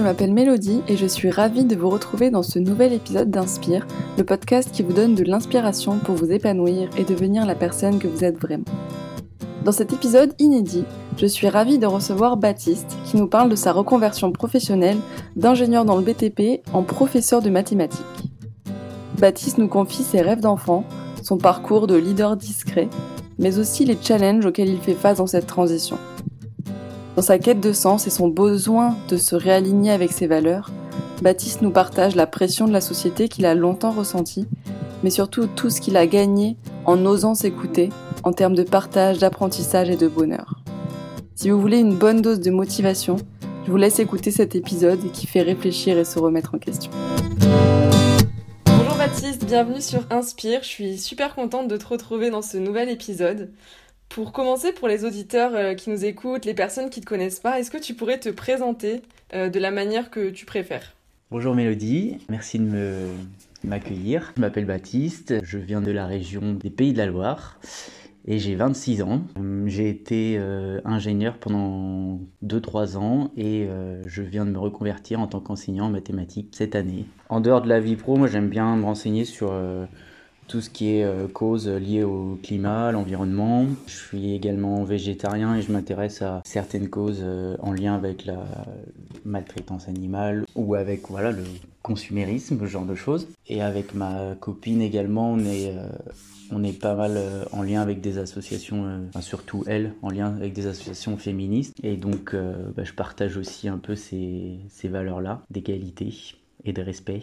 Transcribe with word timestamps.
je 0.00 0.04
m'appelle 0.06 0.32
Mélodie 0.32 0.80
et 0.88 0.96
je 0.96 1.04
suis 1.04 1.28
ravie 1.28 1.66
de 1.66 1.76
vous 1.76 1.90
retrouver 1.90 2.30
dans 2.30 2.42
ce 2.42 2.58
nouvel 2.58 2.94
épisode 2.94 3.30
d'Inspire, 3.30 3.86
le 4.16 4.24
podcast 4.24 4.70
qui 4.72 4.82
vous 4.82 4.94
donne 4.94 5.14
de 5.14 5.24
l'inspiration 5.24 5.98
pour 5.98 6.14
vous 6.14 6.32
épanouir 6.32 6.88
et 6.96 7.04
devenir 7.04 7.44
la 7.44 7.54
personne 7.54 7.98
que 7.98 8.08
vous 8.08 8.24
êtes 8.24 8.38
vraiment. 8.38 8.64
Dans 9.62 9.72
cet 9.72 9.92
épisode 9.92 10.32
inédit, 10.38 10.84
je 11.18 11.26
suis 11.26 11.50
ravie 11.50 11.78
de 11.78 11.84
recevoir 11.84 12.38
Baptiste 12.38 12.96
qui 13.04 13.18
nous 13.18 13.26
parle 13.26 13.50
de 13.50 13.56
sa 13.56 13.72
reconversion 13.72 14.32
professionnelle 14.32 14.96
d'ingénieur 15.36 15.84
dans 15.84 15.96
le 15.98 16.02
BTP 16.02 16.62
en 16.72 16.82
professeur 16.82 17.42
de 17.42 17.50
mathématiques. 17.50 18.30
Baptiste 19.18 19.58
nous 19.58 19.68
confie 19.68 20.02
ses 20.02 20.22
rêves 20.22 20.40
d'enfant, 20.40 20.84
son 21.22 21.36
parcours 21.36 21.86
de 21.86 21.96
leader 21.96 22.38
discret, 22.38 22.88
mais 23.38 23.58
aussi 23.58 23.84
les 23.84 23.98
challenges 24.00 24.46
auxquels 24.46 24.70
il 24.70 24.80
fait 24.80 24.94
face 24.94 25.18
dans 25.18 25.26
cette 25.26 25.46
transition. 25.46 25.98
Dans 27.16 27.22
sa 27.22 27.38
quête 27.38 27.60
de 27.60 27.72
sens 27.72 28.06
et 28.06 28.10
son 28.10 28.28
besoin 28.28 28.96
de 29.08 29.16
se 29.16 29.34
réaligner 29.34 29.90
avec 29.90 30.12
ses 30.12 30.28
valeurs, 30.28 30.70
Baptiste 31.22 31.60
nous 31.60 31.72
partage 31.72 32.14
la 32.14 32.26
pression 32.26 32.66
de 32.68 32.72
la 32.72 32.80
société 32.80 33.28
qu'il 33.28 33.46
a 33.46 33.54
longtemps 33.54 33.90
ressentie, 33.90 34.46
mais 35.02 35.10
surtout 35.10 35.48
tout 35.48 35.70
ce 35.70 35.80
qu'il 35.80 35.96
a 35.96 36.06
gagné 36.06 36.56
en 36.86 37.04
osant 37.04 37.34
s'écouter 37.34 37.90
en 38.22 38.32
termes 38.32 38.54
de 38.54 38.62
partage, 38.62 39.18
d'apprentissage 39.18 39.90
et 39.90 39.96
de 39.96 40.06
bonheur. 40.06 40.60
Si 41.34 41.50
vous 41.50 41.60
voulez 41.60 41.78
une 41.78 41.96
bonne 41.96 42.22
dose 42.22 42.40
de 42.40 42.50
motivation, 42.50 43.16
je 43.66 43.70
vous 43.70 43.76
laisse 43.76 43.98
écouter 43.98 44.30
cet 44.30 44.54
épisode 44.54 45.10
qui 45.12 45.26
fait 45.26 45.42
réfléchir 45.42 45.98
et 45.98 46.04
se 46.04 46.18
remettre 46.18 46.54
en 46.54 46.58
question. 46.58 46.92
Bonjour 48.66 48.94
Baptiste, 48.96 49.44
bienvenue 49.44 49.80
sur 49.80 50.06
Inspire. 50.10 50.62
Je 50.62 50.68
suis 50.68 50.98
super 50.98 51.34
contente 51.34 51.66
de 51.66 51.76
te 51.76 51.86
retrouver 51.86 52.30
dans 52.30 52.42
ce 52.42 52.56
nouvel 52.56 52.88
épisode. 52.88 53.50
Pour 54.10 54.32
commencer, 54.32 54.72
pour 54.72 54.88
les 54.88 55.04
auditeurs 55.04 55.54
euh, 55.54 55.74
qui 55.74 55.88
nous 55.88 56.04
écoutent, 56.04 56.44
les 56.44 56.52
personnes 56.52 56.90
qui 56.90 56.98
ne 56.98 57.04
te 57.04 57.08
connaissent 57.08 57.38
pas, 57.38 57.60
est-ce 57.60 57.70
que 57.70 57.78
tu 57.78 57.94
pourrais 57.94 58.18
te 58.18 58.28
présenter 58.28 59.02
euh, 59.34 59.48
de 59.48 59.60
la 59.60 59.70
manière 59.70 60.10
que 60.10 60.30
tu 60.30 60.44
préfères? 60.44 60.96
Bonjour 61.30 61.54
Mélodie, 61.54 62.18
merci 62.28 62.58
de 62.58 62.64
me 62.64 63.06
m'accueillir. 63.62 64.32
Je 64.36 64.40
m'appelle 64.40 64.64
Baptiste, 64.64 65.34
je 65.44 65.58
viens 65.58 65.80
de 65.80 65.92
la 65.92 66.06
région 66.06 66.54
des 66.54 66.70
Pays 66.70 66.92
de 66.92 66.98
la 66.98 67.06
Loire 67.06 67.60
et 68.26 68.40
j'ai 68.40 68.56
26 68.56 69.02
ans. 69.02 69.22
J'ai 69.66 69.88
été 69.88 70.34
euh, 70.40 70.80
ingénieur 70.84 71.36
pendant 71.38 72.18
2-3 72.44 72.96
ans 72.96 73.30
et 73.36 73.68
je 74.06 74.22
viens 74.22 74.44
de 74.44 74.50
me 74.50 74.58
reconvertir 74.58 75.20
en 75.20 75.28
tant 75.28 75.38
qu'enseignant 75.38 75.86
en 75.86 75.90
mathématiques 75.90 76.48
cette 76.50 76.74
année. 76.74 77.04
En 77.28 77.40
dehors 77.40 77.62
de 77.62 77.68
la 77.68 77.78
vie 77.78 77.94
pro, 77.94 78.16
moi 78.16 78.26
j'aime 78.26 78.48
bien 78.48 78.74
me 78.74 78.84
renseigner 78.84 79.24
sur 79.24 79.52
tout 80.50 80.60
ce 80.60 80.68
qui 80.68 80.96
est 80.96 81.04
euh, 81.04 81.28
cause 81.28 81.68
liée 81.68 82.02
au 82.02 82.36
climat, 82.42 82.90
l'environnement. 82.90 83.66
Je 83.86 83.94
suis 83.94 84.34
également 84.34 84.82
végétarien 84.82 85.54
et 85.54 85.62
je 85.62 85.70
m'intéresse 85.70 86.22
à 86.22 86.42
certaines 86.44 86.90
causes 86.90 87.20
euh, 87.22 87.56
en 87.60 87.72
lien 87.72 87.94
avec 87.94 88.24
la 88.26 88.44
maltraitance 89.24 89.86
animale 89.86 90.44
ou 90.56 90.74
avec 90.74 91.08
voilà 91.08 91.30
le 91.30 91.44
consumérisme, 91.82 92.58
ce 92.58 92.66
genre 92.66 92.84
de 92.84 92.96
choses. 92.96 93.28
Et 93.46 93.62
avec 93.62 93.94
ma 93.94 94.34
copine 94.40 94.82
également, 94.82 95.30
on 95.30 95.38
est 95.38 95.72
euh, 95.76 95.88
on 96.50 96.64
est 96.64 96.76
pas 96.76 96.96
mal 96.96 97.16
en 97.52 97.62
lien 97.62 97.80
avec 97.80 98.00
des 98.00 98.18
associations, 98.18 99.08
surtout 99.20 99.62
elle, 99.68 99.94
en 100.02 100.10
lien 100.10 100.34
avec 100.34 100.52
des 100.52 100.66
associations 100.66 101.16
féministes. 101.16 101.76
Et 101.84 101.96
donc, 101.96 102.34
bah, 102.34 102.82
je 102.82 102.92
partage 102.92 103.36
aussi 103.36 103.68
un 103.68 103.78
peu 103.78 103.94
ces, 103.94 104.58
ces 104.68 104.88
valeurs-là, 104.88 105.42
d'égalité 105.48 106.12
et 106.64 106.72
de 106.72 106.82
respect. 106.82 107.22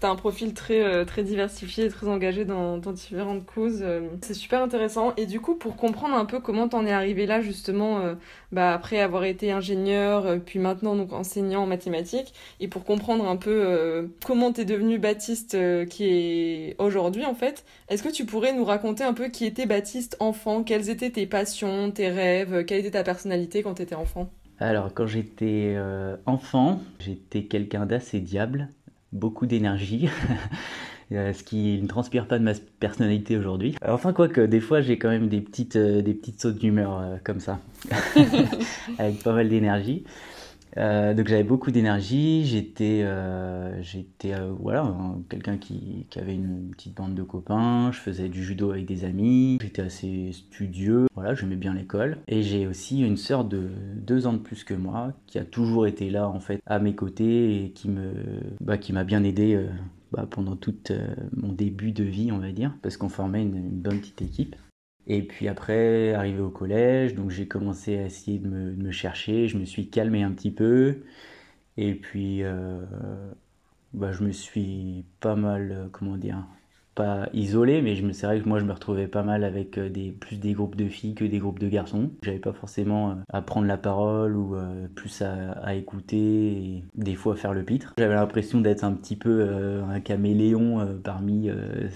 T'as 0.00 0.08
un 0.08 0.16
profil 0.16 0.54
très, 0.54 0.82
euh, 0.82 1.04
très 1.04 1.22
diversifié 1.22 1.84
et 1.84 1.88
très 1.90 2.08
engagé 2.08 2.46
dans, 2.46 2.78
différentes 2.78 3.44
causes. 3.44 3.80
Euh, 3.82 4.08
c'est 4.22 4.32
super 4.32 4.62
intéressant. 4.62 5.12
Et 5.18 5.26
du 5.26 5.40
coup, 5.40 5.56
pour 5.56 5.76
comprendre 5.76 6.14
un 6.14 6.24
peu 6.24 6.40
comment 6.40 6.68
t'en 6.68 6.86
es 6.86 6.90
arrivé 6.90 7.26
là, 7.26 7.42
justement, 7.42 7.98
euh, 7.98 8.14
bah, 8.50 8.72
après 8.72 9.00
avoir 9.00 9.24
été 9.24 9.52
ingénieur, 9.52 10.38
puis 10.46 10.58
maintenant 10.58 10.96
donc 10.96 11.12
enseignant 11.12 11.64
en 11.64 11.66
mathématiques, 11.66 12.32
et 12.60 12.68
pour 12.68 12.84
comprendre 12.84 13.28
un 13.28 13.36
peu 13.36 14.10
comment 14.24 14.52
t'es 14.52 14.64
devenu 14.64 14.98
Baptiste 14.98 15.56
qui 15.88 16.04
est 16.04 16.76
aujourd'hui, 16.78 17.26
en 17.26 17.34
fait, 17.34 17.64
est-ce 17.90 18.02
que 18.02 18.08
tu 18.08 18.24
pourrais 18.24 18.54
nous 18.54 18.64
raconter 18.64 19.04
un 19.04 19.12
peu 19.12 19.28
qui 19.28 19.44
était 19.44 19.66
Baptiste 19.66 20.16
enfant? 20.18 20.62
Quelles 20.62 20.88
étaient 20.88 21.10
tes 21.10 21.26
passions, 21.26 21.90
tes 21.90 22.08
rêves? 22.08 22.64
Quelle 22.64 22.80
était 22.80 22.92
ta 22.92 23.04
personnalité 23.04 23.62
quand 23.62 23.74
t'étais 23.74 23.94
enfant? 23.94 24.30
Alors 24.58 24.92
quand 24.94 25.06
j'étais 25.06 25.76
enfant, 26.26 26.80
j'étais 26.98 27.44
quelqu'un 27.44 27.84
d'assez 27.86 28.20
diable 28.20 28.68
beaucoup 29.12 29.46
d'énergie. 29.46 30.08
Euh, 31.12 31.32
ce 31.32 31.42
qui 31.42 31.82
ne 31.82 31.88
transpire 31.88 32.26
pas 32.28 32.38
de 32.38 32.44
ma 32.44 32.52
personnalité 32.78 33.36
aujourd'hui. 33.36 33.74
Enfin, 33.84 34.12
quoique, 34.12 34.42
des 34.42 34.60
fois, 34.60 34.80
j'ai 34.80 34.96
quand 34.96 35.08
même 35.08 35.28
des 35.28 35.40
petites, 35.40 35.74
euh, 35.74 36.02
des 36.02 36.14
petites 36.14 36.40
sautes 36.40 36.58
d'humeur 36.58 37.00
euh, 37.00 37.16
comme 37.24 37.40
ça, 37.40 37.58
avec 38.98 39.20
pas 39.24 39.32
mal 39.32 39.48
d'énergie. 39.48 40.04
Euh, 40.76 41.14
donc 41.14 41.28
j'avais 41.28 41.44
beaucoup 41.44 41.70
d'énergie, 41.70 42.44
j'étais 42.46 43.00
euh, 43.02 43.82
euh, 44.24 44.52
voilà, 44.60 44.94
quelqu'un 45.28 45.58
qui, 45.58 46.06
avait 46.16 46.34
une 46.34 46.70
petite 46.70 46.96
bande 46.96 47.14
de 47.14 47.22
copains, 47.22 47.90
je 47.92 47.98
faisais 47.98 48.28
du 48.28 48.44
judo 48.44 48.70
avec 48.70 48.86
des 48.86 49.04
amis, 49.04 49.58
j'étais 49.62 49.82
assez 49.82 50.30
studieux, 50.32 51.06
voilà, 51.14 51.34
j'aimais 51.34 51.56
bien 51.56 51.74
l'école. 51.74 52.18
Et 52.28 52.42
j'ai 52.42 52.66
aussi 52.66 53.00
une 53.00 53.16
sœur 53.16 53.44
de 53.44 53.68
deux 53.96 54.26
ans 54.26 54.32
de 54.32 54.38
plus 54.38 54.64
que 54.64 54.74
moi, 54.74 55.12
qui 55.26 55.38
a 55.38 55.44
toujours 55.44 55.86
été 55.86 56.10
là 56.10 56.28
en 56.28 56.40
fait 56.40 56.60
à 56.66 56.78
mes 56.78 56.94
côtés 56.94 57.64
et 57.64 57.70
qui 57.70 57.90
bah, 58.60 58.76
m'a 58.92 59.04
bien 59.04 59.24
aidé 59.24 59.66
bah, 60.12 60.26
pendant 60.28 60.56
tout 60.56 60.74
mon 61.36 61.52
début 61.52 61.92
de 61.92 62.04
vie, 62.04 62.30
on 62.32 62.38
va 62.38 62.52
dire, 62.52 62.74
parce 62.82 62.96
qu'on 62.96 63.08
formait 63.08 63.42
une 63.42 63.70
bonne 63.70 64.00
petite 64.00 64.22
équipe. 64.22 64.56
Et 65.10 65.22
puis 65.26 65.48
après, 65.48 66.12
arrivé 66.14 66.40
au 66.40 66.50
collège, 66.50 67.14
donc 67.16 67.30
j'ai 67.30 67.48
commencé 67.48 67.98
à 67.98 68.04
essayer 68.06 68.38
de 68.38 68.46
me, 68.48 68.92
chercher, 68.92 69.48
je 69.48 69.58
me 69.58 69.64
suis 69.64 69.90
calmé 69.90 70.22
un 70.22 70.30
petit 70.30 70.52
peu. 70.52 71.02
Et 71.76 71.94
puis, 71.96 72.44
euh, 72.44 72.84
bah, 73.92 74.12
je 74.12 74.22
me 74.24 74.32
suis 74.32 75.04
pas 75.20 75.34
mal, 75.34 75.72
euh, 75.72 75.88
comment 75.90 76.16
dire, 76.16 76.46
isolé, 77.32 77.82
mais 77.82 77.96
c'est 78.12 78.26
vrai 78.26 78.40
que 78.40 78.48
moi 78.48 78.58
je 78.58 78.64
me 78.64 78.72
retrouvais 78.72 79.06
pas 79.06 79.22
mal 79.22 79.44
avec 79.44 79.78
euh, 79.78 79.88
des, 79.88 80.10
plus 80.10 80.36
des 80.36 80.52
groupes 80.52 80.76
de 80.76 80.88
filles 80.88 81.14
que 81.14 81.24
des 81.24 81.38
groupes 81.38 81.58
de 81.58 81.68
garçons. 81.68 82.10
J'avais 82.22 82.38
pas 82.38 82.52
forcément 82.52 83.10
euh, 83.10 83.14
à 83.32 83.42
prendre 83.42 83.66
la 83.66 83.76
parole 83.76 84.36
ou 84.36 84.56
euh, 84.56 84.86
plus 84.94 85.22
à, 85.22 85.74
écouter 85.74 86.16
et 86.16 86.84
des 86.94 87.14
fois 87.14 87.36
faire 87.36 87.52
le 87.52 87.62
pitre. 87.62 87.94
J'avais 87.98 88.14
l'impression 88.14 88.60
d'être 88.60 88.84
un 88.84 88.92
petit 88.92 89.16
peu 89.16 89.48
un 89.88 90.00
caméléon 90.00 90.98
parmi 91.04 91.48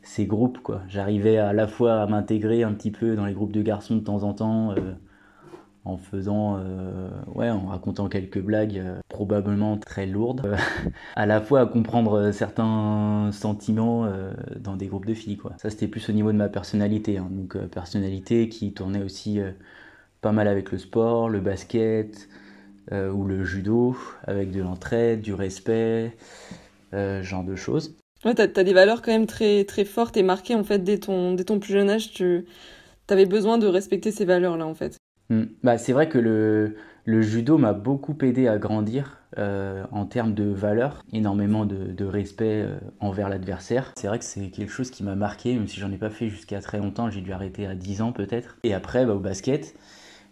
ces 0.03 0.27
groupes 0.27 0.59
quoi. 0.59 0.83
J'arrivais 0.89 1.39
à 1.39 1.53
la 1.53 1.67
fois 1.67 2.01
à 2.01 2.07
m'intégrer 2.07 2.63
un 2.63 2.73
petit 2.73 2.93
peu 2.93 3.17
dans 3.17 3.27
les 3.27 3.33
groupes 3.33 3.53
de 3.53 3.63
garçons 3.63 3.97
de 3.97 4.01
temps 4.01 4.23
en 4.23 4.33
temps 4.33 4.75
en 5.85 5.99
faisant, 5.99 6.59
euh, 6.59 7.11
ouais, 7.35 7.51
en 7.51 7.67
racontant 7.67 8.09
quelques 8.09 8.41
blagues 8.41 8.79
euh, 8.79 9.01
probablement 9.09 9.77
très 9.77 10.07
lourdes, 10.07 10.43
euh, 10.47 10.57
à 11.17 11.27
la 11.27 11.41
fois 11.41 11.61
à 11.61 11.67
comprendre 11.67 12.31
certains 12.33 13.31
sentiments 13.33 14.09
dans 14.59 14.77
des 14.77 14.87
groupes 14.87 15.07
de 15.07 15.15
filles, 15.15 15.37
quoi. 15.37 15.53
Ça, 15.59 15.71
c'était 15.71 15.89
plus 15.89 16.09
au 16.09 16.13
niveau 16.13 16.33
de 16.33 16.39
ma 16.39 16.49
personnalité, 16.49 17.19
hein. 17.19 17.29
donc 17.31 17.57
personnalité 17.69 18.49
qui 18.49 18.73
tournait 18.73 19.03
aussi 19.03 19.41
pas 20.21 20.33
mal 20.33 20.49
avec 20.49 20.73
le 20.73 20.79
sport, 20.79 21.29
le 21.29 21.41
basket 21.41 22.29
ou 22.93 23.25
le 23.25 23.45
judo, 23.45 23.97
avec 24.27 24.51
de 24.51 24.63
l'entraide, 24.63 25.21
du 25.21 25.35
respect, 25.35 26.17
genre 26.93 27.45
de 27.45 27.57
choses. 27.57 27.97
Ouais, 28.25 28.35
t'as 28.35 28.45
as 28.45 28.65
des 28.65 28.73
valeurs 28.73 29.03
quand 29.03 29.13
même 29.13 29.27
très, 29.27 29.65
très 29.65 29.85
fortes 29.85 30.17
et 30.17 30.23
marquées 30.23 30.55
en 30.55 30.65
fait 30.65 30.79
dès 30.79 30.99
ton, 30.99 31.35
dès 31.35 31.45
ton 31.45 31.59
plus 31.59 31.73
jeune 31.73 31.91
âge. 31.91 32.13
Tu 32.13 32.47
avais 33.09 33.27
besoin 33.27 33.59
de 33.59 33.67
respecter 33.67 34.11
ces 34.11 34.25
valeurs-là 34.25 34.67
en 34.67 34.75
fait. 34.75 34.99
Mm. 35.31 35.45
Bah, 35.63 35.79
c'est 35.79 35.93
vrai 35.93 36.09
que 36.09 36.19
le, 36.19 37.23
judo 37.23 37.59
m'a 37.59 37.73
beaucoup 37.73 38.17
aidé 38.23 38.49
à 38.49 38.59
grandir 38.59 39.19
euh, 39.39 39.85
en 39.91 40.07
termes 40.07 40.35
de 40.35 40.45
valeur, 40.45 41.03
énormément 41.13 41.65
de, 41.67 41.93
de 41.93 42.05
respect 42.05 42.63
euh, 42.63 42.79
envers 43.01 43.29
l'adversaire. 43.29 43.93
C'est 43.97 44.07
vrai 44.07 44.19
que 44.19 44.25
c'est 44.25 44.49
quelque 44.51 44.73
chose 44.73 44.91
qui 44.91 45.03
m'a 45.03 45.15
marqué, 45.15 45.55
même 45.55 45.67
si 45.67 45.81
j'en 45.81 45.91
ai 45.91 45.99
pas 45.99 46.11
fait 46.11 46.29
jusqu'à 46.29 46.61
très 46.61 46.79
longtemps, 46.79 47.11
j'ai 47.11 47.21
dû 47.21 47.33
arrêter 47.33 47.67
à 47.67 47.75
10 47.75 48.03
ans 48.03 48.13
peut-être. 48.13 48.57
Et 48.63 48.75
après, 48.75 49.07
bah, 49.07 49.15
au 49.15 49.21
basket, 49.21 49.75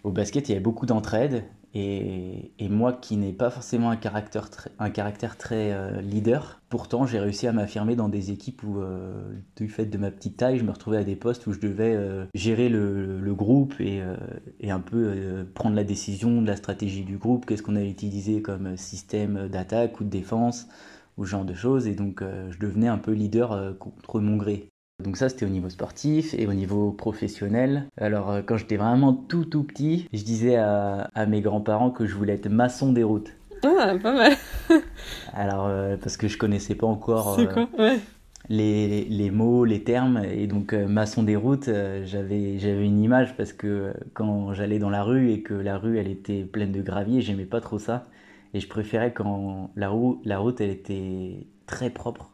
au 0.04 0.10
basket, 0.10 0.48
il 0.48 0.52
y 0.52 0.54
avait 0.54 0.62
beaucoup 0.62 0.86
d'entraide 0.86 1.44
et, 1.74 2.68
moi 2.68 2.92
qui 2.92 3.16
n'ai 3.16 3.32
pas 3.32 3.50
forcément 3.50 3.90
un 3.90 3.96
caractère, 3.96 4.48
un 4.78 4.90
caractère 4.90 5.36
très 5.36 5.72
euh, 5.72 6.00
leader, 6.00 6.60
pourtant 6.68 7.06
j'ai 7.06 7.18
réussi 7.18 7.46
à 7.46 7.52
m'affirmer 7.52 7.96
dans 7.96 8.08
des 8.08 8.30
équipes 8.30 8.62
où, 8.62 8.80
euh, 8.80 9.32
du 9.56 9.68
fait 9.68 9.86
de 9.86 9.98
ma 9.98 10.10
petite 10.10 10.36
taille, 10.36 10.58
je 10.58 10.64
me 10.64 10.70
retrouvais 10.70 10.98
à 10.98 11.04
des 11.04 11.16
postes 11.16 11.46
où 11.46 11.52
je 11.52 11.60
devais 11.60 11.94
euh, 11.94 12.24
gérer 12.34 12.68
le, 12.68 13.20
le, 13.20 13.34
groupe 13.34 13.74
et, 13.80 14.02
et 14.60 14.70
un 14.70 14.80
peu 14.80 15.46
prendre 15.54 15.76
la 15.76 15.84
décision 15.84 16.42
de 16.42 16.46
la 16.46 16.56
stratégie 16.56 17.04
du 17.04 17.16
groupe, 17.16 17.46
qu'est-ce 17.46 17.62
qu'on 17.62 17.76
allait 17.76 17.90
utiliser 17.90 18.42
comme 18.42 18.76
système 18.76 19.48
d'attaque 19.48 20.00
ou 20.00 20.04
de 20.04 20.10
défense, 20.10 20.68
ou 21.16 21.24
ce 21.24 21.30
genre 21.30 21.44
de 21.44 21.54
choses. 21.54 21.86
Et 21.86 21.94
donc 21.94 22.22
je 22.22 22.58
devenais 22.58 22.88
un 22.88 22.98
peu 22.98 23.12
leader 23.12 23.76
contre 23.78 24.20
mon 24.20 24.36
gré. 24.36 24.71
Donc 25.02 25.16
ça 25.16 25.28
c'était 25.28 25.46
au 25.46 25.50
niveau 25.50 25.68
sportif 25.68 26.34
et 26.34 26.46
au 26.46 26.54
niveau 26.54 26.92
professionnel. 26.92 27.88
Alors 27.96 28.30
euh, 28.30 28.42
quand 28.44 28.56
j'étais 28.56 28.76
vraiment 28.76 29.12
tout 29.12 29.44
tout 29.44 29.64
petit, 29.64 30.08
je 30.12 30.22
disais 30.22 30.56
à, 30.56 31.08
mes 31.28 31.40
grands-parents 31.40 31.90
que 31.90 32.06
je 32.06 32.14
voulais 32.14 32.34
être 32.34 32.48
maçon 32.48 32.92
des 32.92 33.02
routes. 33.02 33.32
Ah, 33.64 33.94
pas 34.00 34.12
mal. 34.12 34.32
Alors 35.34 35.66
euh, 35.66 35.96
parce 35.96 36.16
que 36.16 36.28
je 36.28 36.38
connaissais 36.38 36.74
pas 36.74 36.86
encore 36.86 37.38
euh, 37.38 37.96
les, 38.48 39.04
les, 39.04 39.30
mots, 39.30 39.64
les 39.64 39.82
termes 39.82 40.22
et 40.24 40.46
donc 40.46 40.72
maçon 40.72 41.22
des 41.22 41.36
routes, 41.36 41.70
j'avais 42.04 42.58
j'avais 42.58 42.84
une 42.84 43.00
image 43.00 43.36
parce 43.36 43.52
que 43.52 43.92
quand 44.14 44.52
j'allais 44.52 44.78
dans 44.78 44.90
la 44.90 45.02
rue 45.02 45.32
et 45.32 45.42
que 45.42 45.54
la 45.54 45.78
rue 45.78 45.98
elle 45.98 46.08
était 46.08 46.44
pleine 46.44 46.72
de 46.72 46.82
gravier, 46.82 47.22
j'aimais 47.22 47.44
pas 47.44 47.60
trop 47.60 47.78
ça. 47.78 48.06
Et 48.54 48.60
je 48.60 48.68
préférais 48.68 49.12
quand 49.12 49.70
la, 49.76 49.88
route, 49.88 50.20
la 50.24 50.38
route, 50.38 50.60
elle 50.60 50.70
était 50.70 51.46
très 51.66 51.90
propre, 51.90 52.30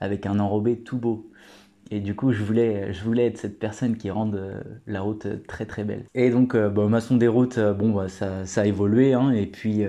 avec 0.00 0.26
un 0.26 0.38
enrobé 0.38 0.78
tout 0.78 0.98
beau. 0.98 1.30
Et 1.90 2.00
du 2.00 2.14
coup, 2.14 2.32
je 2.32 2.42
voulais, 2.42 2.92
je 2.92 3.02
voulais 3.02 3.26
être 3.26 3.38
cette 3.38 3.58
personne 3.58 3.96
qui 3.96 4.10
rende 4.10 4.34
euh, 4.36 4.60
la 4.86 5.00
route 5.00 5.26
très 5.46 5.64
très 5.64 5.84
belle. 5.84 6.04
Et 6.14 6.30
donc, 6.30 6.54
euh, 6.54 6.68
bah, 6.68 6.86
maçon 6.86 7.16
des 7.16 7.28
routes, 7.28 7.58
euh, 7.58 7.72
bon, 7.72 7.92
bah, 7.92 8.08
ça, 8.08 8.44
ça, 8.44 8.62
a 8.62 8.66
évolué. 8.66 9.14
Hein, 9.14 9.30
et 9.30 9.46
puis, 9.46 9.84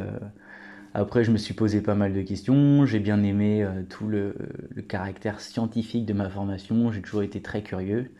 après, 0.94 1.24
je 1.24 1.32
me 1.32 1.38
suis 1.38 1.54
posé 1.54 1.82
pas 1.82 1.96
mal 1.96 2.14
de 2.14 2.22
questions. 2.22 2.86
J'ai 2.86 3.00
bien 3.00 3.22
aimé 3.24 3.68
tout 3.90 4.08
le, 4.08 4.36
le, 4.70 4.82
caractère 4.82 5.42
scientifique 5.42 6.06
de 6.06 6.14
ma 6.14 6.30
formation. 6.30 6.92
J'ai 6.92 7.02
toujours 7.02 7.24
été 7.24 7.42
très 7.42 7.62
curieux. 7.64 8.12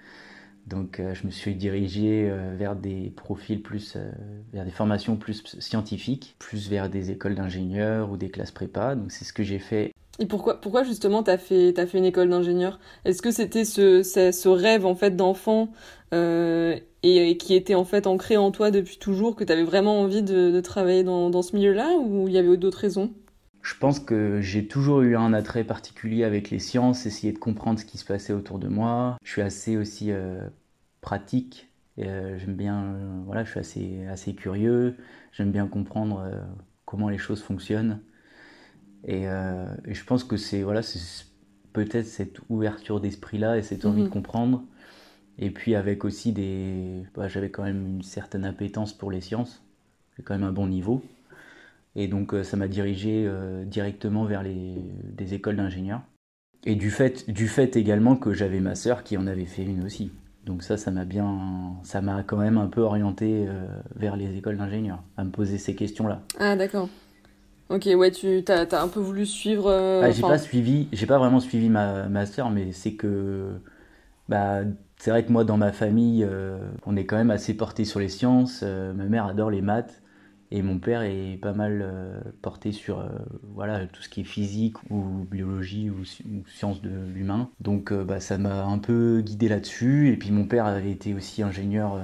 Donc, 0.68 1.02
je 1.14 1.26
me 1.26 1.32
suis 1.32 1.56
dirigé 1.56 2.32
vers 2.58 2.76
des 2.76 3.12
profils 3.16 3.62
plus, 3.62 3.98
vers 4.54 4.66
des 4.66 4.72
formations 4.72 5.16
plus 5.16 5.44
scientifiques, 5.60 6.36
plus 6.38 6.70
vers 6.70 6.90
des 6.90 7.10
écoles 7.10 7.34
d'ingénieurs 7.34 8.12
ou 8.12 8.18
des 8.18 8.30
classes 8.30 8.52
prépa. 8.52 8.96
Donc, 8.96 9.12
c'est 9.12 9.26
ce 9.26 9.34
que 9.34 9.42
j'ai 9.42 9.60
fait 9.60 9.94
et 10.20 10.26
pourquoi, 10.26 10.60
pourquoi 10.60 10.84
justement 10.84 11.24
t'as 11.24 11.38
fait, 11.38 11.78
as 11.80 11.88
fait 11.88 11.98
une 11.98 12.06
école 12.06 12.30
d'ingénieur? 12.30 12.80
Est-ce 13.06 13.22
que 13.22 13.32
c'était 13.32 13.64
ce, 13.64 14.04
ce, 14.04 14.48
rêve 14.50 14.86
en 14.86 14.94
fait 14.94 15.16
d'enfant 15.16 15.72
euh, 16.14 16.78
et, 17.04 17.38
qui 17.38 17.56
était 17.56 17.76
en 17.76 17.86
fait 17.86 18.06
ancré 18.06 18.36
en 18.36 18.52
toi 18.52 18.70
depuis 18.70 18.98
toujours, 18.98 19.38
que 19.38 19.46
tu 19.46 19.54
avais 19.54 19.64
vraiment 19.64 20.02
envie 20.02 20.22
de, 20.22 20.60
travailler 20.60 21.04
dans, 21.04 21.30
dans 21.30 21.42
ce 21.42 21.56
milieu-là 21.56 21.94
ou 21.98 22.28
il 22.28 22.34
y 22.34 22.38
avait 22.38 22.58
d'autres 22.58 22.80
raisons? 22.80 23.14
Je 23.62 23.76
pense 23.76 24.00
que 24.02 24.42
j'ai 24.42 24.68
toujours 24.68 25.02
eu 25.02 25.16
un 25.16 25.32
attrait 25.34 25.64
particulier 25.64 26.26
avec 26.26 26.50
les 26.50 26.60
sciences, 26.60 27.06
essayer 27.06 27.32
de 27.32 27.40
comprendre 27.40 27.80
ce 27.80 27.86
qui 27.86 27.98
se 27.98 28.06
passait 28.06 28.34
autour 28.34 28.60
de 28.60 28.68
moi. 28.68 29.18
Je 29.24 29.32
suis 29.32 29.42
assez 29.42 29.78
aussi 29.78 30.12
euh, 30.12 30.42
pratique, 31.00 31.70
euh, 32.00 32.38
j'aime 32.38 32.56
bien, 32.56 32.98
voilà, 33.26 33.46
je 33.46 33.52
suis 33.52 33.60
assez, 33.60 34.08
assez 34.08 34.34
curieux, 34.34 34.98
j'aime 35.32 35.52
bien 35.52 35.68
comprendre 35.68 36.30
comment 36.84 37.08
les 37.08 37.18
choses 37.18 37.42
fonctionnent. 37.42 38.02
Euh, 39.08 39.66
et, 39.86 39.94
je 39.94 40.04
pense 40.04 40.24
que 40.24 40.38
c'est 40.38 40.62
voilà, 40.62 40.82
peut-être 41.74 42.06
cette 42.06 42.40
ouverture 42.50 43.00
d'esprit-là 43.00 43.58
et 43.58 43.62
cette 43.62 43.86
envie 43.86 44.02
de 44.02 44.08
mhm. 44.08 44.12
comprendre. 44.12 44.64
Et 45.38 45.52
puis 45.52 45.76
avec 45.76 46.04
aussi 46.04 46.34
des... 46.34 47.04
Bah, 47.16 47.28
j'avais 47.28 47.50
quand 47.50 47.64
même 47.64 47.86
une 47.88 48.04
certaine 48.04 48.44
appétence 48.44 48.94
pour 48.94 49.10
les 49.10 49.22
sciences. 49.22 49.64
J'ai 50.18 50.24
quand 50.24 50.34
même 50.34 50.48
un 50.48 50.52
bon 50.52 50.68
niveau. 50.68 51.02
Et 51.96 52.08
donc 52.08 52.34
euh, 52.34 52.44
ça 52.44 52.58
m'a 52.58 52.68
dirigé 52.68 53.24
euh, 53.26 53.64
directement 53.64 54.26
vers 54.26 54.44
les, 54.44 54.76
des 55.04 55.34
écoles 55.34 55.56
d'ingénieurs. 55.56 56.02
Et 56.66 56.76
du 56.76 56.92
fait, 56.92 57.30
du 57.30 57.48
fait 57.48 57.78
également 57.78 58.18
que 58.18 58.34
j'avais 58.34 58.60
ma 58.60 58.76
sœur 58.76 59.04
qui 59.04 59.16
en 59.18 59.28
avait 59.28 59.46
fait 59.46 59.64
une 59.64 59.86
aussi. 59.86 60.12
Donc 60.46 60.62
ça, 60.62 60.76
ça 60.76 60.92
m'a 60.92 61.06
bien, 61.06 61.74
ça 61.84 62.02
m'a 62.02 62.22
quand 62.24 62.38
même 62.38 62.58
un 62.58 62.68
peu 62.68 62.82
orienté 62.82 63.48
vers 63.96 64.18
les 64.18 64.36
écoles 64.36 64.58
d'ingénieurs, 64.58 65.02
à 65.16 65.24
me 65.24 65.30
poser 65.30 65.58
ces 65.58 65.76
questions-là. 65.76 66.22
Ah 66.38 66.56
d'accord. 66.58 66.90
Ok, 67.70 67.88
ouais, 67.96 68.12
tu 68.12 68.44
as, 68.48 68.62
as, 68.72 68.82
un 68.82 68.88
peu 68.88 69.00
voulu 69.00 69.26
suivre. 69.26 69.68
Euh, 69.70 70.02
ah, 70.04 70.12
j'ai 70.12 70.22
pas 70.22 70.40
suivi, 70.40 70.88
j'ai 70.92 71.06
pas 71.06 71.20
vraiment 71.20 71.40
suivi 71.40 71.70
ma, 71.70 72.10
ma 72.10 72.26
soeur, 72.26 72.50
mais 72.50 72.72
c'est 72.72 72.94
que. 72.94 73.52
Bah, 74.28 74.62
c'est 74.98 75.12
vrai 75.12 75.24
que 75.24 75.32
moi, 75.32 75.44
dans 75.44 75.58
ma 75.58 75.72
famille, 75.72 76.24
euh, 76.24 76.58
on 76.86 76.96
est 76.98 77.06
quand 77.06 77.18
même 77.18 77.32
assez 77.32 77.54
porté 77.54 77.86
sur 77.86 78.00
les 78.00 78.10
sciences. 78.10 78.62
Euh, 78.64 78.94
ma 78.94 79.06
mère 79.06 79.26
adore 79.26 79.50
les 79.52 79.62
maths. 79.62 79.99
Et 80.52 80.64
mon 80.64 80.80
père 80.80 81.04
est 81.04 81.38
pas 81.40 81.54
mal 81.54 81.82
euh, 81.84 82.20
porté 82.42 82.72
sur 82.72 83.00
euh, 83.00 83.08
voilà, 83.54 83.86
tout 83.86 84.02
ce 84.02 84.10
qui 84.10 84.22
est 84.22 84.26
physique 84.26 84.78
ou 84.90 85.04
biologie 85.30 85.92
ou, 85.92 86.04
sciences 86.48 86.82
de 86.82 86.90
l'humain. 87.14 87.50
Donc 87.60 87.92
euh, 87.92 88.04
bah, 88.04 88.20
ça 88.20 88.40
m'a 88.40 88.64
un 88.64 88.80
peu 88.80 89.22
guidé 89.22 89.48
là-dessus. 89.48 90.12
Et 90.12 90.18
puis 90.18 90.32
mon 90.32 90.46
père 90.46 90.66
avait 90.66 90.92
été 90.92 91.14
aussi 91.14 91.44
ingénieur 91.44 92.00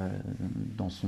dans, 0.77 0.89
son, 0.89 1.07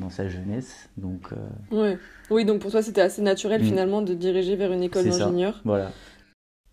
dans 0.00 0.10
sa 0.10 0.28
jeunesse. 0.28 0.88
Donc, 0.96 1.30
ouais. 1.72 1.98
Oui, 2.30 2.44
donc 2.44 2.60
pour 2.60 2.70
toi 2.70 2.82
c'était 2.82 3.00
assez 3.00 3.22
naturel 3.22 3.62
mm. 3.62 3.64
finalement 3.64 4.02
de 4.02 4.14
diriger 4.14 4.54
vers 4.54 4.72
une 4.72 4.84
école 4.84 5.04
d'ingénieur. 5.04 5.60
Voilà. 5.64 5.90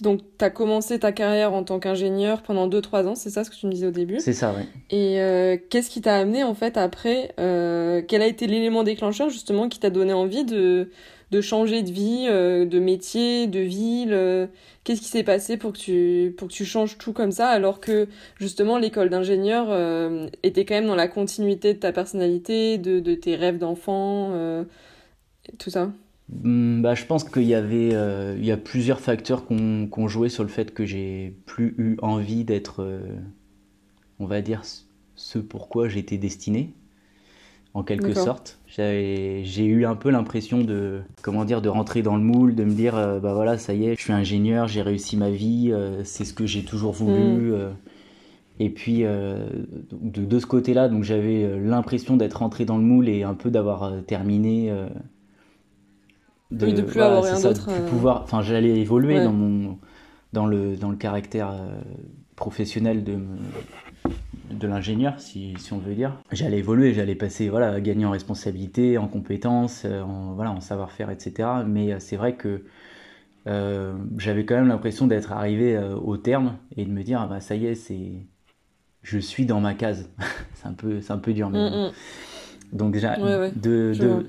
Donc, 0.02 0.22
tu 0.38 0.44
as 0.44 0.50
commencé 0.50 1.00
ta 1.00 1.14
carrière 1.14 1.54
en 1.54 1.64
tant 1.64 1.80
qu'ingénieur 1.80 2.42
pendant 2.42 2.68
2-3 2.68 3.08
ans, 3.08 3.16
c'est 3.16 3.30
ça 3.30 3.46
ce 3.46 3.50
que 3.50 3.56
tu 3.56 3.66
me 3.66 3.72
disais 3.72 3.88
au 3.88 3.92
début? 3.92 4.20
C'est 4.20 4.34
ça, 4.34 4.54
oui. 4.58 4.66
Et 4.90 5.22
euh, 5.22 5.58
qu'est-ce 5.70 5.90
qui 5.90 6.02
t'a 6.02 6.18
amené, 6.18 6.44
en 6.44 6.54
fait, 6.54 6.76
après 6.76 7.34
euh, 7.40 8.02
Quel 8.06 8.22
a 8.22 8.28
été 8.28 8.46
l'élément 8.46 8.84
déclencheur, 8.84 9.30
justement, 9.30 9.70
qui 9.70 9.80
t'a 9.80 9.90
donné 9.90 10.12
envie 10.12 10.44
de, 10.44 10.90
de 11.32 11.42
changer 11.42 11.82
de 11.82 11.92
vie, 11.92 12.26
euh, 12.30 12.66
de 12.66 12.80
métier, 12.80 13.48
de 13.48 13.60
ville 13.60 14.50
Qu'est-ce 14.84 15.00
qui 15.00 15.08
s'est 15.08 15.24
passé 15.24 15.56
pour 15.56 15.72
que, 15.72 15.78
tu, 15.78 16.36
pour 16.38 16.50
que 16.50 16.54
tu 16.54 16.66
changes 16.66 16.98
tout 16.98 17.14
comme 17.14 17.32
ça, 17.32 17.48
alors 17.48 17.80
que, 17.80 18.10
justement, 18.38 18.78
l'école 18.78 19.10
d'ingénieur 19.10 19.68
était 20.44 20.66
quand 20.66 20.76
même 20.76 20.88
dans 20.88 20.96
la 20.96 21.08
continuité 21.08 21.74
de 21.74 21.80
ta 21.80 21.94
personnalité, 21.94 22.78
de, 22.78 23.00
de 23.00 23.16
tes 23.16 23.36
rêves 23.36 23.58
d'enfant, 23.58 24.34
tout 25.58 25.70
ça? 25.70 25.90
Bah, 26.28 26.96
je 26.96 27.06
pense 27.06 27.24
qu'il 27.24 27.44
y 27.44 27.54
avait 27.54 27.94
euh, 27.94 28.36
il 28.38 28.46
y 28.46 28.52
a 28.52 28.58
plusieurs 28.58 29.00
facteurs 29.00 29.46
qui 29.48 29.54
ont 29.54 30.08
joué 30.08 30.30
sur 30.30 30.44
le 30.44 30.50
fait 30.50 30.74
que 30.74 30.86
j'ai 30.86 31.38
plus 31.46 31.76
eu 31.78 31.98
envie 32.02 32.44
d'être, 32.44 32.82
euh, 32.82 33.00
on 34.20 34.26
va 34.26 34.42
dire, 34.42 34.64
ce 35.16 35.38
pourquoi 35.38 35.88
j'étais 35.88 36.18
destiné, 36.18 36.74
en 37.76 37.84
quelque 37.84 38.14
sorte. 38.14 38.60
J'ai 38.68 39.66
eu 39.66 39.86
un 39.86 39.96
peu 39.96 40.10
l'impression 40.10 40.62
de, 40.62 41.02
comment 41.22 41.46
dire, 41.46 41.62
de 41.62 41.70
rentrer 41.70 42.02
dans 42.02 42.16
le 42.16 42.24
moule, 42.24 42.56
de 42.56 42.64
me 42.64 42.74
dire, 42.74 42.96
euh, 42.96 43.20
bah 43.20 43.36
voilà, 43.36 43.60
ça 43.60 43.76
y 43.76 43.86
est, 43.86 43.96
je 43.96 44.02
suis 44.02 44.14
ingénieur, 44.14 44.68
j'ai 44.68 44.82
réussi 44.82 45.18
ma 45.18 45.30
vie, 45.30 45.72
c'est 46.04 46.26
ce 46.26 46.34
que 46.34 46.48
j'ai 46.48 46.64
toujours 46.64 46.94
voulu. 46.94 47.52
Hmm. 47.52 47.76
et 48.60 48.72
puis 48.72 49.04
de, 49.04 50.26
de, 50.26 50.40
ce 50.40 50.48
côté-là, 50.48 50.90
donc 50.90 51.04
j'avais 51.04 51.60
l'impression 51.60 52.18
d'être 52.18 52.40
rentré 52.40 52.66
dans 52.66 52.78
le 52.78 52.84
moule 52.84 53.10
et 53.10 53.22
un 53.22 53.36
peu 53.36 53.52
d'avoir 53.52 53.94
terminé 54.08 54.74
de, 56.56 56.72
de 56.72 56.82
plus 56.82 57.02
avoir 57.02 57.24
rien 57.24 57.40
d'autre. 57.40 57.70
Euh. 57.70 57.88
pouvoir, 57.90 58.22
enfin, 58.24 58.42
j'allais 58.42 58.80
évoluer 58.80 59.24
dans 59.24 59.34
mon, 59.34 59.78
dans 60.34 60.46
le, 60.46 60.76
dans 60.76 60.90
le 60.90 60.96
caractère 60.96 61.52
euh, 61.52 61.82
professionnel 62.36 63.04
de, 63.04 63.18
de 64.52 64.68
l'ingénieur, 64.68 65.20
si, 65.20 65.54
si, 65.58 65.74
on 65.74 65.80
veut 65.80 65.96
dire. 65.96 66.18
J'allais 66.32 66.60
évoluer, 66.60 66.94
j'allais 66.94 67.16
passer, 67.16 67.50
voilà, 67.50 67.80
gagner 67.82 68.06
en 68.06 68.12
responsabilité, 68.12 68.98
en 68.98 69.08
compétences, 69.08 69.84
euh, 69.86 70.02
en, 70.02 70.34
voilà, 70.34 70.52
en 70.52 70.62
savoir-faire, 70.62 71.10
etc. 71.10 71.50
Mais 71.66 72.00
c'est 72.00 72.16
vrai 72.18 72.36
que 72.36 72.64
j'avais 74.18 74.46
quand 74.46 74.56
même 74.56 74.68
l'impression 74.68 75.06
d'être 75.06 75.32
arrivé 75.32 75.78
au 75.78 76.18
terme 76.18 76.58
et 76.76 76.84
de 76.84 76.90
me 76.90 77.04
dire, 77.04 77.22
ah 77.22 77.28
bah, 77.28 77.42
ça 77.42 77.56
y 77.56 77.68
est, 77.68 77.76
c'est, 77.76 78.26
je 79.04 79.20
suis 79.20 79.46
dans 79.46 79.62
ma 79.62 79.76
case. 79.76 80.10
c'est 80.56 80.68
un 80.68 80.74
peu, 80.74 81.00
c'est 81.02 81.14
un 81.14 81.20
peu 81.20 81.32
dur, 81.32 81.52
mais 81.52 81.70
mm, 81.70 81.74
mm. 81.74 81.92
Donc 82.74 82.94
déjà, 82.94 83.18
de, 83.18 83.94
de, 83.94 84.26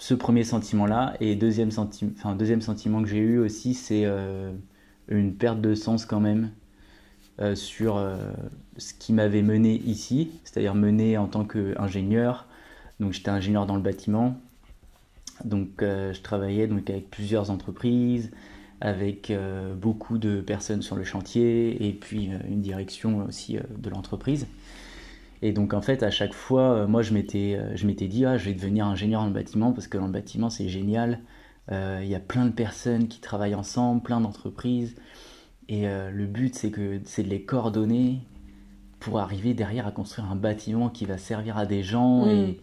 ce 0.00 0.14
premier 0.14 0.44
sentiment-là. 0.44 1.14
Et 1.20 1.36
deuxième, 1.36 1.70
sentiment, 1.70 2.10
enfin, 2.16 2.34
deuxième 2.34 2.62
sentiment 2.62 3.02
que 3.02 3.08
j'ai 3.08 3.18
eu 3.18 3.38
aussi, 3.38 3.74
c'est 3.74 4.06
euh, 4.06 4.50
une 5.08 5.34
perte 5.34 5.60
de 5.60 5.74
sens 5.74 6.06
quand 6.06 6.20
même 6.20 6.50
euh, 7.40 7.54
sur 7.54 7.98
euh, 7.98 8.16
ce 8.78 8.94
qui 8.94 9.12
m'avait 9.12 9.42
mené 9.42 9.74
ici, 9.84 10.30
c'est-à-dire 10.42 10.74
mené 10.74 11.18
en 11.18 11.26
tant 11.26 11.44
qu'ingénieur. 11.44 12.46
Donc 12.98 13.12
j'étais 13.12 13.28
ingénieur 13.28 13.66
dans 13.66 13.76
le 13.76 13.82
bâtiment. 13.82 14.40
Donc 15.44 15.68
je 15.80 16.20
travaillais 16.20 16.66
donc 16.66 16.90
avec 16.90 17.10
plusieurs 17.10 17.50
entreprises, 17.50 18.30
avec 18.82 19.32
beaucoup 19.80 20.18
de 20.18 20.42
personnes 20.42 20.82
sur 20.82 20.96
le 20.96 21.04
chantier 21.04 21.88
et 21.88 21.94
puis 21.94 22.28
une 22.46 22.60
direction 22.60 23.24
aussi 23.26 23.56
de 23.78 23.88
l'entreprise. 23.88 24.46
Et 25.42 25.52
donc 25.52 25.72
en 25.74 25.80
fait, 25.80 26.02
à 26.02 26.10
chaque 26.10 26.34
fois, 26.34 26.72
euh, 26.72 26.86
moi 26.86 27.02
je 27.02 27.14
m'étais, 27.14 27.56
euh, 27.56 27.74
je 27.76 27.86
m'étais 27.86 28.08
dit, 28.08 28.24
ah, 28.26 28.36
je 28.36 28.46
vais 28.46 28.54
devenir 28.54 28.86
ingénieur 28.86 29.22
dans 29.22 29.28
le 29.28 29.32
bâtiment 29.32 29.72
parce 29.72 29.88
que 29.88 29.96
dans 29.96 30.06
le 30.06 30.12
bâtiment 30.12 30.50
c'est 30.50 30.68
génial. 30.68 31.20
Euh, 31.72 32.00
il 32.02 32.08
y 32.08 32.14
a 32.14 32.20
plein 32.20 32.46
de 32.46 32.52
personnes 32.52 33.08
qui 33.08 33.20
travaillent 33.20 33.54
ensemble, 33.54 34.02
plein 34.02 34.20
d'entreprises. 34.20 34.96
Et 35.68 35.86
le 35.86 36.26
but 36.26 36.56
c'est 36.56 36.72
que 36.72 37.00
c'est 37.04 37.22
de 37.22 37.28
les 37.28 37.42
coordonner 37.42 38.18
pour 38.98 39.20
arriver 39.20 39.54
derrière 39.54 39.86
à 39.86 39.92
construire 39.92 40.28
un 40.28 40.34
bâtiment 40.34 40.88
qui 40.88 41.04
va 41.06 41.16
servir 41.16 41.56
à 41.56 41.64
des 41.64 41.84
gens. 41.84 42.26
Et, 42.26 42.58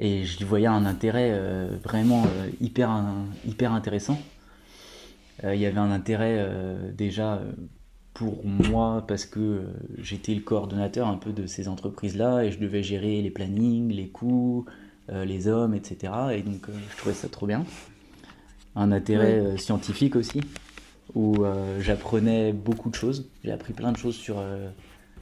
et 0.00 0.24
je 0.24 0.44
voyais 0.44 0.66
un 0.66 0.84
intérêt 0.84 1.38
vraiment 1.84 2.24
hyper, 2.60 2.90
hyper 3.46 3.72
intéressant. 3.72 4.18
Il 5.44 5.54
y 5.54 5.66
avait 5.66 5.78
un 5.78 5.92
intérêt 5.92 6.44
déjà 6.98 7.40
pour 8.14 8.44
moi 8.44 9.04
parce 9.06 9.24
que 9.24 9.40
euh, 9.40 9.62
j'étais 9.98 10.34
le 10.34 10.42
coordonnateur 10.42 11.08
un 11.08 11.16
peu 11.16 11.32
de 11.32 11.46
ces 11.46 11.68
entreprises-là 11.68 12.44
et 12.44 12.52
je 12.52 12.58
devais 12.58 12.82
gérer 12.82 13.22
les 13.22 13.30
plannings, 13.30 13.90
les 13.90 14.08
coûts, 14.08 14.66
euh, 15.10 15.24
les 15.24 15.48
hommes, 15.48 15.74
etc. 15.74 16.12
Et 16.32 16.42
donc 16.42 16.68
euh, 16.68 16.72
je 16.90 16.96
trouvais 16.98 17.14
ça 17.14 17.28
trop 17.28 17.46
bien. 17.46 17.64
Un 18.74 18.92
intérêt 18.92 19.58
scientifique 19.58 20.16
aussi, 20.16 20.40
où 21.14 21.44
j'apprenais 21.78 22.54
beaucoup 22.54 22.88
de 22.88 22.94
choses. 22.94 23.28
J'ai 23.44 23.52
appris 23.52 23.74
plein 23.74 23.92
de 23.92 23.98
choses 23.98 24.14
sur, 24.14 24.42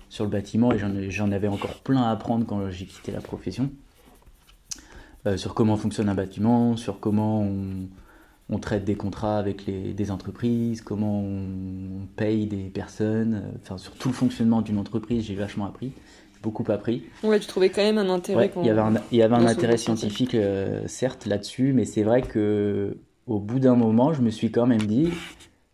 sur 0.08 0.22
le 0.24 0.30
bâtiment 0.30 0.70
et 0.70 1.10
j'en 1.10 1.32
avais 1.32 1.48
encore 1.48 1.80
plein 1.80 2.00
à 2.00 2.12
apprendre 2.12 2.46
quand 2.46 2.70
j'ai 2.70 2.86
quitté 2.86 3.10
la 3.10 3.20
profession. 3.20 3.68
sur 5.34 5.52
comment 5.54 5.76
fonctionne 5.76 6.08
un 6.08 6.14
bâtiment, 6.14 6.76
sur 6.76 7.00
comment 7.00 7.42
on, 7.42 7.88
on 8.50 8.58
traite 8.58 8.84
des 8.84 8.96
contrats 8.96 9.38
avec 9.38 9.64
les, 9.66 9.92
des 9.92 10.10
entreprises, 10.10 10.82
comment 10.82 11.22
on 11.22 12.06
paye 12.16 12.46
des 12.46 12.68
personnes, 12.68 13.42
euh, 13.44 13.58
enfin 13.62 13.78
sur 13.78 13.92
tout 13.92 14.08
le 14.08 14.14
fonctionnement 14.14 14.60
d'une 14.60 14.78
entreprise, 14.78 15.24
j'ai 15.24 15.36
vachement 15.36 15.66
appris, 15.66 15.92
beaucoup 16.42 16.64
appris. 16.68 17.04
Ouais, 17.22 17.38
tu 17.38 17.46
trouvais 17.46 17.70
quand 17.70 17.82
même 17.82 17.98
un 17.98 18.08
intérêt. 18.10 18.50
il 18.56 18.66
y 18.66 18.70
avait 18.70 18.80
un, 18.80 18.94
il 19.12 19.18
y 19.18 19.22
avait 19.22 19.36
un 19.36 19.46
intérêt 19.46 19.76
scientifique, 19.76 20.34
euh, 20.34 20.82
certes, 20.86 21.26
là-dessus, 21.26 21.72
mais 21.72 21.84
c'est 21.84 22.02
vrai 22.02 22.22
que 22.22 22.96
au 23.26 23.38
bout 23.38 23.60
d'un 23.60 23.76
moment, 23.76 24.12
je 24.12 24.22
me 24.22 24.30
suis 24.30 24.50
quand 24.50 24.66
même 24.66 24.82
dit, 24.82 25.10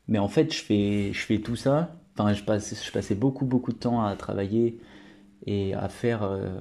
mais 0.08 0.18
en 0.18 0.28
fait, 0.28 0.52
je 0.52 0.62
fais, 0.62 1.12
je 1.12 1.20
fais 1.20 1.38
tout 1.38 1.56
ça. 1.56 1.96
Enfin, 2.18 2.32
je, 2.32 2.42
passe, 2.42 2.84
je 2.84 2.92
passais 2.92 3.14
beaucoup, 3.14 3.44
beaucoup 3.44 3.72
de 3.72 3.78
temps 3.78 4.02
à 4.02 4.14
travailler 4.16 4.78
et 5.46 5.74
à 5.74 5.88
faire 5.88 6.22
euh, 6.22 6.58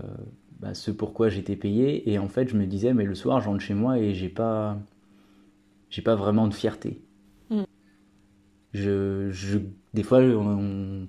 bah, 0.60 0.74
ce 0.74 0.91
pourquoi 0.91 1.29
j'étais 1.29 1.55
payé. 1.55 2.10
Et 2.12 2.19
en 2.19 2.27
fait, 2.27 2.48
je 2.50 2.55
me 2.55 2.65
disais, 2.65 2.93
mais 2.93 3.03
le 3.03 3.15
soir, 3.15 3.41
je 3.41 3.48
rentre 3.48 3.62
chez 3.62 3.74
moi 3.74 3.98
et 4.00 4.13
j'ai 4.13 4.29
pas, 4.29 4.77
j'ai 5.96 6.02
pas 6.02 6.16
vraiment 6.16 6.50
de 6.50 6.54
fierté. 6.54 7.02
Mm. 7.50 7.64
Je, 8.74 9.30
je, 9.32 9.60
des 9.94 10.04
fois, 10.04 10.20
on, 10.20 11.08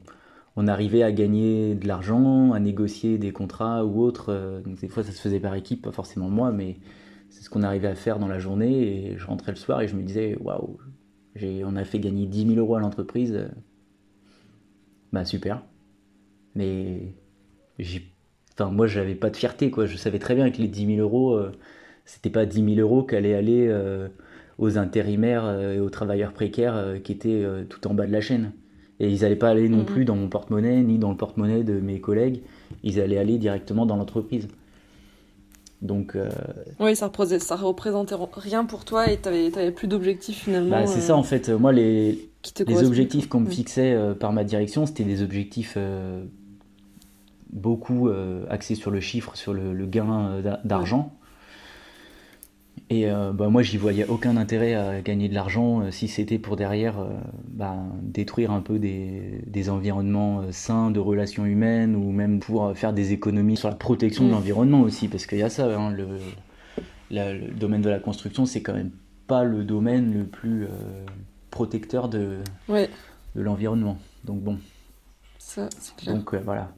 on 0.55 0.69
arrivait 0.69 1.03
à 1.03 1.11
gagner 1.11 1.75
de 1.75 1.89
l'argent, 1.89 2.53
à 2.53 2.61
négocier 2.61 3.19
des 3.19 3.33
contrats 3.33 3.85
ou 3.85 4.01
autres. 4.01 4.29
euh, 4.29 4.61
Donc 4.61 4.79
des 4.79 4.87
fois, 4.89 5.03
ça 5.03 5.11
se 5.11 5.21
faisait 5.21 5.41
par 5.41 5.57
équipe, 5.57 5.83
pas 5.83 5.91
forcément 5.91 6.29
moi, 6.31 6.53
mais 6.53 6.77
c'est 7.31 7.43
ce 7.43 7.51
qu'on 7.51 7.65
arrivait 7.65 7.89
à 7.89 7.97
faire 7.97 8.21
dans 8.21 8.29
la 8.29 8.39
journée. 8.39 9.11
Et 9.11 9.19
je 9.19 9.27
rentrais 9.27 9.51
le 9.51 9.57
soir 9.57 9.81
et 9.81 9.89
je 9.89 9.97
me 9.97 10.03
disais, 10.05 10.37
waouh, 10.41 10.79
on 11.43 11.75
a 11.77 11.85
fait 11.85 11.99
gagner 11.99 12.27
10 12.27 12.47
000 12.47 12.59
euros 12.61 12.77
à 12.77 12.81
l'entreprise. 12.81 13.49
Bah 15.13 15.25
super. 15.25 15.63
Mais 16.55 17.15
j'ai, 17.79 18.15
enfin 18.55 18.71
moi, 18.71 18.87
j'avais 18.87 19.15
pas 19.17 19.31
de 19.31 19.37
fierté, 19.37 19.71
quoi. 19.71 19.87
Je 19.87 19.97
savais 19.97 20.19
très 20.19 20.35
bien 20.35 20.51
que 20.51 20.59
les 20.59 20.69
10 20.69 20.87
000 20.97 21.01
euros, 21.01 21.35
euh, 21.35 21.53
c'était 22.05 22.31
pas 22.31 22.47
10 22.47 22.65
000 22.77 22.81
euros 22.81 23.03
qu'allaient 23.05 23.35
aller 23.35 23.67
euh, 23.69 24.09
aux 24.59 24.79
intérimaires 24.79 25.45
euh, 25.45 25.75
et 25.75 25.81
aux 25.81 25.91
travailleurs 25.91 26.33
précaires 26.33 26.75
euh, 26.77 26.99
qui 26.99 27.13
étaient 27.13 27.43
euh, 27.45 27.65
tout 27.65 27.87
en 27.89 27.95
bas 27.95 28.07
de 28.07 28.13
la 28.13 28.21
chaîne. 28.21 28.53
Et 29.01 29.11
ils 29.11 29.25
allaient 29.25 29.37
pas 29.37 29.51
aller 29.51 29.69
non 29.69 29.79
Mhm. 29.81 29.85
plus 29.85 30.05
dans 30.07 30.17
mon 30.17 30.29
porte-monnaie, 30.29 30.83
ni 30.83 30.99
dans 30.99 31.11
le 31.11 31.17
porte-monnaie 31.17 31.63
de 31.65 31.79
mes 31.81 32.01
collègues. 32.01 32.41
Ils 32.83 32.99
allaient 33.01 33.19
aller 33.19 33.37
directement 33.39 33.85
dans 33.85 33.97
l'entreprise. 33.97 34.49
Donc, 35.83 36.17
euh, 36.17 36.31
Oui, 36.81 36.97
ça 36.97 37.07
représentait, 37.09 37.45
ça 37.45 37.57
représentait 37.57 38.15
rien 38.35 38.65
pour 38.65 38.87
toi 38.87 39.11
et 39.11 39.19
t'avais, 39.19 39.51
t'avais 39.51 39.73
plus 39.73 39.89
d'objectifs 39.89 40.45
finalement. 40.45 40.71
bah, 40.71 40.87
c'est 40.87 40.99
euh, 40.99 41.03
ça 41.03 41.17
en 41.17 41.23
fait. 41.23 41.51
Moi, 41.51 41.73
les, 41.73 42.31
les 42.67 42.83
objectifs 42.85 43.29
qu'on 43.29 43.41
me 43.41 43.51
fixait 43.51 43.93
euh, 43.93 44.15
par 44.15 44.33
ma 44.33 44.43
direction, 44.45 44.87
c'était 44.87 45.05
des 45.05 45.21
objectifs 45.23 45.77
beaucoup 47.53 48.09
axés 48.49 48.75
sur 48.75 48.91
le 48.91 49.01
chiffre, 49.01 49.37
sur 49.37 49.53
le, 49.53 49.73
le 49.75 49.87
gain 49.87 50.41
d'a- 50.43 50.61
d'argent. 50.65 51.13
Et 52.89 53.11
euh, 53.11 53.33
bah, 53.33 53.49
moi, 53.49 53.63
j'y 53.63 53.79
voyais 53.79 54.07
aucun 54.07 54.37
intérêt 54.37 54.75
à 54.75 55.01
gagner 55.01 55.29
de 55.29 55.35
l'argent 55.35 55.81
euh, 55.81 55.91
si 55.91 56.07
c'était 56.07 56.39
pour 56.39 56.55
derrière 56.55 57.01
euh, 57.01 57.09
bah, 57.49 57.77
détruire 58.03 58.53
un 58.53 58.61
peu 58.61 58.79
des, 58.79 59.41
des 59.47 59.71
environnements 59.71 60.43
euh, 60.43 60.53
sains 60.53 60.93
de 60.93 61.01
relations 61.01 61.45
humaines 61.47 61.97
ou 61.97 62.13
même 62.13 62.39
pour 62.39 62.77
faire 62.77 62.93
des 62.93 63.13
économies 63.13 63.57
sur 63.57 63.69
la 63.69 63.75
protection 63.75 64.25
de 64.25 64.29
Mm. 64.29 64.33
l'environnement 64.33 64.81
aussi. 64.83 65.09
Parce 65.09 65.27
qu'il 65.27 65.39
y 65.39 65.43
a 65.43 65.51
ça, 65.51 65.67
hein, 65.77 65.91
le, 65.91 66.07
la- 67.11 67.35
le 67.35 67.49
domaine 67.49 67.83
de 67.83 67.91
la 67.91 67.99
construction, 67.99 68.47
c'est 68.47 68.63
quand 68.63 68.75
même 68.75 68.93
pas 69.27 69.43
le 69.43 69.65
domaine 69.65 70.15
le 70.17 70.25
plus 70.25 70.69
protecteur 71.51 72.09
de, 72.09 72.39
Ouais, 72.69 72.89
de 73.35 73.43
l'environnement. 73.43 73.99
Donc 74.25 74.41
bon, 74.43 74.59
ça, 75.39 75.69
c'est 75.81 75.97
clair. 75.97 76.15
donc 76.15 76.33
voilà. 76.37 76.71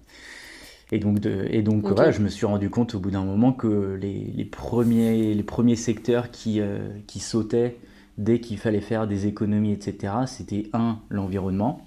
Et 0.91 0.99
donc, 0.99 1.21
de, 1.21 1.47
et 1.51 1.63
donc 1.63 1.91
Ok. 1.91 1.99
voilà, 1.99 2.11
je 2.13 2.21
me 2.21 2.29
suis 2.29 2.47
rendu 2.47 2.71
compte 2.71 2.95
au 2.95 3.01
bout 3.01 3.11
d'un 3.11 3.25
moment 3.25 3.53
que 3.53 3.99
les, 4.01 4.25
les 4.35 4.45
premiers, 4.45 5.35
les 5.35 5.43
premiers 5.43 5.77
secteurs 5.77 6.31
qui, 6.31 6.61
euh, 6.61 6.89
qui 7.07 7.21
sautaient 7.21 7.77
dès 8.17 8.41
qu'il 8.41 8.59
fallait 8.59 8.81
faire 8.81 9.07
des 9.07 9.27
économies, 9.27 9.73
etc., 9.73 10.27
c'était 10.27 10.71
un, 10.73 10.99
l'environnement, 11.11 11.87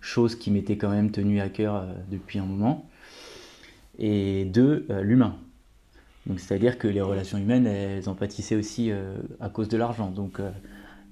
chose 0.00 0.34
qui 0.36 0.50
m'était 0.50 0.76
quand 0.76 0.90
même 0.90 1.10
tenue 1.10 1.40
à 1.40 1.48
cœur 1.48 1.76
euh, 1.76 1.92
depuis 2.10 2.38
un 2.38 2.44
moment, 2.46 2.86
et 3.98 4.44
deux, 4.46 4.86
euh, 4.90 5.02
l'humain. 5.02 5.36
Donc 6.26 6.40
c'est-à-dire 6.40 6.78
que 6.78 6.88
les 6.88 7.00
relations 7.00 7.38
humaines, 7.38 7.66
elles 7.66 8.08
en 8.08 8.14
pâtissaient 8.14 8.56
aussi 8.56 8.92
à 9.40 9.48
cause 9.48 9.68
de 9.68 9.76
l'argent. 9.76 10.10
Donc 10.10 10.40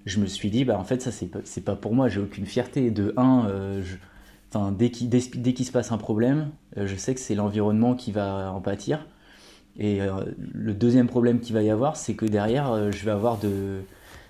je 0.07 0.21
me 0.21 0.26
suis 0.26 0.50
dit, 0.50 0.64
bah 0.64 0.78
en 0.78 0.85
fait 0.85 1.02
ça 1.02 1.12
c'est 1.12 1.64
pas, 1.64 1.76
pour 1.76 1.95
moi, 1.95 2.09
j'ai 2.09 2.21
aucune 2.21 2.47
fierté. 2.47 2.90
De 2.90 3.14
un, 3.16 3.49
je- 3.83 3.97
enfin, 4.52 4.73
dès 4.73 4.90
qu'il 4.90 5.09
dès, 5.09 5.21
dès 5.37 5.55
qu'il 5.55 5.67
se 5.67 5.73
passe 5.73 5.93
un 5.93 5.99
problème, 5.99 6.50
euh, 6.76 6.87
je 6.87 6.97
sais 6.97 7.14
que 7.14 7.21
c'est 7.21 7.35
l'environnement 7.35 7.95
qui 7.95 8.12
va 8.12 8.52
en 8.52 8.61
pâtir. 8.61 9.07
Et 9.78 10.02
euh, 10.02 10.25
le 10.38 10.75
deuxième 10.75 11.09
problème 11.09 11.40
qu'il 11.40 11.55
va 11.55 11.62
y 11.62 11.71
avoir, 11.71 11.97
c'est 11.97 12.14
que 12.14 12.26
derrière, 12.26 12.73
euh, 12.73 12.93
je 12.93 13.05
vais 13.05 13.12
avoir 13.12 13.38
de, 13.38 13.81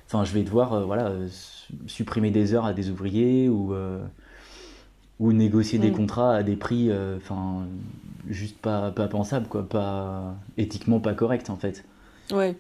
enfin, 0.07 0.25
je 0.25 0.33
vais 0.35 0.43
devoir, 0.45 0.75
euh, 0.75 0.85
voilà, 0.85 1.13
su- 1.31 1.75
supprimer 1.87 2.31
des 2.33 2.55
heures 2.55 2.67
à 2.67 2.75
des 2.75 2.91
ouvriers 2.91 3.49
ou 3.51 3.75
ou 5.21 5.33
négocier 5.33 5.79
des 5.79 5.91
Mm. 5.91 5.93
contrats 5.93 6.35
à 6.37 6.43
des 6.43 6.57
prix, 6.57 6.91
enfin, 7.17 7.67
juste 8.29 8.59
pas 8.59 8.91
pas 8.93 9.09
pensables, 9.09 9.49
quoi, 9.49 9.69
pas 9.69 10.37
éthiquement 10.57 11.01
pas 11.01 11.15
correct 11.15 11.51
en 11.51 11.57
fait. 11.57 11.85
Ouais, 12.31 12.59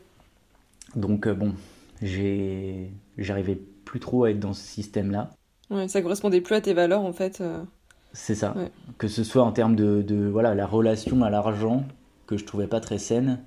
Donc 0.96 1.28
bon, 1.28 1.54
j'ai, 2.02 2.90
j'arrivais 3.18 3.56
plus 3.84 4.00
trop 4.00 4.24
à 4.24 4.30
être 4.30 4.40
dans 4.40 4.52
ce 4.52 4.62
système-là. 4.62 5.30
Ouais, 5.70 5.88
ça 5.88 6.02
correspondait 6.02 6.40
plus 6.40 6.54
à 6.54 6.60
tes 6.60 6.74
valeurs 6.74 7.02
en 7.02 7.12
fait. 7.12 7.40
euh. 7.40 7.62
C'est 8.12 8.34
ça. 8.34 8.56
Ouais. 8.56 8.70
Que 8.98 9.08
ce 9.08 9.22
soit 9.24 9.42
en 9.44 9.52
termes 9.52 9.76
de, 9.76 10.02
de, 10.02 10.26
voilà, 10.28 10.54
la 10.54 10.66
relation 10.66 11.22
à 11.22 11.30
l'argent, 11.30 11.84
que 12.26 12.36
je 12.36 12.44
trouvais 12.44 12.66
pas 12.66 12.80
très 12.80 12.98
saine, 12.98 13.40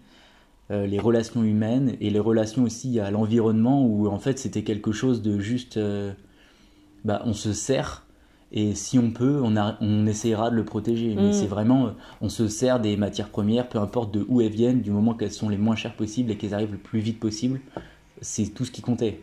euh, 0.70 0.86
les 0.86 1.00
relations 1.00 1.44
humaines 1.44 1.96
et 2.00 2.10
les 2.10 2.20
relations 2.20 2.64
aussi 2.64 3.00
à 3.00 3.12
l'environnement, 3.12 3.86
où 3.86 4.08
en 4.08 4.20
fait 4.20 4.40
c'était 4.40 4.64
quelque 4.64 4.92
chose 4.92 5.22
de 5.22 5.40
juste. 5.40 5.78
euh, 5.78 6.14
bah, 7.04 7.22
on 7.26 7.34
se 7.34 7.52
sert, 7.54 8.06
et 8.52 8.76
si 8.76 9.00
on 9.00 9.10
peut, 9.12 9.42
on, 9.44 9.58
a, 9.58 9.78
on 9.82 10.06
essayera 10.06 10.52
de 10.52 10.56
le 10.56 10.64
protéger. 10.66 11.16
Mais 11.16 11.30
Mm. 11.30 11.34
c'est 11.34 11.48
vraiment. 11.48 11.94
On 12.22 12.30
se 12.30 12.48
sert 12.48 12.80
des 12.80 12.96
matières 12.98 13.30
premières, 13.30 13.68
peu 13.70 13.80
importe 13.80 14.14
de 14.14 14.24
où 14.30 14.42
elles 14.42 14.52
viennent, 14.52 14.82
du 14.82 14.92
moment 14.92 15.16
qu'elles 15.16 15.32
sont 15.32 15.50
les 15.50 15.58
moins 15.58 15.76
chères 15.76 15.96
possibles 15.96 16.30
et 16.32 16.38
qu'elles 16.38 16.54
arrivent 16.54 16.74
le 16.74 16.78
plus 16.78 17.00
vite 17.00 17.20
possible, 17.20 17.60
c'est 18.22 18.54
tout 18.54 18.66
ce 18.66 18.72
qui 18.72 18.82
comptait. 18.82 19.22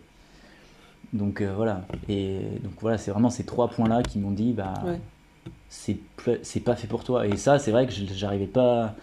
Donc 1.13 1.41
euh, 1.41 1.55
voilà. 1.55 1.83
Et 2.09 2.41
donc 2.63 2.73
voilà, 2.81 2.99
c'est 2.99 3.11
vraiment 3.11 3.31
ces 3.31 3.45
trois 3.45 3.69
points-là 3.69 4.03
qui 4.03 4.19
m'ont 4.19 4.31
dit, 4.31 4.53
bah, 4.53 4.75
Ouais. 4.85 5.01
c'est 5.69 6.61
pas 6.65 6.77
fait 6.77 6.87
pour 6.87 7.05
toi. 7.05 7.27
Et 7.27 7.37
ça, 7.37 7.59
c'est 7.59 7.71
vrai 7.71 7.87
que 7.87 7.93
je- 7.93 8.05
j'arrivais 8.13 8.47
pas. 8.47 8.95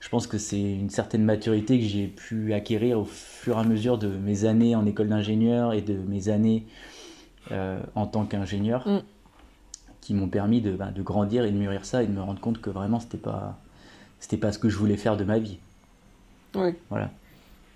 Je 0.00 0.08
pense 0.10 0.26
que 0.26 0.36
c'est 0.38 0.60
une 0.60 0.90
certaine 0.90 1.24
maturité 1.24 1.78
que 1.80 1.84
j'ai 1.86 2.06
pu 2.06 2.52
acquérir 2.52 3.00
au 3.00 3.04
fur 3.06 3.56
et 3.56 3.60
à 3.60 3.64
mesure 3.64 3.96
de 3.98 4.08
mes 4.08 4.44
années 4.44 4.74
en 4.76 4.84
école 4.86 5.08
d'ingénieur 5.08 5.72
et 5.72 5.80
de 5.80 5.94
mes 5.94 6.28
années 6.28 6.66
euh, 7.50 7.80
en 7.94 8.06
tant 8.06 8.24
qu'ingénieur 8.26 8.86
Mm. 8.86 8.98
qui 10.02 10.14
m'ont 10.14 10.28
permis 10.28 10.60
de, 10.60 10.72
bah, 10.76 10.90
de 10.94 11.02
grandir 11.02 11.44
et 11.44 11.50
de 11.52 11.56
mûrir 11.56 11.84
ça 11.84 12.02
et 12.02 12.06
de 12.06 12.12
me 12.12 12.20
rendre 12.20 12.40
compte 12.40 12.60
que 12.60 12.70
vraiment 12.70 13.00
c'était 13.00 13.16
pas 13.18 13.58
c'était 14.20 14.36
pas 14.36 14.52
ce 14.52 14.58
que 14.58 14.68
je 14.68 14.76
voulais 14.76 14.96
faire 14.96 15.16
de 15.16 15.24
ma 15.24 15.38
vie. 15.38 15.58
Ouais. 16.54 16.74
Voilà. 16.90 17.10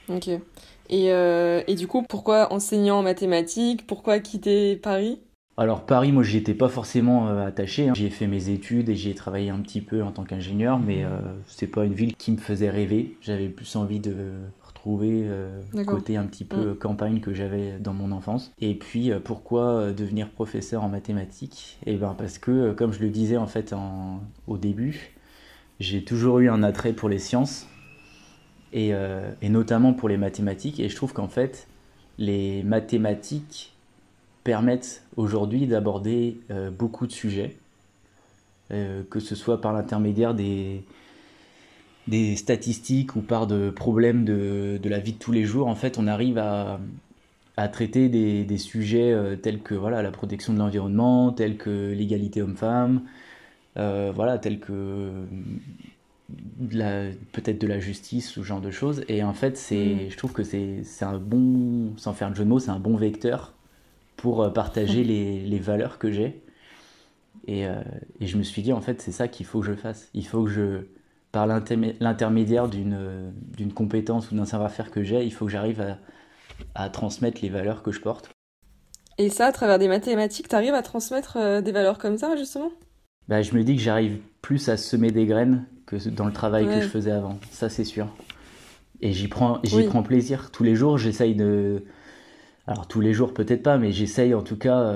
Ok. 0.08 0.28
Et, 0.28 1.12
euh, 1.12 1.62
et 1.68 1.74
du 1.76 1.86
coup, 1.86 2.02
pourquoi 2.02 2.52
enseignant 2.52 2.98
en 2.98 3.02
mathématiques 3.02 3.86
Pourquoi 3.86 4.18
quitter 4.18 4.76
Paris? 4.76 5.20
Alors 5.56 5.84
Paris, 5.84 6.10
moi 6.10 6.22
j'y 6.22 6.38
étais 6.38 6.54
pas 6.54 6.68
forcément 6.70 7.28
euh, 7.28 7.46
attaché. 7.46 7.88
hein. 7.88 7.92
J'y 7.94 8.06
ai 8.06 8.10
fait 8.10 8.26
mes 8.26 8.48
études 8.48 8.88
et 8.88 8.96
j'y 8.96 9.10
ai 9.10 9.14
travaillé 9.14 9.50
un 9.50 9.58
petit 9.60 9.82
peu 9.82 10.02
en 10.02 10.10
tant 10.10 10.24
qu'ingénieur, 10.24 10.78
mais 10.78 11.04
euh, 11.04 11.18
c'est 11.46 11.66
pas 11.66 11.84
une 11.84 11.92
ville 11.92 12.16
qui 12.16 12.32
me 12.32 12.38
faisait 12.38 12.70
rêver. 12.70 13.14
J'avais 13.20 13.48
plus 13.48 13.76
envie 13.76 14.00
de 14.00 14.14
retrouver 14.66 15.24
euh, 15.26 15.60
le 15.74 15.84
côté 15.84 16.16
un 16.16 16.24
petit 16.24 16.44
peu 16.46 16.74
campagne 16.74 17.20
que 17.20 17.34
j'avais 17.34 17.78
dans 17.78 17.92
mon 17.92 18.10
enfance. 18.10 18.52
Et 18.60 18.74
puis 18.74 19.12
euh, 19.12 19.20
pourquoi 19.20 19.92
devenir 19.92 20.30
professeur 20.30 20.82
en 20.82 20.88
mathématiques? 20.88 21.78
Eh 21.84 21.96
ben 21.96 22.14
parce 22.16 22.38
que, 22.38 22.72
comme 22.72 22.92
je 22.92 23.00
le 23.00 23.10
disais 23.10 23.36
en 23.36 23.46
fait 23.46 23.74
en- 23.74 24.20
au 24.46 24.56
début, 24.56 25.14
j'ai 25.78 26.04
toujours 26.04 26.38
eu 26.38 26.48
un 26.48 26.62
attrait 26.62 26.92
pour 26.94 27.08
les 27.10 27.18
sciences 27.18 27.66
et, 28.72 28.94
euh, 28.94 29.30
et 29.42 29.48
notamment 29.48 29.92
pour 29.92 30.08
les 30.08 30.16
mathématiques. 30.16 30.80
Et 30.80 30.88
je 30.88 30.96
trouve 30.96 31.12
qu'en 31.12 31.28
fait, 31.28 31.66
les 32.18 32.62
mathématiques 32.62 33.72
permettent 34.44 35.04
aujourd'hui 35.16 35.66
d'aborder 35.66 36.40
euh, 36.50 36.70
beaucoup 36.70 37.06
de 37.06 37.12
sujets, 37.12 37.56
euh, 38.72 39.02
que 39.10 39.20
ce 39.20 39.34
soit 39.34 39.60
par 39.60 39.72
l'intermédiaire 39.72 40.34
des, 40.34 40.84
statistiques 42.36 43.14
ou 43.14 43.20
par 43.20 43.46
de 43.46 43.70
problèmes 43.70 44.24
de, 44.24 44.80
de 44.82 44.88
la 44.88 44.98
vie 44.98 45.12
de 45.12 45.18
tous 45.18 45.32
les 45.32 45.44
jours. 45.44 45.68
En 45.68 45.76
fait, 45.76 45.96
on 45.96 46.08
arrive 46.08 46.38
à, 46.38 46.80
à 47.56 47.68
traiter 47.68 48.08
des, 48.08 48.58
sujets 48.58 49.14
tels 49.42 49.60
que 49.60 49.74
voilà, 49.74 50.02
la 50.02 50.10
protection 50.10 50.52
de 50.52 50.58
l'environnement, 50.58 51.30
tels 51.30 51.56
que 51.56 51.92
l'égalité 51.92 52.42
homme-femme, 52.42 53.02
voilà, 53.76 54.38
tels 54.38 54.58
que 54.58 55.12
peut-être 57.32 57.58
de 57.60 57.66
la 57.66 57.80
justice, 57.80 58.30
ce 58.30 58.42
genre 58.42 58.60
de 58.60 58.70
choses. 58.70 59.04
Et 59.08 59.22
en 59.22 59.32
fait, 59.34 59.56
c'est, 59.56 60.06
Mm. 60.06 60.10
je 60.10 60.16
trouve 60.16 60.32
que 60.32 60.42
c'est 60.42 60.82
un 61.02 61.18
bon, 61.18 61.96
sans 61.96 62.12
faire 62.12 62.30
de 62.30 62.36
jeu 62.36 62.44
de 62.44 62.48
mots, 62.48 62.58
c'est 62.58 62.70
un 62.70 62.78
bon 62.80 62.96
vecteur 62.96 63.54
pour 64.16 64.42
euh, 64.42 64.50
partager 64.50 65.04
les, 65.04 65.40
les 65.42 65.58
valeurs 65.58 65.98
que 65.98 66.10
j'ai. 66.12 66.42
Et, 67.46 67.66
euh, 67.66 67.82
et 68.20 68.26
je 68.26 68.36
me 68.36 68.42
suis 68.42 68.62
dit, 68.62 68.72
en 68.72 68.80
fait, 68.80 69.00
c'est 69.00 69.12
ça 69.12 69.28
qu'il 69.28 69.46
faut 69.46 69.60
que 69.60 69.66
je 69.66 69.74
fasse. 69.74 70.08
Il 70.14 70.26
faut 70.26 70.44
que 70.44 70.50
je, 70.50 70.86
par 71.32 71.46
l'intermé- 71.46 71.96
l'intermédiaire 72.00 72.68
d'une 72.68 73.32
d'une 73.56 73.72
compétence 73.72 74.30
ou 74.30 74.36
d'un 74.36 74.44
savoir-faire 74.44 74.90
que 74.90 75.02
j'ai, 75.02 75.24
il 75.24 75.32
faut 75.32 75.46
que 75.46 75.52
j'arrive 75.52 75.80
à, 75.80 75.98
à 76.74 76.88
transmettre 76.90 77.40
les 77.42 77.48
valeurs 77.48 77.82
que 77.82 77.92
je 77.92 78.00
porte. 78.00 78.30
Et 79.18 79.28
ça, 79.30 79.46
à 79.46 79.52
travers 79.52 79.78
des 79.78 79.88
mathématiques, 79.88 80.48
t'arrives 80.48 80.74
à 80.74 80.82
transmettre 80.82 81.36
euh, 81.36 81.60
des 81.60 81.72
valeurs 81.72 81.98
comme 81.98 82.18
ça, 82.18 82.36
justement? 82.36 82.70
Bah, 83.28 83.42
je 83.42 83.54
me 83.54 83.62
dis 83.62 83.76
que 83.76 83.82
j'arrive 83.82 84.18
plus 84.42 84.68
à 84.68 84.76
semer 84.76 85.10
des 85.10 85.26
graines 85.26 85.64
que 85.90 86.08
dans 86.08 86.26
le 86.26 86.32
travail 86.32 86.66
que 86.66 86.80
je 86.80 86.88
faisais 86.88 87.10
avant. 87.10 87.38
Ça, 87.50 87.68
c'est 87.68 87.84
sûr. 87.84 88.06
Et 89.00 89.12
j'y 89.12 89.28
prends, 89.28 89.58
j'y 89.64 89.76
Oui. 89.76 89.84
prends 89.84 90.02
plaisir. 90.02 90.50
Tous 90.50 90.62
les 90.62 90.74
jours, 90.74 90.98
j'essaye 90.98 91.34
de, 91.34 91.84
Alors 92.66 92.86
tous 92.86 93.00
les 93.00 93.12
jours 93.12 93.34
peut-être 93.34 93.62
pas, 93.62 93.78
mais 93.78 93.92
j'essaye 93.92 94.34
en 94.34 94.42
tout 94.42 94.56
cas 94.56 94.92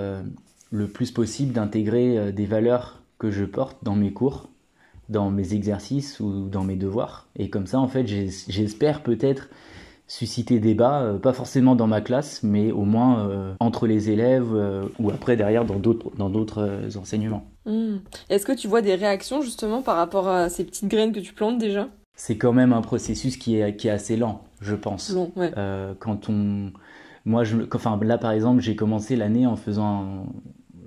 le 0.70 0.88
plus 0.88 1.10
possible 1.10 1.52
d'intégrer 1.52 2.32
des 2.32 2.46
valeurs 2.46 3.02
que 3.18 3.30
je 3.30 3.44
porte 3.44 3.78
dans 3.82 3.94
mes 3.94 4.12
cours, 4.12 4.48
dans 5.08 5.30
mes 5.30 5.54
exercices 5.54 6.20
ou 6.20 6.48
dans 6.48 6.64
mes 6.64 6.76
devoirs. 6.76 7.28
Et 7.36 7.48
comme 7.50 7.66
ça, 7.66 7.80
en 7.80 7.88
fait, 7.88 8.06
j'espère 8.06 9.02
peut-être 9.02 9.48
susciter 10.06 10.61
débat, 10.61 11.02
euh, 11.02 11.18
pas 11.18 11.32
forcément 11.32 11.75
dans 11.75 11.87
ma 11.87 12.00
classe, 12.00 12.42
mais 12.42 12.70
au 12.70 12.84
moins 12.84 13.26
euh, 13.26 13.54
entre 13.61 13.87
les 13.87 14.11
élèves 14.11 14.54
euh, 14.54 14.84
ou 14.99 15.11
après 15.11 15.37
derrière 15.37 15.64
dans 15.64 15.78
d'autres 15.78 16.11
dans 16.16 16.28
d'autres 16.28 16.96
enseignements. 16.96 17.46
Hmm. 17.64 17.96
Est-ce 18.28 18.44
que 18.44 18.52
tu 18.52 18.68
vois 18.68 18.82
des 18.82 18.94
réactions 18.94 19.40
justement 19.40 19.82
par 19.82 19.96
rapport 19.96 20.28
à 20.28 20.49
ces 20.50 20.64
petites 20.64 20.88
graines 20.88 21.12
que 21.12 21.20
tu 21.20 21.32
plantes 21.32 21.58
déjà? 21.58 21.88
C'est 22.16 22.37
quand 22.37 22.52
même 22.52 22.73
un 22.73 22.82
processus 22.82 23.37
qui 23.37 23.56
est 23.56 23.76
qui 23.76 23.88
est 23.88 23.92
assez 23.92 24.16
lent, 24.16 24.44
je 24.61 24.75
pense. 24.75 25.11
Long, 25.11 25.32
ouais. 25.37 25.52
quand 25.99 26.28
on 26.28 26.70
moi 27.25 27.42
je 27.44 27.56
enfin 27.75 27.99
là 28.02 28.18
par 28.18 28.32
exemple, 28.32 28.61
j'ai 28.61 28.76
commencé 28.76 29.16
l'année 29.16 29.46
en 29.46 29.56
faisant 29.56 30.26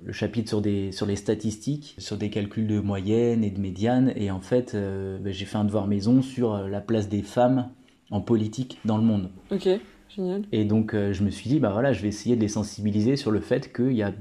le 0.04 0.12
chapitre 0.12 0.48
sur, 0.48 0.62
des, 0.62 0.90
sur 0.90 1.04
les 1.04 1.16
statistiques, 1.16 1.94
sur 1.98 2.16
des 2.16 2.30
calculs 2.30 2.66
de 2.66 2.80
moyenne 2.80 3.44
et 3.44 3.50
de 3.50 3.60
médiane. 3.60 4.14
Et 4.16 4.30
en 4.30 4.40
fait, 4.40 4.74
ben, 4.74 5.30
j'ai 5.30 5.44
fait 5.44 5.58
un 5.58 5.66
devoir 5.66 5.86
maison 5.86 6.22
sur 6.22 6.56
la 6.56 6.80
place 6.80 7.10
des 7.10 7.20
femmes 7.20 7.68
en 8.10 8.20
politique 8.20 8.78
dans 8.84 8.96
le 8.96 9.04
monde. 9.04 9.30
Ok, 9.50 9.68
génial. 10.08 10.42
Et 10.52 10.64
donc 10.64 10.94
euh, 10.94 11.12
je 11.12 11.22
me 11.22 11.30
suis 11.30 11.48
dit, 11.48 11.60
bah 11.60 11.70
voilà, 11.72 11.92
je 11.92 12.02
vais 12.02 12.08
essayer 12.08 12.36
de 12.36 12.40
les 12.40 12.48
sensibiliser 12.48 13.16
sur 13.16 13.30
le 13.30 13.40
fait 13.40 13.72
qu'il 13.72 13.92
y 13.92 14.02
a 14.02 14.12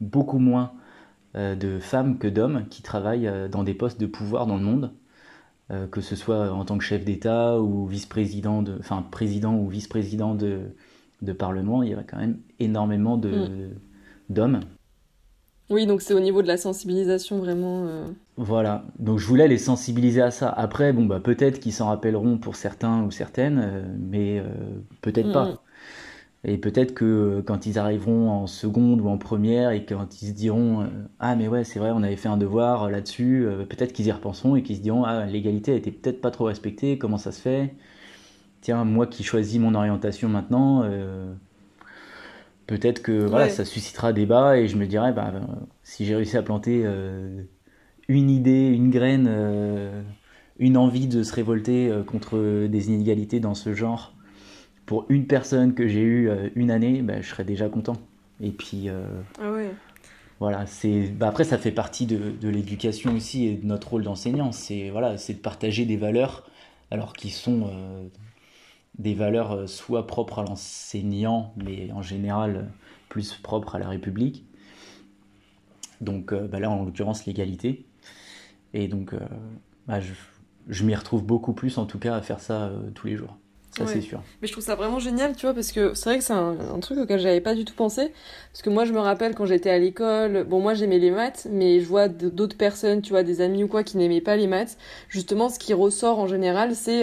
beaucoup 0.00 0.38
moins 0.38 0.72
euh, 1.36 1.54
de 1.54 1.78
femmes 1.78 2.18
que 2.18 2.28
d'hommes 2.28 2.66
qui 2.68 2.82
travaillent 2.82 3.28
euh, 3.28 3.48
dans 3.48 3.62
des 3.62 3.74
postes 3.74 4.00
de 4.00 4.06
pouvoir 4.06 4.46
dans 4.46 4.56
le 4.56 4.64
monde, 4.64 4.92
que 5.90 6.02
ce 6.02 6.14
soit 6.14 6.52
en 6.52 6.66
tant 6.66 6.76
que 6.76 6.84
chef 6.84 7.06
d'État 7.06 7.58
ou 7.58 7.86
vice-président, 7.86 8.62
de, 8.62 8.76
enfin 8.78 9.02
président 9.10 9.56
ou 9.56 9.66
vice-président 9.66 10.34
de, 10.34 10.60
de 11.22 11.32
Parlement, 11.32 11.82
il 11.82 11.88
y 11.88 11.94
a 11.94 12.02
quand 12.02 12.18
même 12.18 12.38
énormément 12.60 13.16
de, 13.16 13.30
mm. 13.30 13.70
d'hommes. 14.28 14.60
Oui, 15.70 15.86
donc 15.86 16.02
c'est 16.02 16.12
au 16.12 16.20
niveau 16.20 16.42
de 16.42 16.48
la 16.48 16.58
sensibilisation 16.58 17.38
vraiment. 17.38 17.88
Euh. 18.38 18.42
Voilà, 18.42 18.84
donc 18.98 19.18
je 19.18 19.26
voulais 19.26 19.48
les 19.48 19.58
sensibiliser 19.58 20.22
à 20.22 20.30
ça. 20.30 20.48
Après, 20.48 20.92
bon, 20.92 21.06
bah, 21.06 21.20
peut-être 21.20 21.60
qu'ils 21.60 21.72
s'en 21.72 21.86
rappelleront 21.86 22.38
pour 22.38 22.56
certains 22.56 23.02
ou 23.02 23.10
certaines, 23.10 23.60
euh, 23.62 23.82
mais 23.98 24.38
euh, 24.38 24.44
peut-être 25.02 25.32
pas. 25.32 25.46
Mm. 25.46 25.58
Et 26.46 26.58
peut-être 26.58 26.92
que 26.92 27.42
quand 27.46 27.64
ils 27.64 27.78
arriveront 27.78 28.30
en 28.30 28.46
seconde 28.46 29.00
ou 29.00 29.08
en 29.08 29.16
première 29.16 29.70
et 29.70 29.86
quand 29.86 30.20
ils 30.20 30.26
se 30.28 30.32
diront 30.32 30.86
Ah, 31.18 31.36
mais 31.36 31.48
ouais, 31.48 31.64
c'est 31.64 31.78
vrai, 31.78 31.90
on 31.90 32.02
avait 32.02 32.16
fait 32.16 32.28
un 32.28 32.36
devoir 32.36 32.90
là-dessus, 32.90 33.48
peut-être 33.70 33.94
qu'ils 33.94 34.08
y 34.08 34.12
repenseront 34.12 34.54
et 34.54 34.62
qu'ils 34.62 34.76
se 34.76 34.82
diront 34.82 35.04
Ah, 35.04 35.24
l'égalité 35.24 35.72
a 35.72 35.74
été 35.74 35.90
peut-être 35.90 36.20
pas 36.20 36.30
trop 36.30 36.44
respectée, 36.44 36.98
comment 36.98 37.16
ça 37.16 37.32
se 37.32 37.40
fait? 37.40 37.74
Tiens, 38.60 38.84
moi 38.84 39.06
qui 39.06 39.24
choisis 39.24 39.58
mon 39.58 39.74
orientation 39.74 40.28
maintenant 40.28 40.84
peut-être 42.66 43.02
que 43.02 43.26
voilà, 43.26 43.48
ça 43.48 43.64
suscitera 43.64 44.12
débat 44.12 44.58
et 44.58 44.68
je 44.68 44.76
me 44.76 44.86
dirais, 44.86 45.12
bah, 45.12 45.32
si 45.82 46.04
j'ai 46.04 46.14
réussi 46.16 46.36
à 46.36 46.42
planter 46.42 46.82
euh, 46.84 47.42
une 48.08 48.30
idée, 48.30 48.68
une 48.68 48.90
graine, 48.90 49.26
euh, 49.28 50.02
une 50.58 50.76
envie 50.76 51.06
de 51.06 51.22
se 51.22 51.34
révolter 51.34 51.88
euh, 51.88 52.02
contre 52.02 52.66
des 52.66 52.88
inégalités 52.88 53.40
dans 53.40 53.54
ce 53.54 53.74
genre, 53.74 54.14
pour 54.86 55.06
une 55.08 55.26
personne 55.26 55.74
que 55.74 55.88
j'ai 55.88 56.02
eu 56.02 56.30
une 56.54 56.70
année, 56.70 57.00
bah, 57.00 57.20
je 57.22 57.28
serais 57.28 57.44
déjà 57.44 57.68
content. 57.68 57.96
Et 58.42 58.50
puis, 58.50 58.88
ah 59.40 59.50
voilà, 60.40 60.66
c'est 60.66 61.08
bah, 61.08 61.28
après 61.28 61.44
ça 61.44 61.56
fait 61.56 61.70
partie 61.70 62.04
de, 62.04 62.32
de 62.38 62.48
l'éducation 62.50 63.14
aussi 63.14 63.46
et 63.46 63.54
de 63.54 63.66
notre 63.66 63.92
rôle 63.92 64.02
d'enseignant. 64.02 64.52
C'est 64.52 64.90
voilà, 64.90 65.16
c'est 65.16 65.34
de 65.34 65.38
partager 65.38 65.86
des 65.86 65.96
valeurs, 65.96 66.50
alors 66.90 67.14
qui 67.14 67.30
sont 67.30 67.70
des 68.98 69.14
valeurs 69.14 69.52
euh, 69.52 69.66
soit 69.66 70.06
propres 70.06 70.40
à 70.40 70.44
l'enseignant, 70.44 71.52
mais 71.56 71.90
en 71.92 72.02
général 72.02 72.56
euh, 72.56 72.62
plus 73.08 73.34
propres 73.34 73.74
à 73.74 73.78
la 73.78 73.88
République. 73.88 74.44
Donc 76.00 76.32
euh, 76.32 76.46
bah 76.46 76.60
là, 76.60 76.70
en 76.70 76.84
l'occurrence, 76.84 77.26
l'égalité. 77.26 77.84
Et 78.74 78.88
donc, 78.88 79.14
bah, 79.86 80.00
je, 80.68 80.84
m'y 80.84 80.94
retrouve 80.94 81.24
beaucoup 81.24 81.54
plus, 81.54 81.78
en 81.78 81.86
tout 81.86 81.98
cas, 81.98 82.16
à 82.16 82.20
faire 82.20 82.40
ça 82.40 82.70
tous 82.94 83.06
les 83.06 83.16
jours. 83.16 83.36
Ça, 83.70 83.86
c'est 83.86 84.00
sûr. 84.00 84.22
Mais 84.40 84.46
je 84.46 84.52
trouve 84.52 84.62
ça 84.62 84.76
vraiment 84.76 85.00
génial, 85.00 85.34
tu 85.34 85.46
vois, 85.46 85.54
parce 85.54 85.72
que 85.72 85.94
c'est 85.94 86.08
vrai 86.08 86.18
que 86.18 86.24
c'est 86.24 86.32
un, 86.32 86.78
truc 86.80 86.98
auquel 86.98 87.18
j'avais 87.18 87.40
pas 87.40 87.54
du 87.54 87.64
tout 87.64 87.74
pensé. 87.74 88.12
Parce 88.52 88.62
que 88.62 88.70
moi, 88.70 88.84
je 88.84 88.92
me 88.92 89.00
rappelle 89.00 89.34
quand 89.34 89.46
j'étais 89.46 89.70
à 89.70 89.78
l'école, 89.78 90.44
bon, 90.44 90.60
moi, 90.60 90.74
j'aimais 90.74 90.98
les 90.98 91.10
maths, 91.10 91.48
mais 91.50 91.80
je 91.80 91.86
vois 91.86 92.08
d'autres 92.08 92.56
personnes, 92.56 93.00
tu 93.00 93.10
vois, 93.10 93.22
des 93.22 93.40
amis 93.40 93.64
ou 93.64 93.68
quoi, 93.68 93.82
qui 93.82 93.96
n'aimaient 93.96 94.20
pas 94.20 94.36
les 94.36 94.46
maths. 94.46 94.76
Justement, 95.08 95.48
ce 95.48 95.58
qui 95.58 95.72
ressort 95.72 96.18
en 96.18 96.26
général, 96.26 96.74
c'est 96.74 97.02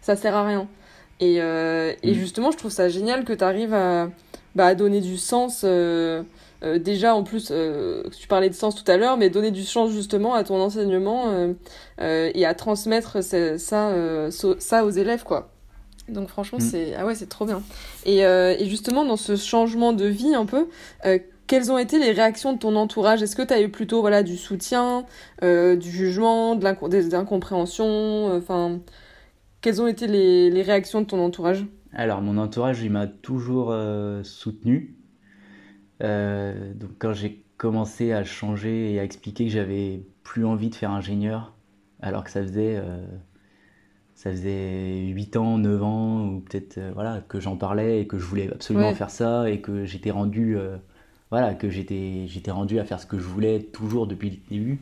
ça 0.00 0.16
sert 0.16 0.34
à 0.34 0.46
rien. 0.46 0.68
Et, 1.20 1.40
euh, 1.40 1.92
et 2.02 2.12
mm. 2.12 2.14
justement, 2.14 2.50
je 2.50 2.56
trouve 2.56 2.70
ça 2.70 2.88
génial 2.88 3.24
que 3.24 3.32
tu 3.32 3.44
arrives 3.44 3.74
à, 3.74 4.10
bah, 4.54 4.66
à, 4.66 4.74
donner 4.74 5.00
du 5.00 5.18
sens. 5.18 5.62
Euh, 5.64 6.22
euh, 6.62 6.78
déjà, 6.78 7.14
en 7.14 7.22
plus, 7.22 7.52
tu 8.18 8.28
parlais 8.28 8.48
de 8.48 8.54
sens 8.54 8.74
tout 8.74 8.90
à 8.90 8.96
l'heure, 8.96 9.16
mais 9.16 9.30
donner 9.30 9.50
du 9.50 9.64
sens 9.64 9.90
justement 9.90 10.34
à 10.34 10.44
ton 10.44 10.60
enseignement 10.60 11.54
et 11.98 12.44
à 12.44 12.54
transmettre 12.54 13.22
ça, 13.22 14.30
ça 14.30 14.84
aux 14.84 14.90
élèves, 14.90 15.24
quoi. 15.24 15.50
Donc 16.08 16.28
franchement, 16.28 16.58
mm. 16.58 16.62
c'est 16.62 16.94
ah 16.96 17.06
ouais, 17.06 17.14
c'est 17.14 17.28
trop 17.28 17.46
bien. 17.46 17.62
Et, 18.04 18.18
et, 18.18 18.66
justement, 18.66 19.04
dans 19.04 19.16
ce 19.16 19.36
changement 19.36 19.92
de 19.92 20.06
vie 20.06 20.34
un 20.34 20.46
peu, 20.46 20.66
quelles 21.46 21.72
ont 21.72 21.78
été 21.78 21.98
les 21.98 22.12
réactions 22.12 22.52
de 22.52 22.58
ton 22.58 22.76
entourage? 22.76 23.22
Est-ce 23.22 23.36
que 23.36 23.42
tu 23.42 23.54
as 23.54 23.60
eu 23.62 23.70
plutôt 23.70 24.00
voilà 24.00 24.22
du 24.22 24.36
soutien, 24.36 25.04
du 25.42 25.90
jugement, 25.90 26.56
de 26.56 26.88
des 26.88 27.14
incompréhensions? 27.14 28.36
Enfin, 28.36 28.80
quelles 29.60 29.82
ont 29.82 29.86
été 29.86 30.06
les, 30.06 30.62
réactions 30.62 31.02
de 31.02 31.06
ton 31.06 31.22
entourage? 31.22 31.66
Alors, 31.92 32.22
mon 32.22 32.38
entourage, 32.38 32.82
il 32.82 32.90
m'a 32.90 33.06
toujours 33.06 33.70
euh, 33.70 34.22
soutenu. 34.22 34.96
Euh, 36.02 36.72
donc, 36.74 36.90
quand 36.98 37.12
j'ai 37.12 37.42
commencé 37.56 38.12
à 38.12 38.24
changer 38.24 38.92
et 38.92 39.00
à 39.00 39.04
expliquer 39.04 39.44
que 39.46 39.50
j'avais 39.50 40.02
plus 40.22 40.44
envie 40.44 40.70
de 40.70 40.74
faire 40.74 40.90
ingénieur, 40.90 41.54
alors 42.00 42.24
que 42.24 42.30
ça 42.30 42.42
faisait, 42.42 42.76
euh, 42.76 43.04
ça 44.14 44.30
faisait 44.30 45.06
8 45.08 45.36
ans, 45.36 45.58
9 45.58 45.82
ans, 45.82 46.28
ou 46.28 46.40
peut-être 46.40 46.80
voilà, 46.94 47.22
que 47.28 47.40
j'en 47.40 47.56
parlais 47.56 48.00
et 48.00 48.06
que 48.06 48.18
je 48.18 48.24
voulais 48.24 48.50
absolument 48.50 48.94
faire 48.94 49.10
ça 49.10 49.50
et 49.50 49.60
que 49.60 49.84
j'étais 49.84 50.10
rendu, 50.10 50.56
voilà, 51.30 51.54
que 51.54 51.68
j'étais, 51.68 52.26
j'étais 52.26 52.50
rendu 52.50 52.78
à 52.78 52.84
faire 52.84 53.00
ce 53.00 53.06
que 53.06 53.18
je 53.18 53.24
voulais 53.24 53.60
toujours 53.60 54.06
depuis 54.06 54.30
le 54.30 54.36
début. 54.48 54.80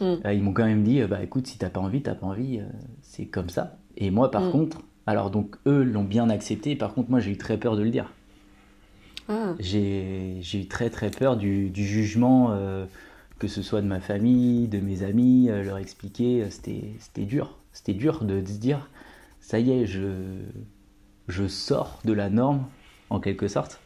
Mm. 0.00 0.14
ils 0.32 0.42
m'ont 0.42 0.52
quand 0.52 0.64
même 0.64 0.82
dit, 0.82 1.02
bah 1.04 1.22
écoute, 1.22 1.46
si 1.46 1.56
t'as 1.56 1.70
pas 1.70 1.80
envie, 1.80 2.02
t'as 2.02 2.14
pas 2.14 2.26
envie, 2.26 2.60
c'est 3.00 3.26
comme 3.26 3.48
ça. 3.48 3.78
Et 3.96 4.10
moi, 4.10 4.30
par 4.30 4.42
mm. 4.42 4.50
contre, 4.50 4.82
alors 5.06 5.30
donc 5.30 5.56
eux 5.66 5.82
l'ont 5.82 6.04
bien 6.04 6.28
accepté, 6.28 6.76
par 6.76 6.92
contre, 6.92 7.10
moi, 7.10 7.20
j'ai 7.20 7.30
eu 7.30 7.38
très 7.38 7.56
peur 7.56 7.76
de 7.76 7.82
le 7.82 7.90
dire. 7.90 8.12
Ah. 9.32 9.54
J'ai 9.58 10.40
eu 10.54 10.66
très 10.66 10.90
très 10.90 11.10
peur 11.10 11.36
du, 11.36 11.70
du 11.70 11.86
jugement, 11.86 12.48
euh, 12.50 12.84
que 13.38 13.48
ce 13.48 13.62
soit 13.62 13.80
de 13.80 13.86
ma 13.86 14.00
famille, 14.00 14.68
de 14.68 14.78
mes 14.78 15.02
amis, 15.02 15.48
euh, 15.48 15.62
leur 15.62 15.78
expliquer, 15.78 16.42
euh, 16.42 16.50
c'était 16.50 17.24
dur. 17.24 17.56
C'était 17.72 17.94
dur 17.94 18.24
de, 18.24 18.44
se 18.44 18.58
dire, 18.58 18.90
ça 19.40 19.58
y 19.58 19.70
est, 19.70 19.86
je, 19.86 20.42
je 21.28 21.46
sors 21.46 22.00
de 22.04 22.12
la 22.12 22.28
norme, 22.28 22.66
en 23.08 23.20
quelque 23.20 23.48
sorte. 23.48 23.80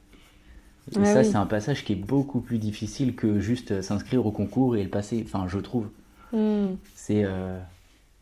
Et 0.93 1.05
ça, 1.05 1.25
c'est 1.25 1.37
un 1.37 1.47
passage 1.47 1.85
qui 1.85 1.95
est 1.95 1.97
beaucoup 1.97 2.41
plus 2.41 2.59
difficile 2.59 3.17
que 3.17 3.41
juste 3.41 3.83
s'inscrire 3.83 4.25
au 4.25 4.31
concours 4.31 4.77
et 4.77 4.85
le 4.85 4.89
passer, 4.89 5.25
enfin, 5.27 5.47
je 5.49 5.59
trouve. 5.59 5.89
Mm. 6.33 6.77
C'est 6.95 7.25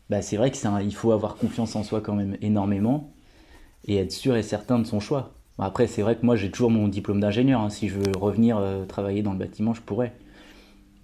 bah, 0.09 0.21
c'est 0.21 0.37
vrai 0.37 0.51
qu'il 0.51 0.95
faut 0.95 1.11
avoir 1.11 1.35
confiance 1.35 1.75
en 1.75 1.83
soi 1.83 2.01
quand 2.01 2.13
même 2.15 2.37
énormément 2.41 3.11
et 3.85 3.97
être 3.97 4.11
sûr 4.11 4.35
et 4.35 4.43
certain 4.43 4.79
de 4.79 4.85
son 4.85 4.99
choix. 4.99 5.34
Après, 5.57 5.87
c'est 5.87 6.01
vrai 6.01 6.15
que 6.17 6.25
moi 6.25 6.35
j'ai 6.35 6.51
toujours 6.51 6.69
mon 6.69 6.87
diplôme 6.87 7.19
d'ingénieur. 7.19 7.61
Hein. 7.61 7.69
Si 7.69 7.87
je 7.87 7.97
veux 7.97 8.11
revenir 8.17 8.57
euh, 8.57 8.85
travailler 8.85 9.23
dans 9.23 9.31
le 9.31 9.39
bâtiment, 9.39 9.73
je 9.73 9.81
pourrais. 9.81 10.13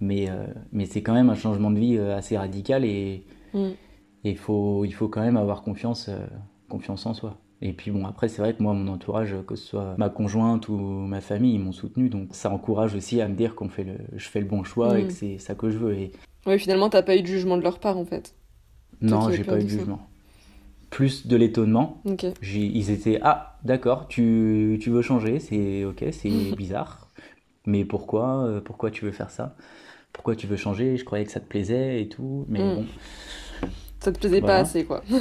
Mais, 0.00 0.28
euh, 0.28 0.46
mais 0.72 0.84
c'est 0.84 1.02
quand 1.02 1.14
même 1.14 1.30
un 1.30 1.34
changement 1.34 1.70
de 1.70 1.78
vie 1.78 1.96
euh, 1.96 2.16
assez 2.16 2.36
radical 2.36 2.84
et 2.84 3.24
mm. 3.54 3.70
il 4.24 4.36
faut, 4.36 4.84
il 4.84 4.92
faut 4.92 5.08
quand 5.08 5.22
même 5.22 5.36
avoir 5.36 5.62
confiance, 5.62 6.10
confiance 6.68 7.06
en 7.06 7.14
soi. 7.14 7.38
Et 7.64 7.72
puis 7.72 7.92
bon, 7.92 8.04
après, 8.04 8.28
c'est 8.28 8.42
vrai 8.42 8.54
que 8.54 8.62
moi, 8.62 8.74
mon 8.74 8.92
entourage, 8.92 9.36
que 9.46 9.54
ce 9.54 9.68
soit 9.68 9.94
ma 9.96 10.10
conjointe 10.10 10.68
ou 10.68 10.76
ma 10.76 11.20
famille, 11.20 11.54
ils 11.54 11.60
m'ont 11.60 11.72
soutenu. 11.72 12.08
Donc 12.08 12.28
ça 12.32 12.50
encourage 12.50 12.94
aussi 12.96 13.20
à 13.20 13.28
me 13.28 13.36
dire 13.36 13.54
qu'on 13.54 13.68
fait 13.68 13.84
le, 13.84 13.94
je 14.16 14.28
fais 14.28 14.40
le 14.40 14.46
bon 14.46 14.64
choix 14.64 14.98
et 14.98 15.04
mm. 15.04 15.06
que 15.06 15.12
c'est 15.12 15.38
ça 15.38 15.54
que 15.54 15.70
je 15.70 15.78
veux. 15.78 15.94
Et... 15.94 16.12
Oui, 16.46 16.58
finalement, 16.58 16.90
t'as 16.90 17.02
pas 17.02 17.16
eu 17.16 17.22
de 17.22 17.26
jugement 17.26 17.56
de 17.56 17.62
leur 17.62 17.78
part 17.78 17.96
en 17.96 18.04
fait. 18.04 18.34
Non, 19.00 19.30
j'ai 19.30 19.44
pas 19.44 19.58
eu 19.58 19.64
de 19.64 19.68
jugement. 19.68 20.00
Plus 20.92 21.26
de 21.26 21.36
l'étonnement. 21.36 22.02
Ils 22.42 22.90
étaient 22.90 23.18
ah 23.22 23.58
d'accord, 23.64 24.08
tu, 24.08 24.78
tu, 24.80 24.90
veux 24.90 25.00
changer, 25.00 25.40
c'est 25.40 25.84
ok, 25.84 26.04
c'est 26.12 26.28
bizarre, 26.56 27.08
mais 27.64 27.86
pourquoi 27.86 28.44
euh, 28.44 28.60
pourquoi 28.60 28.90
tu 28.90 29.06
veux 29.06 29.10
faire 29.10 29.30
ça? 29.30 29.56
Pourquoi 30.12 30.36
tu 30.36 30.46
veux 30.46 30.58
changer? 30.58 30.98
Je 30.98 31.04
croyais 31.06 31.24
que 31.24 31.32
ça 31.32 31.40
te 31.40 31.48
plaisait 31.48 32.02
et 32.02 32.08
tout, 32.08 32.44
mais 32.46 32.58
mm. 32.58 32.74
bon. 32.74 32.86
Ça 34.00 34.12
te 34.12 34.18
plaisait 34.18 34.42
pas 34.42 34.58
assez 34.58 34.84
quoi. 34.84 35.02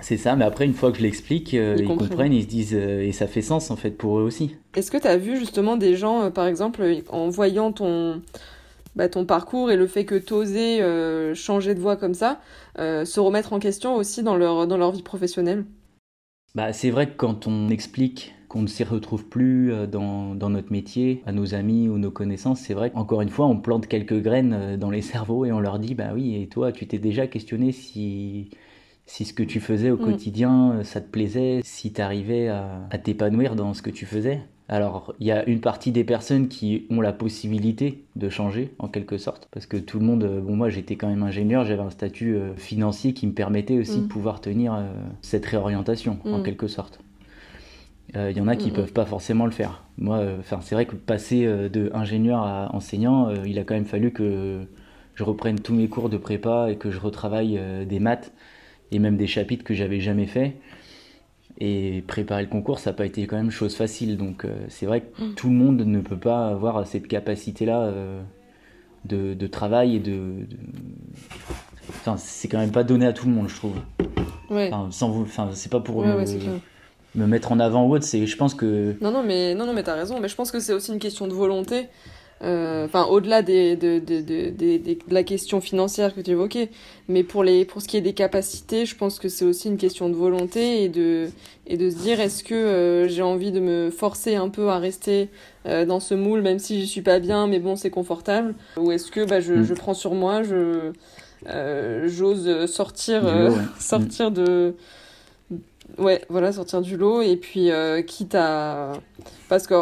C'est 0.00 0.16
ça, 0.16 0.34
mais 0.36 0.44
après, 0.44 0.64
une 0.64 0.74
fois 0.74 0.92
que 0.92 0.98
je 0.98 1.02
l'explique, 1.02 1.54
euh, 1.54 1.76
ils, 1.76 1.84
comprennent. 1.84 2.32
ils 2.32 2.44
se 2.44 2.48
disent, 2.48 2.74
euh, 2.74 3.02
et 3.02 3.10
ça 3.10 3.26
fait 3.26 3.42
sens 3.42 3.72
en 3.72 3.76
fait 3.76 3.90
pour 3.90 4.20
eux 4.20 4.22
aussi. 4.22 4.54
Est-ce 4.76 4.92
que 4.92 4.96
tu 4.96 5.08
as 5.08 5.16
vu 5.16 5.36
justement 5.36 5.76
des 5.76 5.96
gens, 5.96 6.30
par 6.30 6.46
exemple, 6.46 6.86
en 7.08 7.28
voyant 7.28 7.72
ton, 7.72 8.22
bah, 8.98 9.08
ton 9.08 9.24
parcours 9.24 9.70
et 9.70 9.76
le 9.76 9.86
fait 9.86 10.04
que 10.04 10.16
tu 10.16 10.32
osais 10.32 10.82
euh, 10.82 11.32
changer 11.32 11.76
de 11.76 11.80
voie 11.80 11.96
comme 11.96 12.14
ça, 12.14 12.40
euh, 12.80 13.04
se 13.04 13.20
remettre 13.20 13.52
en 13.52 13.60
question 13.60 13.94
aussi 13.94 14.24
dans 14.24 14.36
leur, 14.36 14.66
dans 14.66 14.76
leur 14.76 14.90
vie 14.90 15.04
professionnelle 15.04 15.64
bah, 16.56 16.72
C'est 16.72 16.90
vrai 16.90 17.08
que 17.08 17.16
quand 17.16 17.46
on 17.46 17.68
explique 17.68 18.34
qu'on 18.48 18.62
ne 18.62 18.66
s'y 18.66 18.82
retrouve 18.82 19.26
plus 19.26 19.72
dans, 19.86 20.34
dans, 20.34 20.50
notre 20.50 20.72
métier, 20.72 21.22
à 21.26 21.32
nos 21.32 21.54
amis 21.54 21.88
ou 21.88 21.96
nos 21.98 22.10
connaissances, 22.10 22.60
c'est 22.60 22.74
vrai 22.74 22.90
qu'encore 22.90 23.22
une 23.22 23.28
fois, 23.28 23.46
on 23.46 23.60
plante 23.60 23.86
quelques 23.86 24.20
graines 24.20 24.76
dans 24.76 24.90
les 24.90 25.02
cerveaux 25.12 25.44
et 25.44 25.52
on 25.52 25.60
leur 25.60 25.78
dit, 25.78 25.94
bah 25.94 26.10
oui, 26.12 26.34
et 26.34 26.48
toi, 26.48 26.72
tu 26.72 26.86
t'es 26.88 26.98
déjà 26.98 27.28
questionné 27.28 27.70
si 27.70 28.50
si 29.06 29.24
ce 29.24 29.32
que 29.32 29.42
tu 29.42 29.60
faisais 29.60 29.90
au 29.90 29.96
mm. 29.96 30.04
quotidien, 30.04 30.80
ça 30.82 31.00
te 31.00 31.08
plaisait, 31.08 31.60
si 31.62 31.92
tu 31.92 32.00
arrivais 32.00 32.48
à, 32.48 32.86
à 32.90 32.98
t'épanouir 32.98 33.54
dans 33.54 33.72
ce 33.72 33.80
que 33.80 33.90
tu 33.90 34.04
faisais. 34.04 34.42
Alors, 34.70 35.14
il 35.18 35.26
y 35.26 35.32
a 35.32 35.48
une 35.48 35.60
partie 35.60 35.92
des 35.92 36.04
personnes 36.04 36.48
qui 36.48 36.86
ont 36.90 37.00
la 37.00 37.14
possibilité 37.14 38.04
de 38.16 38.28
changer, 38.28 38.74
en 38.78 38.88
quelque 38.88 39.16
sorte, 39.16 39.48
parce 39.50 39.64
que 39.64 39.78
tout 39.78 39.98
le 39.98 40.04
monde, 40.04 40.24
euh, 40.24 40.40
bon, 40.42 40.56
moi 40.56 40.68
j'étais 40.68 40.96
quand 40.96 41.08
même 41.08 41.22
ingénieur, 41.22 41.64
j'avais 41.64 41.82
un 41.82 41.88
statut 41.88 42.36
euh, 42.36 42.54
financier 42.54 43.14
qui 43.14 43.26
me 43.26 43.32
permettait 43.32 43.78
aussi 43.78 44.00
de 44.00 44.04
mm. 44.04 44.08
pouvoir 44.08 44.42
tenir 44.42 44.74
euh, 44.74 44.92
cette 45.22 45.46
réorientation, 45.46 46.18
en 46.26 46.38
mm. 46.38 46.42
quelque 46.42 46.68
sorte. 46.68 47.00
Il 48.14 48.34
y 48.38 48.40
en 48.40 48.48
a 48.48 48.56
qui 48.56 48.70
ne 48.70 48.74
peuvent 48.74 48.94
pas 48.94 49.04
forcément 49.04 49.44
le 49.44 49.50
faire. 49.50 49.82
Moi, 49.98 50.24
enfin, 50.40 50.60
c'est 50.62 50.74
vrai 50.74 50.86
que 50.86 50.94
passer 50.94 51.44
de 51.44 51.90
ingénieur 51.92 52.40
à 52.40 52.74
enseignant, 52.74 53.30
il 53.44 53.58
a 53.58 53.64
quand 53.64 53.74
même 53.74 53.84
fallu 53.84 54.12
que 54.12 54.60
je 55.14 55.24
reprenne 55.24 55.60
tous 55.60 55.74
mes 55.74 55.88
cours 55.88 56.08
de 56.08 56.16
prépa 56.16 56.70
et 56.70 56.76
que 56.76 56.90
je 56.90 56.98
retravaille 56.98 57.60
des 57.86 58.00
maths 58.00 58.32
et 58.92 58.98
même 58.98 59.18
des 59.18 59.26
chapitres 59.26 59.62
que 59.62 59.74
j'avais 59.74 60.00
jamais 60.00 60.24
fait. 60.24 60.56
Et 61.60 62.04
préparer 62.06 62.42
le 62.42 62.48
concours, 62.48 62.78
ça 62.78 62.90
n'a 62.90 62.96
pas 62.96 63.04
été 63.04 63.26
quand 63.26 63.36
même 63.36 63.50
chose 63.50 63.74
facile. 63.74 64.16
Donc 64.16 64.44
euh, 64.44 64.54
c'est 64.68 64.86
vrai 64.86 65.00
que 65.00 65.22
mm. 65.22 65.34
tout 65.34 65.48
le 65.48 65.54
monde 65.54 65.80
ne 65.80 66.00
peut 66.00 66.16
pas 66.16 66.48
avoir 66.48 66.86
cette 66.86 67.08
capacité-là 67.08 67.80
euh, 67.80 68.22
de, 69.04 69.34
de, 69.34 69.46
travail 69.48 69.96
et 69.96 69.98
de. 69.98 70.34
Enfin, 71.88 72.16
c'est 72.16 72.46
quand 72.46 72.58
même 72.58 72.70
pas 72.70 72.84
donné 72.84 73.06
à 73.06 73.12
tout 73.12 73.26
le 73.26 73.32
monde, 73.32 73.48
je 73.48 73.56
trouve. 73.56 73.74
Ouais. 74.50 74.70
Enfin, 74.72 74.88
sans 74.92 75.10
vous, 75.10 75.22
enfin, 75.22 75.50
c'est 75.52 75.70
pas 75.70 75.80
pour 75.80 76.04
me, 76.04 76.24
me, 77.16 77.26
mettre 77.26 77.50
en 77.50 77.58
avant 77.58 77.86
ou 77.86 77.94
autre. 77.94 78.04
C'est, 78.04 78.24
je 78.24 78.36
pense 78.36 78.54
que. 78.54 78.94
Non, 79.00 79.10
non, 79.10 79.24
mais 79.24 79.56
non, 79.56 79.66
non, 79.66 79.72
mais 79.72 79.82
t'as 79.82 79.96
raison. 79.96 80.20
Mais 80.20 80.28
je 80.28 80.36
pense 80.36 80.52
que 80.52 80.60
c'est 80.60 80.72
aussi 80.72 80.92
une 80.92 81.00
question 81.00 81.26
de 81.26 81.32
volonté. 81.32 81.88
Euh, 82.42 82.84
enfin 82.84 83.04
au-delà 83.06 83.42
des, 83.42 83.74
de, 83.74 83.98
de, 83.98 84.20
de, 84.20 84.50
de, 84.50 84.96
la 85.10 85.24
question 85.24 85.60
financière 85.60 86.14
que 86.14 86.20
tu 86.20 86.30
évoquais, 86.30 86.70
mais 87.08 87.24
pour, 87.24 87.42
les, 87.42 87.64
pour 87.64 87.82
ce 87.82 87.88
qui 87.88 87.96
est 87.96 88.00
des 88.00 88.12
capacités, 88.12 88.86
je 88.86 88.94
pense 88.94 89.18
que 89.18 89.28
c'est 89.28 89.44
aussi 89.44 89.68
une 89.68 89.76
question 89.76 90.08
de 90.08 90.14
volonté 90.14 90.84
et 90.84 90.88
de, 90.88 91.30
et 91.66 91.76
de 91.76 91.90
se 91.90 91.96
dire 91.96 92.20
est-ce 92.20 92.44
que 92.44 92.54
euh, 92.54 93.08
j'ai 93.08 93.22
envie 93.22 93.50
de 93.50 93.58
me 93.58 93.90
forcer 93.90 94.36
un 94.36 94.50
peu 94.50 94.68
à 94.68 94.78
rester 94.78 95.30
euh, 95.66 95.84
dans 95.84 95.98
ce 95.98 96.14
moule, 96.14 96.40
même 96.40 96.60
si 96.60 96.80
je 96.80 96.86
suis 96.86 97.02
pas 97.02 97.18
bien, 97.18 97.48
mais 97.48 97.58
bon, 97.58 97.74
c'est 97.74 97.90
confortable, 97.90 98.54
ou 98.76 98.92
est-ce 98.92 99.10
que 99.10 99.24
bah, 99.24 99.40
je, 99.40 99.54
mm. 99.54 99.64
je 99.64 99.74
prends 99.74 99.94
sur 99.94 100.14
moi, 100.14 100.42
je 100.44 100.92
j'ose 102.06 102.66
sortir, 102.66 103.22
sortir 103.80 104.30
de 104.30 104.74
ouais 105.96 106.20
voilà 106.28 106.52
sortir 106.52 106.82
du 106.82 106.96
lot 106.96 107.22
et 107.22 107.36
puis 107.36 107.70
quitte 108.06 108.34
à 108.34 108.92
parce 109.48 109.66
que 109.66 109.74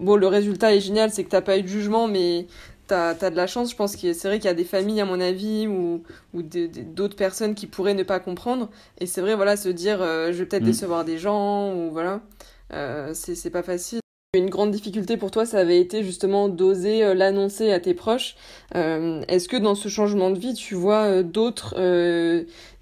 bon, 0.00 0.16
le 0.16 0.26
résultat 0.26 0.74
est 0.74 0.80
génial, 0.80 1.10
c'est 1.10 1.24
que 1.24 1.30
t'as 1.30 1.40
pas 1.40 1.58
eu 1.58 1.62
de 1.62 1.68
jugement, 1.68 2.08
mais 2.08 2.46
t'as 2.86 3.10
as 3.10 3.30
de 3.30 3.36
la 3.36 3.46
chance. 3.46 3.70
Je 3.70 3.76
pense 3.76 3.96
que 3.96 4.12
c'est 4.12 4.28
vrai 4.28 4.38
qu'il 4.38 4.46
y 4.46 4.50
a 4.50 4.54
des 4.54 4.64
familles, 4.64 5.00
à 5.00 5.04
mon 5.04 5.20
avis, 5.20 5.66
ou, 5.66 6.02
ou 6.34 6.42
d'autres 6.42 7.16
personnes 7.16 7.54
qui 7.54 7.66
pourraient 7.66 7.94
ne 7.94 8.02
pas 8.02 8.20
comprendre. 8.20 8.70
Et 8.98 9.06
c'est 9.06 9.20
vrai, 9.20 9.34
voilà, 9.34 9.56
se 9.56 9.68
dire, 9.68 10.02
euh, 10.02 10.32
je 10.32 10.38
vais 10.38 10.46
peut-être 10.46 10.62
mm. 10.62 10.66
décevoir 10.66 11.04
des 11.04 11.18
gens, 11.18 11.74
ou 11.74 11.90
voilà, 11.90 12.20
euh, 12.72 13.12
c'est 13.14 13.50
pas 13.50 13.62
facile. 13.62 14.00
Une 14.34 14.48
grande 14.48 14.70
difficulté 14.70 15.18
pour 15.18 15.30
toi, 15.30 15.44
ça 15.44 15.58
avait 15.58 15.78
été 15.78 16.02
justement 16.02 16.48
d'oser 16.48 17.04
euh, 17.04 17.12
l'annoncer 17.12 17.70
à 17.70 17.80
tes 17.80 17.92
proches. 17.92 18.34
Est-ce 18.74 19.46
que 19.46 19.58
dans 19.58 19.74
ce 19.74 19.88
changement 19.88 20.30
de 20.30 20.38
vie, 20.38 20.54
tu 20.54 20.74
vois 20.74 21.22
d'autres 21.22 21.74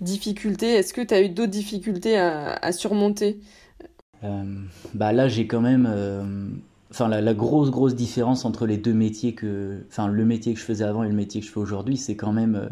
difficultés? 0.00 0.74
Est-ce 0.74 0.94
que 0.94 1.00
tu 1.00 1.12
as 1.12 1.22
eu 1.22 1.28
d'autres 1.28 1.50
difficultés 1.50 2.16
à, 2.16 2.52
à 2.52 2.70
surmonter? 2.70 3.40
Bah 4.22 5.12
Là, 5.12 5.26
j'ai 5.26 5.48
quand 5.48 5.60
même 5.60 6.62
enfin 6.90 7.08
la, 7.08 7.34
grosse 7.34 7.70
grosse 7.70 7.94
différence 7.94 8.44
entre 8.44 8.66
les 8.66 8.76
deux 8.76 8.92
métiers 8.92 9.34
que 9.34 9.80
enfin 9.88 10.08
le 10.08 10.24
métier 10.24 10.54
que 10.54 10.60
je 10.60 10.64
faisais 10.64 10.84
avant 10.84 11.04
et 11.04 11.08
le 11.08 11.14
métier 11.14 11.40
que 11.40 11.46
je 11.46 11.52
fais 11.52 11.60
aujourd'hui 11.60 11.96
c'est 11.96 12.16
quand 12.16 12.32
même 12.32 12.56
euh, 12.56 12.68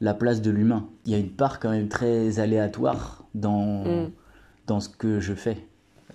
la 0.00 0.14
place 0.14 0.40
de 0.40 0.50
l'humain. 0.50 0.88
Il 1.04 1.12
y 1.12 1.14
a 1.14 1.18
une 1.18 1.30
part 1.30 1.60
quand 1.60 1.70
même 1.70 1.88
très 1.88 2.40
aléatoire 2.40 3.24
dans 3.34 3.84
mm. 3.84 4.10
dans 4.66 4.80
ce 4.80 4.88
que 4.88 5.20
je 5.20 5.34
fais. 5.34 5.58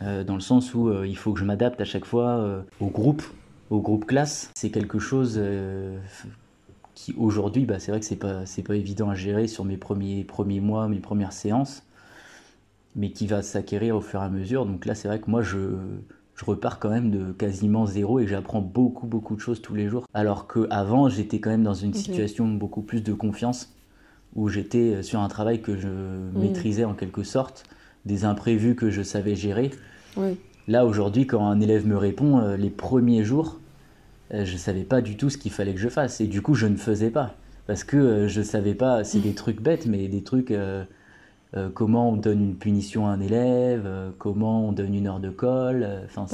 Euh, 0.02 0.24
dans 0.24 0.36
le 0.36 0.42
sens 0.42 0.74
où 0.74 0.90
euh, 0.90 1.08
il 1.08 1.16
faut 1.16 1.32
que 1.32 1.40
je 1.40 1.46
m'adapte 1.46 1.80
à 1.80 1.86
chaque 1.86 2.06
fois 2.06 2.64
au 2.80 2.88
groupe 2.88 3.24
au 3.70 3.80
groupe 3.80 4.06
classe. 4.06 4.52
C'est 4.56 4.72
quelque 4.72 5.00
chose 5.00 5.40
qui 6.96 7.14
aujourd'hui 7.18 7.66
bah, 7.66 7.80
c'est 7.80 7.92
vrai 7.92 8.00
que 8.00 8.06
c'est 8.06 8.16
pas 8.16 8.46
c'est 8.46 8.64
pas 8.64 8.76
évident 8.76 9.10
à 9.10 9.16
gérer 9.16 9.48
sur 9.48 9.66
mes 9.66 9.78
premiers 9.78 10.24
premiers 10.24 10.62
mois 10.62 10.88
mes 10.88 11.00
premières 11.00 11.34
séances 11.34 11.84
mais 12.96 13.12
qui 13.12 13.28
va 13.28 13.42
s'acquérir 13.42 13.98
au 13.98 14.02
fur 14.02 14.22
et 14.22 14.26
à 14.26 14.30
mesure. 14.30 14.66
Donc 14.66 14.86
là 14.86 14.96
c'est 14.96 15.08
vrai 15.08 15.20
que 15.20 15.30
moi 15.30 15.42
je 15.42 15.76
je 16.36 16.46
repars 16.46 16.80
quand 16.80 16.90
même 16.90 17.12
de 17.12 17.32
quasiment 17.32 17.86
zéro 17.86 18.20
et 18.20 18.28
j'apprends 18.28 18.62
beaucoup 18.62 19.08
beaucoup 19.08 19.36
de 19.36 19.42
choses 19.42 19.62
tous 19.62 19.76
les 19.76 19.88
jours. 19.88 20.06
Alors 20.14 20.48
qu'avant 20.48 21.10
j'étais 21.10 21.40
quand 21.40 21.50
même 21.50 21.64
dans 21.64 21.74
une 21.74 21.94
situation 21.94 22.48
beaucoup 22.48 22.82
plus 22.82 23.02
de 23.04 23.14
confiance 23.14 23.74
où 24.36 24.50
j'étais 24.50 25.02
sur 25.02 25.22
un 25.22 25.28
travail 25.30 25.62
que 25.62 25.78
je 25.78 25.88
maîtrisais 26.38 26.84
en 26.84 26.94
quelque 26.94 27.24
sorte, 27.24 27.64
des 28.06 28.26
imprévus 28.26 28.76
que 28.76 28.90
je 28.90 29.02
savais 29.02 29.36
gérer. 29.36 29.72
Là 30.68 30.86
aujourd'hui 30.86 31.26
quand 31.26 31.46
un 31.46 31.60
élève 31.62 31.88
me 31.88 31.98
répond 31.98 32.40
euh, 32.40 32.58
les 32.58 32.70
premiers 32.70 33.24
jours, 33.24 33.60
euh, 34.34 34.44
je 34.46 34.58
savais 34.58 34.84
pas 34.84 35.02
du 35.02 35.18
tout 35.18 35.30
ce 35.30 35.38
qu'il 35.38 35.52
fallait 35.52 35.74
que 35.74 35.80
je 35.80 35.90
fasse. 35.90 36.22
Et 36.22 36.28
du 36.28 36.42
coup 36.42 36.56
je 36.56 36.68
ne 36.68 36.78
faisais 36.78 37.12
pas. 37.12 37.36
Parce 37.68 37.84
que 37.84 37.98
euh, 37.98 38.28
je 38.28 38.42
savais 38.42 38.76
pas, 38.76 39.04
c'est 39.04 39.20
des 39.20 39.34
trucs 39.34 39.62
bêtes 39.62 39.86
mais 39.88 40.08
des 40.08 40.24
trucs 40.24 40.52
euh, 40.52 40.84
comment 41.74 42.10
on 42.10 42.18
donne 42.18 42.42
une 42.42 42.56
punition 42.56 43.08
à 43.08 43.12
un 43.12 43.22
élève, 43.22 43.84
euh, 43.86 44.12
comment 44.18 44.68
on 44.68 44.72
donne 44.72 44.94
une 44.94 45.08
heure 45.08 45.20
de 45.20 45.30
colle. 45.30 45.84
Euh, 45.84 46.06
enfin, 46.06 46.26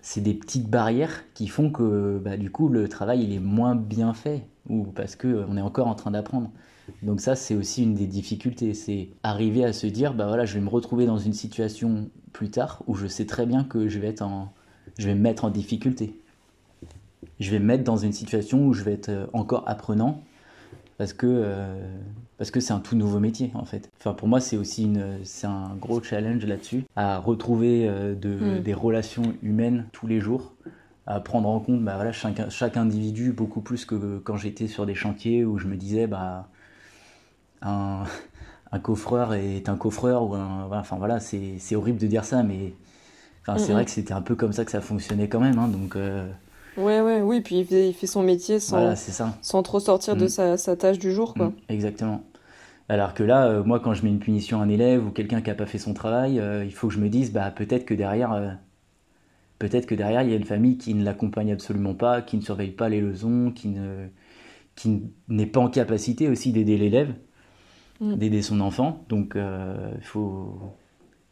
c'est 0.00 0.20
des 0.20 0.34
petites 0.34 0.68
barrières 0.68 1.24
qui 1.34 1.48
font 1.48 1.70
que 1.70 2.20
bah, 2.22 2.36
du 2.36 2.50
coup 2.50 2.68
le 2.68 2.88
travail 2.88 3.24
il 3.24 3.34
est 3.34 3.40
moins 3.40 3.74
bien 3.74 4.14
fait 4.14 4.42
ou 4.68 4.84
parce 4.84 5.16
que 5.16 5.44
on 5.48 5.56
est 5.56 5.60
encore 5.60 5.88
en 5.88 5.94
train 5.94 6.12
d'apprendre. 6.12 6.50
Donc 7.02 7.20
ça 7.20 7.34
c'est 7.34 7.54
aussi 7.54 7.82
une 7.82 7.94
des 7.94 8.06
difficultés, 8.06 8.74
c'est 8.74 9.08
arriver 9.22 9.64
à 9.64 9.72
se 9.72 9.86
dire 9.86 10.14
bah 10.14 10.26
voilà 10.26 10.44
je 10.44 10.54
vais 10.54 10.60
me 10.60 10.68
retrouver 10.68 11.06
dans 11.06 11.18
une 11.18 11.32
situation 11.32 12.08
plus 12.32 12.50
tard 12.50 12.82
où 12.86 12.94
je 12.94 13.06
sais 13.06 13.26
très 13.26 13.46
bien 13.46 13.64
que 13.64 13.88
je 13.88 13.98
vais 13.98 14.08
être 14.08 14.22
en, 14.22 14.52
je 14.98 15.06
vais 15.06 15.14
me 15.14 15.20
mettre 15.20 15.44
en 15.44 15.50
difficulté. 15.50 16.14
Je 17.38 17.50
vais 17.50 17.58
me 17.58 17.64
mettre 17.64 17.84
dans 17.84 17.96
une 17.96 18.12
situation 18.12 18.66
où 18.66 18.72
je 18.72 18.82
vais 18.82 18.92
être 18.92 19.28
encore 19.32 19.64
apprenant 19.66 20.22
parce 21.00 21.14
que 21.14 21.26
euh, 21.26 21.82
parce 22.40 22.50
que 22.50 22.60
c'est 22.60 22.72
un 22.72 22.80
tout 22.80 22.96
nouveau 22.96 23.20
métier 23.20 23.50
en 23.52 23.66
fait. 23.66 23.90
Enfin 23.98 24.14
pour 24.14 24.26
moi 24.26 24.40
c'est 24.40 24.56
aussi 24.56 24.84
une 24.84 25.18
c'est 25.24 25.46
un 25.46 25.76
gros 25.78 26.02
challenge 26.02 26.46
là-dessus 26.46 26.84
à 26.96 27.18
retrouver 27.18 27.86
euh, 27.86 28.14
de, 28.14 28.30
mm. 28.30 28.62
des 28.62 28.72
relations 28.72 29.34
humaines 29.42 29.84
tous 29.92 30.06
les 30.06 30.20
jours, 30.20 30.54
à 31.06 31.20
prendre 31.20 31.50
en 31.50 31.60
compte 31.60 31.84
bah 31.84 31.96
voilà 31.96 32.12
chaque, 32.12 32.48
chaque 32.48 32.78
individu 32.78 33.32
beaucoup 33.32 33.60
plus 33.60 33.84
que 33.84 34.16
quand 34.24 34.38
j'étais 34.38 34.68
sur 34.68 34.86
des 34.86 34.94
chantiers 34.94 35.44
où 35.44 35.58
je 35.58 35.66
me 35.66 35.76
disais 35.76 36.06
bah 36.06 36.48
un, 37.60 38.04
un 38.72 38.78
coffreur 38.78 39.34
est 39.34 39.68
un 39.68 39.76
coffreur 39.76 40.22
ou 40.22 40.34
un, 40.34 40.66
enfin 40.72 40.96
voilà 40.96 41.20
c'est 41.20 41.76
horrible 41.76 41.98
de 41.98 42.06
dire 42.06 42.24
ça 42.24 42.42
mais 42.42 42.72
enfin 43.42 43.58
c'est 43.58 43.74
vrai 43.74 43.84
que 43.84 43.90
c'était 43.90 44.14
un 44.14 44.22
peu 44.22 44.34
comme 44.34 44.54
ça 44.54 44.64
que 44.64 44.70
ça 44.70 44.80
fonctionnait 44.80 45.28
quand 45.28 45.40
même 45.40 45.58
hein, 45.58 45.68
donc 45.68 45.94
euh, 45.94 46.26
Ouais, 46.76 47.00
ouais, 47.00 47.20
oui, 47.20 47.40
puis 47.40 47.58
il 47.58 47.66
fait, 47.66 47.88
il 47.88 47.92
fait 47.92 48.06
son 48.06 48.22
métier 48.22 48.60
sans, 48.60 48.94
sans 49.42 49.62
trop 49.62 49.80
sortir 49.80 50.14
de 50.14 50.28
sa, 50.28 50.56
sa, 50.56 50.76
tâche 50.76 51.00
du 51.00 51.12
jour, 51.12 51.34
quoi. 51.34 51.52
Exactement. 51.68 52.22
Alors 52.90 53.14
que 53.14 53.22
là, 53.22 53.46
euh, 53.46 53.62
moi, 53.62 53.78
quand 53.78 53.94
je 53.94 54.02
mets 54.02 54.08
une 54.08 54.18
punition 54.18 54.60
à 54.60 54.64
un 54.64 54.68
élève 54.68 55.06
ou 55.06 55.12
quelqu'un 55.12 55.40
qui 55.42 55.48
n'a 55.48 55.54
pas 55.54 55.66
fait 55.66 55.78
son 55.78 55.94
travail, 55.94 56.40
euh, 56.40 56.64
il 56.64 56.72
faut 56.72 56.88
que 56.88 56.94
je 56.94 56.98
me 56.98 57.08
dise, 57.08 57.32
bah, 57.32 57.48
peut-être 57.52 57.86
que 57.86 57.94
derrière, 57.94 58.32
euh, 58.32 58.50
peut-être 59.60 59.86
que 59.86 59.94
derrière, 59.94 60.22
il 60.22 60.30
y 60.30 60.32
a 60.32 60.36
une 60.36 60.42
famille 60.42 60.76
qui 60.76 60.92
ne 60.94 61.04
l'accompagne 61.04 61.52
absolument 61.52 61.94
pas, 61.94 62.20
qui 62.20 62.36
ne 62.36 62.42
surveille 62.42 62.72
pas 62.72 62.88
les 62.88 63.00
leçons, 63.00 63.52
qui 63.54 63.68
ne, 63.68 64.08
qui 64.74 65.04
n'est 65.28 65.46
pas 65.46 65.60
en 65.60 65.68
capacité 65.68 66.28
aussi 66.28 66.50
d'aider 66.50 66.76
l'élève, 66.76 67.14
mm. 68.00 68.16
d'aider 68.16 68.42
son 68.42 68.60
enfant. 68.60 69.04
Donc, 69.08 69.36
il 69.36 70.04
faut, 70.04 70.58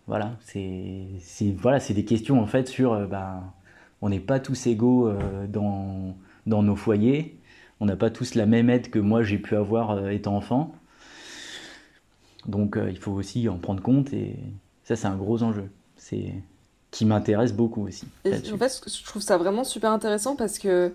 voilà, 0.07 0.37
c'est, 0.39 1.09
voilà, 1.57 1.81
c'est 1.81 1.95
des 1.95 2.05
questions 2.05 2.41
en 2.41 2.47
fait 2.47 2.69
sur, 2.69 3.09
bah, 3.09 3.53
on 4.01 4.11
n'est 4.11 4.21
pas 4.21 4.39
tous 4.39 4.69
égaux 4.69 5.13
dans, 5.49 6.15
dans 6.47 6.63
nos 6.63 6.77
foyers. 6.77 7.41
On 7.81 7.87
n'a 7.87 7.97
pas 7.97 8.11
tous 8.11 8.37
la 8.37 8.47
même 8.47 8.71
aide 8.71 8.91
que 8.91 9.01
moi 9.01 9.25
j'ai 9.25 9.39
pu 9.39 9.57
avoir 9.57 10.09
étant 10.09 10.37
enfant. 10.37 10.73
Donc 12.49 12.77
euh, 12.77 12.91
il 12.91 12.99
faut 12.99 13.13
aussi 13.13 13.49
en 13.49 13.59
prendre 13.59 13.83
compte 13.83 14.13
et 14.13 14.37
ça 14.85 14.97
c'est 14.97 15.07
un 15.07 15.17
gros 15.17 15.43
enjeu. 15.43 15.71
C'est 15.97 16.35
qui 16.91 17.05
m'intéresse 17.05 17.53
beaucoup 17.53 17.87
aussi. 17.87 18.07
en 18.27 18.59
fait, 18.59 18.81
je 18.87 19.05
trouve 19.05 19.21
ça 19.23 19.37
vraiment 19.37 19.65
super 19.65 19.93
intéressant 19.93 20.37
parce 20.37 20.59
que 20.59 20.93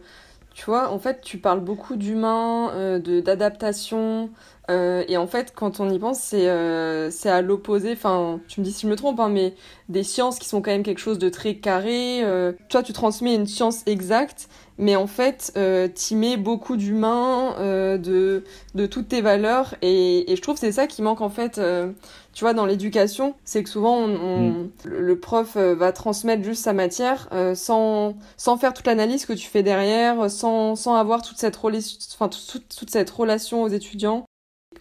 tu 0.55 0.65
vois, 0.65 0.91
en 0.91 0.99
fait, 0.99 1.21
tu 1.21 1.37
parles 1.37 1.59
beaucoup 1.59 1.95
d'humain, 1.95 2.99
de 2.99 3.21
d'adaptation, 3.21 4.29
Euh, 4.71 5.03
et 5.09 5.17
en 5.17 5.27
fait, 5.27 5.51
quand 5.55 5.79
on 5.81 5.89
y 5.89 5.99
pense, 5.99 6.19
c'est 6.19 6.47
euh, 6.49 7.11
c'est 7.11 7.29
à 7.29 7.41
l'opposé. 7.41 7.91
Enfin, 7.93 8.39
tu 8.47 8.61
me 8.61 8.65
dis 8.65 8.71
si 8.71 8.83
je 8.83 8.87
me 8.87 8.95
trompe, 8.95 9.19
hein, 9.19 9.27
mais 9.29 9.55
des 9.89 10.03
sciences 10.03 10.39
qui 10.39 10.47
sont 10.47 10.61
quand 10.61 10.71
même 10.71 10.83
quelque 10.83 10.99
chose 11.01 11.19
de 11.19 11.27
très 11.29 11.55
carré. 11.55 12.23
Euh, 12.23 12.53
toi, 12.69 12.81
tu 12.81 12.93
transmets 12.93 13.35
une 13.35 13.45
science 13.45 13.81
exacte, 13.87 14.47
mais 14.77 14.95
en 14.95 15.05
fait, 15.07 15.51
euh, 15.57 15.89
tu 15.93 16.15
mets 16.15 16.37
beaucoup 16.37 16.77
d'humain, 16.77 17.55
euh, 17.59 17.97
de, 17.97 18.45
de 18.73 18.85
toutes 18.85 19.09
tes 19.09 19.21
valeurs. 19.21 19.75
Et, 19.81 20.31
et 20.31 20.35
je 20.37 20.41
trouve 20.41 20.53
que 20.55 20.61
c'est 20.61 20.71
ça 20.71 20.87
qui 20.87 21.01
manque 21.01 21.19
en 21.21 21.29
fait. 21.29 21.57
Euh, 21.57 21.91
tu 22.33 22.45
vois, 22.45 22.53
dans 22.53 22.65
l'éducation, 22.65 23.35
c'est 23.43 23.63
que 23.63 23.69
souvent, 23.69 23.97
on, 23.97 24.15
on- 24.15 24.49
Mm. 24.53 24.69
le 24.85 25.19
prof 25.19 25.55
va 25.57 25.91
transmettre 25.91 26.41
juste 26.43 26.63
sa 26.63 26.73
matière 26.73 27.27
euh, 27.33 27.53
sans, 27.53 28.15
sans 28.37 28.57
faire 28.57 28.73
toute 28.73 28.87
l'analyse 28.87 29.25
que 29.25 29.33
tu 29.33 29.47
fais 29.47 29.61
derrière, 29.61 30.31
sans, 30.31 30.75
sans 30.75 30.95
avoir 30.95 31.21
toute 31.21 31.37
cette, 31.37 31.55
relation, 31.57 31.97
enfin, 32.15 32.29
toute, 32.29 32.63
toute 32.75 32.89
cette 32.89 33.09
relation 33.09 33.61
aux 33.63 33.67
étudiants. 33.67 34.25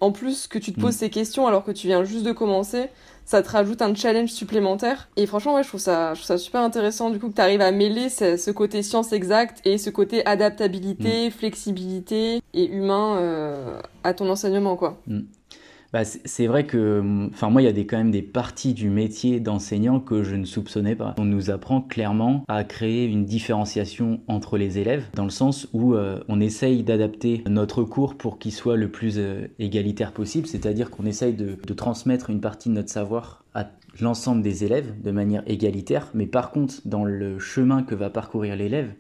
En 0.01 0.13
plus, 0.13 0.47
que 0.47 0.59
tu 0.59 0.73
te 0.73 0.81
poses 0.81 0.95
Mm. 0.97 0.99
ces 0.99 1.11
questions 1.11 1.47
alors 1.47 1.65
que 1.65 1.71
tu 1.73 1.87
viens 1.87 2.05
juste 2.05 2.25
de 2.25 2.33
commencer, 2.33 2.89
ça 3.25 3.41
te 3.43 3.49
rajoute 3.49 3.83
un 3.83 3.95
challenge 3.95 4.31
supplémentaire. 4.31 5.09
Et 5.17 5.27
franchement, 5.27 5.55
ouais, 5.55 5.63
je 5.63 5.69
trouve 5.69 5.81
ça, 5.81 6.15
je 6.15 6.21
trouve 6.21 6.27
ça 6.27 6.39
super 6.39 6.61
intéressant 6.61 7.11
du 7.11 7.19
coup 7.21 7.29
que 7.29 7.35
tu 7.35 7.41
arrives 7.41 7.61
à 7.61 7.71
mêler 7.71 8.09
ce, 8.09 8.37
ce 8.37 8.51
côté 8.51 8.83
science 8.83 9.13
exacte 9.13 9.61
et 9.65 9.79
ce 9.79 9.91
côté 9.91 10.27
adaptabilité, 10.27 11.31
flexibilité 11.31 12.41
et 12.55 12.67
humain 12.67 13.17
euh, 13.19 13.81
à 14.05 14.13
ton 14.15 14.29
enseignement, 14.29 14.77
quoi. 14.77 15.01
Bah, 15.93 16.05
c'est 16.05 16.47
vrai 16.47 16.65
que, 16.65 17.29
enfin 17.33 17.51
moi, 17.51 17.61
il 17.61 17.67
y 17.67 17.69
a 17.69 17.73
des, 17.73 17.87
quand 17.87 17.99
même 17.99 18.11
des 18.11 18.23
parties 18.23 18.73
du 18.73 18.89
métier 18.89 19.41
d'enseignant 19.41 20.01
que 20.01 20.23
je 20.23 20.37
ne 20.37 20.47
soupçonnais 20.47 20.97
pas. 20.97 21.15
On 21.19 21.27
nous 21.27 21.51
apprend 21.51 21.83
clairement 21.83 22.45
à 22.49 22.65
créer 22.65 23.05
une 23.05 23.27
différenciation 23.27 24.21
entre 24.27 24.57
les 24.57 24.79
élèves, 24.79 25.05
dans 25.15 25.25
le 25.25 25.31
sens 25.31 25.69
où 25.75 25.95
euh, 25.95 26.21
on 26.29 26.41
essaye 26.41 26.83
d'adapter 26.83 27.45
notre 27.47 27.85
cours 27.85 28.15
pour 28.15 28.39
qu'il 28.39 28.53
soit 28.53 28.79
le 28.79 28.91
plus 28.91 29.19
euh, 29.19 29.49
égalitaire 29.59 30.13
possible, 30.13 30.47
c'est-à-dire 30.47 30.91
qu'on 30.91 31.05
essaye 31.05 31.35
de, 31.35 31.59
de 31.63 31.75
transmettre 31.75 32.31
une 32.31 32.41
partie 32.41 32.71
de 32.71 32.75
notre 32.75 32.91
savoir 32.91 33.45
à 33.55 33.69
l'ensemble 34.01 34.41
des 34.41 34.65
élèves 34.65 34.95
de 35.03 35.11
manière 35.11 35.43
égalitaire, 35.47 36.11
mais 36.15 36.27
par 36.27 36.53
contre, 36.53 36.77
dans 36.87 37.05
le 37.05 37.39
chemin 37.39 37.83
que 37.83 37.95
va 37.95 38.09
parcourir 38.09 38.57
l'élève, 38.57 38.95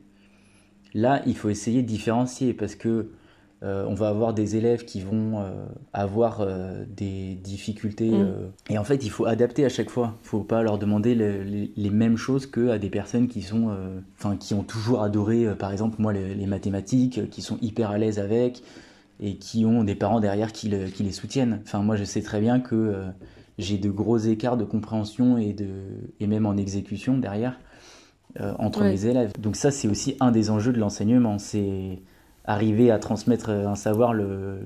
là, 0.92 1.22
il 1.26 1.36
faut 1.36 1.48
essayer 1.48 1.80
de 1.80 1.86
différencier 1.86 2.52
parce 2.52 2.74
que 2.74 3.08
euh, 3.62 3.84
on 3.88 3.94
va 3.94 4.08
avoir 4.08 4.34
des 4.34 4.56
élèves 4.56 4.84
qui 4.84 5.00
vont 5.00 5.38
euh, 5.40 5.64
avoir 5.92 6.40
euh, 6.40 6.84
des 6.88 7.34
difficultés 7.34 8.10
Mm. 8.10 8.34
et 8.70 8.78
en 8.78 8.84
fait 8.84 9.04
il 9.04 9.10
faut 9.10 9.24
adapter 9.26 9.64
à 9.64 9.68
chaque 9.68 9.88
fois. 9.90 10.16
Il 10.24 10.28
faut 10.28 10.40
pas 10.42 10.62
leur 10.62 10.78
demander 10.78 11.14
le- 11.14 11.42
les, 11.42 11.70
les 11.76 11.90
mêmes 11.90 12.16
choses 12.16 12.46
que 12.46 12.68
à 12.70 12.78
des 12.78 12.90
personnes 12.90 13.28
qui 13.28 13.42
sont, 13.42 13.70
qui 14.40 14.54
ont 14.54 14.64
toujours 14.64 15.02
adoré, 15.02 15.46
par 15.58 15.70
exemple 15.70 15.96
moi 16.00 16.12
les, 16.12 16.34
les 16.34 16.46
mathématiques, 16.46 17.30
qui 17.30 17.40
sont 17.42 17.58
hyper 17.62 17.90
à 17.90 17.98
l'aise 17.98 18.18
avec 18.18 18.62
et 19.20 19.36
qui 19.36 19.64
ont 19.64 19.84
des 19.84 19.94
parents 19.94 20.18
derrière 20.18 20.50
qui, 20.52 20.68
le- 20.68 20.86
qui 20.86 21.04
les 21.04 21.12
soutiennent. 21.12 21.60
Enfin 21.64 21.82
moi 21.82 21.94
je 21.96 22.04
sais 22.04 22.22
très 22.22 22.40
bien 22.40 22.58
que 22.58 22.94
j'ai 23.58 23.78
de 23.78 23.90
gros 23.90 24.18
écarts 24.18 24.56
de 24.56 24.64
compréhension 24.64 25.38
et 25.38 25.52
de 25.52 25.68
et 26.18 26.26
même 26.26 26.46
en 26.46 26.56
exécution 26.56 27.16
derrière 27.18 27.60
entre 28.58 28.80
Ouais. 28.80 28.90
mes 28.90 29.04
élèves. 29.06 29.30
Donc 29.38 29.56
ça 29.56 29.70
c'est 29.70 29.86
aussi 29.88 30.16
un 30.20 30.32
des 30.32 30.48
enjeux 30.50 30.72
de 30.72 30.78
l'enseignement, 30.80 31.38
c'est 31.38 32.00
arriver 32.44 32.90
à 32.90 32.98
transmettre 32.98 33.50
un 33.50 33.76
savoir 33.76 34.12
le, 34.12 34.60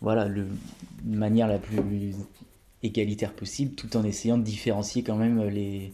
voilà, 0.00 0.26
le, 0.28 0.46
de 1.02 1.16
manière 1.16 1.48
la 1.48 1.58
plus 1.58 2.14
égalitaire 2.82 3.32
possible, 3.32 3.74
tout 3.74 3.96
en 3.96 4.04
essayant 4.04 4.38
de 4.38 4.42
différencier 4.42 5.02
quand 5.02 5.16
même 5.16 5.42
les, 5.48 5.92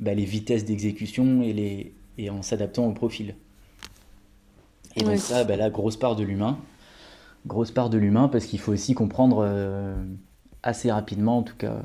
bah, 0.00 0.14
les 0.14 0.24
vitesses 0.24 0.64
d'exécution 0.64 1.42
et, 1.42 1.52
les, 1.52 1.92
et 2.18 2.30
en 2.30 2.42
s'adaptant 2.42 2.86
au 2.86 2.92
profil. 2.92 3.34
Et 4.96 5.02
donc 5.02 5.18
ça, 5.18 5.44
bah, 5.44 5.56
la 5.56 5.70
grosse 5.70 5.96
part 5.96 6.16
de 6.16 6.24
l'humain, 6.24 6.58
grosse 7.46 7.70
part 7.70 7.90
de 7.90 7.98
l'humain, 7.98 8.28
parce 8.28 8.46
qu'il 8.46 8.58
faut 8.58 8.72
aussi 8.72 8.94
comprendre 8.94 9.44
euh, 9.46 9.94
assez 10.62 10.90
rapidement, 10.90 11.38
en 11.38 11.42
tout 11.42 11.56
cas 11.56 11.80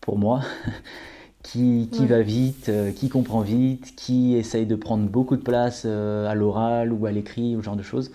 pour 0.00 0.18
moi, 0.18 0.42
qui, 1.42 1.88
qui 1.90 2.02
Ouais. 2.02 2.06
va 2.06 2.22
vite, 2.22 2.68
euh, 2.68 2.92
qui 2.92 3.08
comprend 3.08 3.40
vite, 3.40 3.94
qui 3.96 4.34
essaye 4.34 4.66
de 4.66 4.76
prendre 4.76 5.08
beaucoup 5.08 5.36
de 5.36 5.42
place 5.42 5.82
euh, 5.86 6.26
à 6.28 6.34
l'oral 6.34 6.92
ou 6.92 7.06
à 7.06 7.10
l'écrit, 7.12 7.56
ou 7.56 7.60
ce 7.60 7.64
genre 7.66 7.76
de 7.76 7.82
choses. 7.82 8.12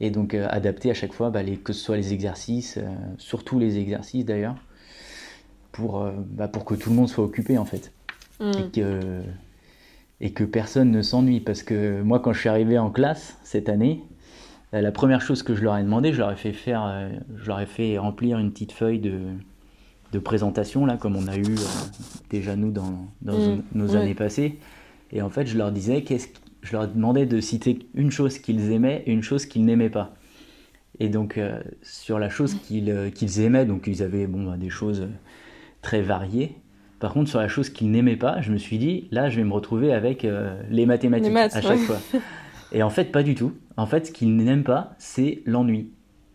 Et 0.00 0.10
donc 0.10 0.34
euh, 0.34 0.46
adapter 0.50 0.90
à 0.90 0.94
chaque 0.94 1.12
fois, 1.12 1.30
bah, 1.30 1.42
les, 1.42 1.56
que 1.56 1.72
ce 1.72 1.80
soit 1.80 1.96
les 1.96 2.12
exercices, 2.12 2.78
surtout 3.18 3.58
les 3.58 3.78
exercices 3.78 4.24
d'ailleurs, 4.24 4.56
pour, 5.72 6.06
bah, 6.30 6.48
pour 6.48 6.64
que 6.64 6.74
tout 6.74 6.90
le 6.90 6.96
monde 6.96 7.08
soit 7.08 7.24
occupé 7.24 7.58
en 7.58 7.64
fait. 7.64 7.92
Mm. 8.40 8.50
Et 8.50 8.70
que, 8.70 9.20
et 10.20 10.30
que 10.32 10.44
personne 10.44 10.90
ne 10.90 11.02
s'ennuie. 11.02 11.40
Parce 11.40 11.62
que 11.62 12.02
moi, 12.02 12.20
quand 12.20 12.32
je 12.32 12.40
suis 12.40 12.48
arrivé 12.48 12.78
en 12.78 12.90
classe 12.90 13.38
cette 13.42 13.68
année, 13.68 14.02
la 14.72 14.90
première 14.92 15.20
chose 15.20 15.42
que 15.42 15.54
je 15.54 15.62
leur 15.62 15.76
ai 15.76 15.82
demandé, 15.82 16.12
je 16.12 16.18
leur 16.18 16.32
ai 16.32 16.36
fait 16.36 16.52
faire, 16.52 17.10
je 17.36 17.46
leur 17.46 17.60
ai 17.60 17.66
fait 17.66 17.98
remplir 17.98 18.38
une 18.38 18.50
petite 18.50 18.72
feuille 18.72 19.00
de, 19.00 19.18
de 20.12 20.18
présentation, 20.18 20.84
là, 20.86 20.96
comme 20.96 21.16
on 21.16 21.26
a 21.26 21.36
eu 21.36 21.44
euh, 21.44 21.56
déjà 22.30 22.54
nous 22.56 22.70
dans, 22.70 23.06
dans 23.22 23.38
Mm, 23.38 23.62
nos 23.74 23.96
années 23.96 24.14
passées. 24.14 24.58
Et 25.12 25.22
en 25.22 25.30
fait, 25.30 25.46
je 25.46 25.56
leur 25.58 25.72
disais, 25.72 26.02
qu'est-ce, 26.02 26.28
qu- 26.28 26.40
je 26.62 26.72
leur 26.72 26.86
demandais 26.88 27.26
de 27.26 27.40
citer 27.40 27.78
une 27.94 28.10
chose 28.10 28.38
qu'ils 28.38 28.70
aimaient 28.72 29.02
et 29.06 29.12
une 29.12 29.22
chose 29.22 29.46
qu'ils 29.46 29.64
n'aimaient 29.64 29.90
pas. 29.90 30.14
Et 31.00 31.08
donc, 31.08 31.38
euh, 31.38 31.60
sur 31.82 32.18
la 32.18 32.28
chose 32.28 32.54
qu'ils 32.54 32.90
euh, 32.90 33.10
qu'ils 33.10 33.40
aimaient, 33.40 33.64
donc 33.64 33.86
ils 33.86 34.02
avaient 34.02 34.26
bon, 34.26 34.44
bah, 34.44 34.56
des 34.56 34.70
choses 34.70 35.08
très 35.80 36.02
variées. 36.02 36.56
Par 37.00 37.12
contre, 37.14 37.28
sur 37.30 37.40
la 37.40 37.48
chose 37.48 37.70
qu'ils 37.70 37.90
n'aimaient 37.90 38.16
pas, 38.16 38.40
je 38.42 38.52
me 38.52 38.58
suis 38.58 38.78
dit, 38.78 39.08
là, 39.10 39.28
je 39.28 39.36
vais 39.36 39.44
me 39.44 39.52
retrouver 39.52 39.92
avec 39.92 40.24
les 40.70 40.86
mathématiques 40.86 41.26
Les 41.28 41.32
maths, 41.32 41.56
à 41.56 41.60
chaque 41.60 41.78
ouais. 41.80 41.84
fois. 41.84 41.98
Et 42.72 42.82
en 42.84 42.90
fait, 42.90 43.06
pas 43.10 43.24
du 43.24 43.34
tout. 43.34 43.52
En 43.76 43.86
fait, 43.86 44.06
ce 44.06 44.12
qu'ils 44.12 44.36
n'aiment 44.36 44.62
pas, 44.62 44.94
c'est 44.98 45.42
l'ennui. 45.44 45.90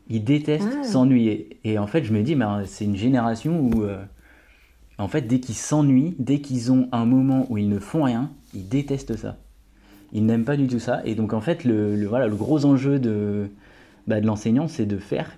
Ils 0.09 0.23
détestent 0.23 0.67
Ah. 0.81 0.83
s'ennuyer. 0.83 1.59
Et 1.63 1.77
en 1.77 1.87
fait, 1.87 2.03
je 2.03 2.13
me 2.13 2.21
dis, 2.23 2.35
euh, 2.35 2.63
c'est 2.65 2.85
une 2.85 2.95
génération 2.95 3.59
où, 3.59 3.83
euh, 3.83 4.03
en 4.97 5.07
fait, 5.07 5.21
dès 5.23 5.39
qu'ils 5.39 5.55
s'ennuient, 5.55 6.15
dès 6.19 6.39
qu'ils 6.39 6.71
ont 6.71 6.87
un 6.91 7.05
moment 7.05 7.45
où 7.49 7.57
ils 7.57 7.69
ne 7.69 7.79
font 7.79 8.03
rien, 8.03 8.31
ils 8.53 8.67
détestent 8.67 9.15
ça. 9.17 9.37
Ils 10.13 10.25
n'aiment 10.25 10.45
pas 10.45 10.55
du 10.57 10.67
tout 10.67 10.79
ça. 10.79 11.01
Et 11.05 11.15
donc, 11.15 11.33
en 11.33 11.41
fait, 11.41 11.65
le, 11.65 11.95
le- 11.95 12.07
voilà, 12.07 12.27
le 12.27 12.35
gros 12.35 12.63
enjeu 12.65 12.99
de, 12.99 13.49
bah, 14.07 14.21
de 14.21 14.25
l'enseignant, 14.25 14.67
c'est 14.69 14.85
de 14.85 14.97
faire 14.97 15.37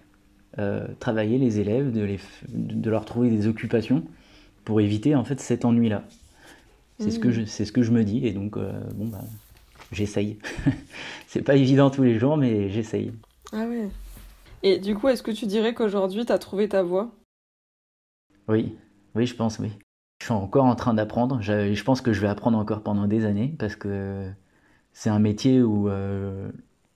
euh, 0.60 0.88
travailler 1.00 1.38
les 1.38 1.60
élèves, 1.60 1.92
de, 1.92 2.02
les, 2.02 2.18
f- 2.18 2.44
de 2.50 2.90
leur 2.90 3.06
trouver 3.06 3.30
des 3.30 3.48
occupations 3.48 4.04
pour 4.66 4.82
éviter 4.82 5.16
en 5.16 5.24
fait 5.24 5.40
cet 5.40 5.64
ennui-là. 5.66 6.04
C'est 7.00 7.12
ce 7.12 7.20
que 7.20 7.32
je, 7.32 7.46
c'est 7.46 7.64
ce 7.66 7.72
que 7.72 7.82
je 7.82 7.92
me 7.92 8.04
dis. 8.04 8.26
Et 8.28 8.34
donc, 8.34 8.58
euh, 8.58 8.72
bon, 8.96 9.08
bah, 9.08 9.22
j'essaye. 9.92 10.38
c'est 11.28 11.42
pas 11.42 11.56
évident 11.56 11.90
tous 11.90 12.04
les 12.04 12.20
jours, 12.20 12.36
mais 12.38 12.70
j'essaye. 12.70 13.12
Ah 13.54 13.66
ouais. 13.68 13.88
Et 14.64 14.80
du 14.80 14.96
coup, 14.96 15.10
est-ce 15.10 15.22
que 15.22 15.32
tu 15.32 15.46
dirais 15.48 15.74
qu'aujourd'hui, 15.74 16.26
tu 16.26 16.32
as 16.32 16.40
trouvé 16.40 16.70
ta 16.70 16.82
voie? 16.82 17.12
Oui, 18.48 18.76
oui, 19.16 19.26
je 19.26 19.36
pense, 19.36 19.60
oui. 19.60 19.72
Je 20.20 20.26
suis 20.26 20.34
encore 20.34 20.66
en 20.66 20.76
train 20.76 20.94
d'apprendre. 20.94 21.42
Je, 21.42 21.74
je 21.74 21.84
pense 21.84 22.02
que 22.02 22.14
je 22.14 22.22
vais 22.22 22.28
apprendre 22.28 22.58
encore 22.58 22.82
pendant 22.84 23.08
des 23.08 23.26
années 23.26 23.56
parce 23.60 23.76
que 23.76 24.30
c'est 24.94 25.10
un 25.12 25.20
métier 25.20 25.62
où 25.62 25.90
euh, 25.90 26.52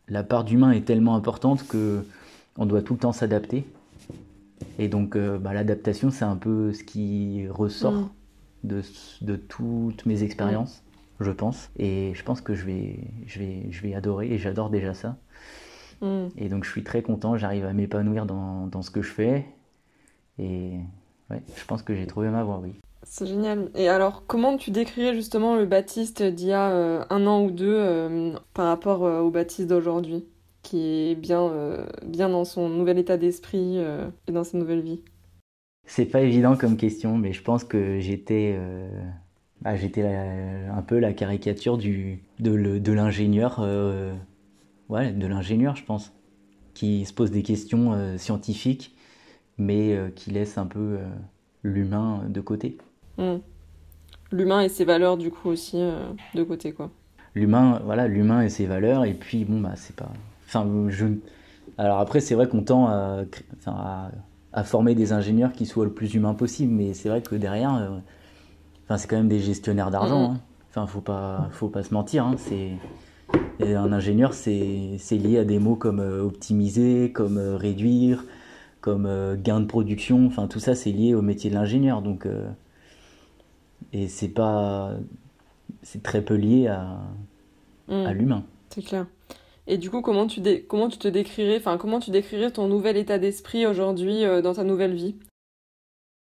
la 0.08 0.24
part 0.24 0.44
d'humain 0.46 0.72
est 0.72 0.86
tellement 0.86 1.16
importante 1.16 1.68
que 1.68 2.08
on 2.58 2.66
doit 2.66 2.82
tout 2.84 2.94
le 2.94 3.00
temps 3.00 3.14
s'adapter. 3.14 3.66
Et 4.78 4.88
donc, 4.88 5.16
euh, 5.16 5.38
bah, 5.38 5.54
l'adaptation, 5.54 6.12
c'est 6.12 6.26
un 6.26 6.36
peu 6.38 6.74
ce 6.74 6.84
qui 6.84 7.48
ressort 7.50 7.94
Mm. 7.96 8.14
de, 8.64 8.82
de 9.22 9.36
toutes 9.36 10.06
mes 10.06 10.24
expériences, 10.24 10.84
je 11.20 11.32
pense. 11.32 11.72
Et 11.78 12.14
je 12.16 12.24
pense 12.24 12.42
que 12.42 12.56
je 12.56 12.66
vais, 12.66 13.00
je 13.28 13.40
vais, 13.40 13.68
je 13.72 13.82
vais 13.84 13.94
adorer 13.96 14.32
et 14.34 14.38
j'adore 14.40 14.70
déjà 14.70 14.94
ça. 14.94 15.18
Mm. 16.04 16.28
Et 16.38 16.50
donc, 16.50 16.66
je 16.66 16.70
suis 16.70 16.84
très 16.84 17.02
content. 17.02 17.38
J'arrive 17.38 17.66
à 17.66 17.74
m'épanouir 17.74 18.28
dans, 18.28 18.68
dans 18.68 18.84
ce 18.84 18.92
que 18.92 19.02
je 19.02 19.12
fais. 19.12 19.46
Et 20.38 20.74
ouais, 21.32 21.42
je 21.56 21.66
pense 21.66 21.82
que 21.82 21.96
j'ai 21.96 22.06
trouvé 22.06 22.30
ma 22.30 22.44
voie, 22.44 22.60
oui. 22.62 22.76
C'est 23.04 23.26
génial. 23.26 23.70
Et 23.76 23.90
alors, 23.90 24.24
comment 24.28 24.58
tu 24.58 24.72
décrirais 24.72 25.14
justement 25.14 25.56
le 25.56 25.66
Baptiste 25.66 26.24
d'il 26.24 26.48
y 26.48 26.54
a 26.54 26.72
euh, 26.72 27.04
un 27.10 27.28
an 27.28 27.44
ou 27.44 27.52
deux 27.52 27.76
euh, 27.78 28.34
par 28.54 28.68
rapport 28.68 29.06
euh, 29.06 29.20
au 29.20 29.30
Baptiste 29.30 29.68
d'aujourd'hui, 29.68 30.26
qui 30.62 31.12
est 31.12 31.16
bien, 31.16 31.52
bien 32.06 32.30
dans 32.30 32.46
son 32.46 32.70
nouvel 32.70 32.98
état 32.98 33.18
d'esprit 33.18 33.80
et 33.80 34.32
dans 34.32 34.46
sa 34.46 34.58
nouvelle 34.58 34.80
vie? 34.80 35.02
C'est 35.86 36.06
pas 36.06 36.22
évident 36.22 36.56
comme 36.56 36.78
question, 36.78 37.18
mais 37.18 37.34
je 37.34 37.44
pense 37.44 37.66
que 37.66 38.00
j'étais 38.00 38.58
bah, 39.60 39.76
j'étais 39.76 40.04
un 40.04 40.82
peu 40.82 41.00
la 41.00 41.12
caricature 41.12 41.78
du, 41.78 42.24
de, 42.40 42.92
l'ingénieur, 42.94 43.60
ouais, 44.94 45.12
de 45.12 45.28
l'ingénieur, 45.28 45.76
je 45.76 45.84
pense, 45.84 46.14
qui 46.74 47.06
se 47.06 47.14
pose 47.14 47.32
des 47.32 47.44
questions 47.44 47.94
euh, 47.94 48.18
scientifiques, 48.18 48.96
mais 49.58 49.96
euh, 49.96 50.10
qui 50.10 50.32
laisse 50.32 50.58
un 50.58 50.66
peu 50.66 50.80
euh, 50.80 51.08
l'humain 51.64 52.24
de 52.30 52.42
côté. 52.42 52.78
Mm. 53.18 53.36
L'humain 54.32 54.62
et 54.62 54.70
ses 54.70 54.86
valeurs, 54.86 55.18
du 55.18 55.30
coup, 55.30 55.50
aussi 55.50 55.78
de 56.34 56.44
côté, 56.44 56.72
quoi. 56.72 56.90
L'humain, 57.36 57.80
voilà, 57.86 58.08
l'humain 58.08 58.42
et 58.42 58.50
ses 58.50 58.66
valeurs, 58.66 59.06
et 59.06 59.14
puis 59.14 59.46
bon, 59.46 59.60
bah, 59.60 59.74
c'est 59.76 59.96
pas. 59.96 60.10
Enfin, 60.48 60.68
je. 60.90 61.06
Alors 61.78 62.00
après, 62.00 62.20
c'est 62.20 62.34
vrai 62.34 62.48
qu'on 62.48 62.64
tend 62.64 62.88
à, 62.88 63.26
à, 63.68 64.12
à 64.54 64.64
former 64.64 64.96
des 64.96 65.14
ingénieurs 65.14 65.52
qui 65.54 65.66
soient 65.68 65.86
le 65.86 65.94
plus 65.94 66.14
humains 66.16 66.34
possible, 66.34 66.74
mais 66.74 66.94
c'est 66.94 67.10
vrai 67.10 67.22
que 67.22 67.36
derrière, 67.36 67.76
euh, 67.76 67.98
enfin, 68.86 68.98
c'est 68.98 69.08
quand 69.08 69.18
même 69.18 69.30
des 69.30 69.40
gestionnaires 69.40 69.92
d'argent. 69.92 70.30
Mhm. 70.30 70.36
hein. 70.36 70.42
Enfin, 70.70 70.88
faut 70.88 71.02
pas, 71.02 71.50
faut 71.52 71.70
pas 71.70 71.84
se 71.84 71.94
mentir. 71.94 72.26
hein, 72.26 72.36
C'est 72.38 72.72
et 73.60 73.76
un 73.76 73.92
ingénieur, 73.94 74.34
c'est 74.34 74.98
lié 75.12 75.40
à 75.40 75.46
des 75.46 75.60
mots 75.60 75.76
comme 75.76 76.00
euh, 76.00 76.24
optimiser, 76.24 77.12
comme 77.12 77.38
euh, 77.38 77.56
réduire, 77.58 78.26
comme 78.82 79.08
gain 79.44 79.60
de 79.62 79.66
production. 79.66 80.26
Enfin, 80.28 80.48
tout 80.48 80.60
ça, 80.60 80.76
c'est 80.76 80.92
lié 80.92 81.16
au 81.16 81.22
métier 81.22 81.50
de 81.50 81.56
l'ingénieur. 81.56 82.02
Donc, 82.02 82.28
et 83.92 84.08
c'est 84.08 84.30
pas, 84.30 84.94
c'est 85.84 86.04
très 86.04 86.24
peu 86.24 86.36
lié 86.36 86.68
à, 86.68 87.00
à 88.04 88.14
Hmm, 88.14 88.14
l'humain. 88.14 88.46
c'est 88.70 88.84
clair. 88.84 89.08
Et 89.68 89.78
du 89.80 89.90
coup, 89.92 90.02
comment 90.02 90.28
tu, 90.28 90.42
dé- 90.42 90.66
comment 90.66 90.90
tu 90.90 90.98
te 91.00 91.08
décrirais, 91.10 91.58
enfin, 91.58 91.78
comment 91.78 92.00
tu 92.02 92.12
décrirais 92.12 92.52
ton 92.52 92.68
nouvel 92.68 92.98
état 92.98 93.20
d'esprit 93.20 93.68
aujourd'hui 93.68 94.26
euh, 94.26 94.42
dans 94.42 94.56
ta 94.56 94.64
nouvelle 94.66 94.96
vie? 94.96 95.18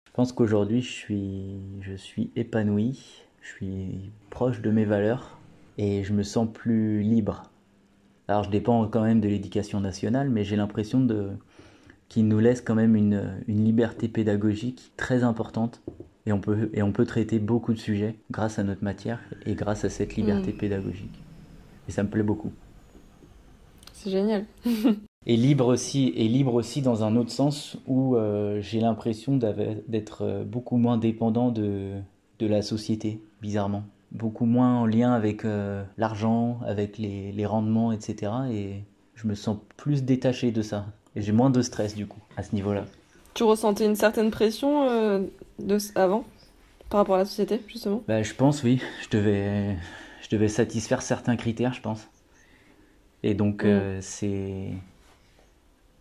Je 0.06 0.12
pense 0.12 0.34
qu'aujourd'hui, 0.34 0.82
je 0.82 0.92
suis, 0.92 1.58
je 1.82 1.96
suis 1.96 2.32
épanoui, 2.36 3.24
je 3.42 3.48
suis 3.48 4.12
proche 4.30 4.62
de 4.62 4.70
mes 4.72 4.86
valeurs 4.86 5.39
et 5.80 6.04
je 6.06 6.14
me 6.14 6.24
sens 6.24 6.50
plus 6.54 7.02
libre. 7.04 7.52
Alors, 8.30 8.44
je 8.46 8.52
dépends 8.52 8.88
quand 8.90 9.04
même 9.04 9.22
de 9.22 9.30
l'éducation 9.30 9.82
nationale, 9.82 10.30
mais 10.30 10.46
j'ai 10.46 10.58
l'impression 10.58 11.02
de 11.02 11.32
qu'il 12.10 12.28
nous 12.28 12.40
laisse 12.40 12.62
quand 12.62 12.76
même 12.76 12.96
une, 12.96 13.44
une 13.48 13.66
liberté 13.66 14.10
pédagogique 14.10 14.94
très 14.98 15.24
importante 15.24 15.84
et 16.28 16.34
on 16.34 16.42
peut, 16.42 16.70
et 16.74 16.84
on 16.84 16.94
peut 16.94 17.06
traiter 17.06 17.40
beaucoup 17.40 17.74
de 17.74 17.80
sujets 17.80 18.20
grâce 18.32 18.60
à 18.60 18.66
notre 18.66 18.84
matière 18.84 19.22
et 19.46 19.56
grâce 19.56 19.86
à 19.86 19.90
cette 19.92 20.16
liberté 20.18 20.54
Hmm, 20.54 20.54
pédagogique. 20.54 21.26
Et 21.90 21.94
ça 21.94 22.04
me 22.04 22.10
plaît 22.12 22.24
beaucoup. 22.24 22.54
c'est 23.94 24.10
génial. 24.12 24.48
Et 25.26 25.38
libre 25.38 25.68
aussi, 25.68 26.10
et 26.16 26.28
libre 26.28 26.54
aussi 26.56 26.82
dans 26.82 27.04
un 27.06 27.16
autre 27.16 27.32
sens 27.32 27.78
où 27.88 28.16
euh, 28.18 28.62
j'ai 28.62 28.80
l'impression 28.82 29.38
d'être 29.38 30.24
euh, 30.24 30.44
beaucoup 30.46 30.78
moins 30.78 30.98
dépendant 30.98 31.52
de, 31.52 32.02
de 32.40 32.48
la 32.48 32.62
société, 32.62 33.22
bizarrement. 33.42 33.90
Beaucoup 34.12 34.46
moins 34.46 34.80
en 34.80 34.86
lien 34.88 35.14
avec 35.14 35.46
euh, 35.46 35.84
l'argent, 35.98 36.60
avec 36.66 36.98
les, 36.98 37.32
les 37.32 37.46
rendements, 37.46 37.92
etc. 37.92 38.32
Et 38.52 38.84
je 39.14 39.28
me 39.28 39.36
sens 39.36 39.58
plus 39.78 40.04
détaché 40.04 40.52
de 40.52 40.62
ça. 40.64 40.88
Et 41.16 41.22
j'ai 41.22 41.32
moins 41.32 41.50
de 41.50 41.62
stress 41.62 41.96
du 41.96 42.08
coup, 42.08 42.20
à 42.36 42.44
ce 42.44 42.56
niveau-là. 42.56 42.86
Tu 43.36 43.44
ressentais 43.44 43.86
une 43.86 43.96
certaine 43.96 44.32
pression 44.32 44.90
euh, 44.90 45.22
de, 45.60 45.78
avant 45.96 46.24
par 46.90 47.02
rapport 47.02 47.16
à 47.16 47.20
la 47.20 47.26
société, 47.26 47.62
justement? 47.68 48.02
Bah, 48.08 48.24
je 48.24 48.34
pense, 48.34 48.64
oui, 48.64 48.82
je 49.04 49.16
devais, 49.16 49.78
je 50.24 50.30
devais 50.30 50.48
satisfaire 50.48 51.04
certains 51.04 51.36
critères, 51.36 51.74
je 51.74 51.82
pense. 51.82 52.08
Et 53.22 53.36
donc, 53.36 53.64
euh, 53.64 54.00
c'est. 54.02 54.70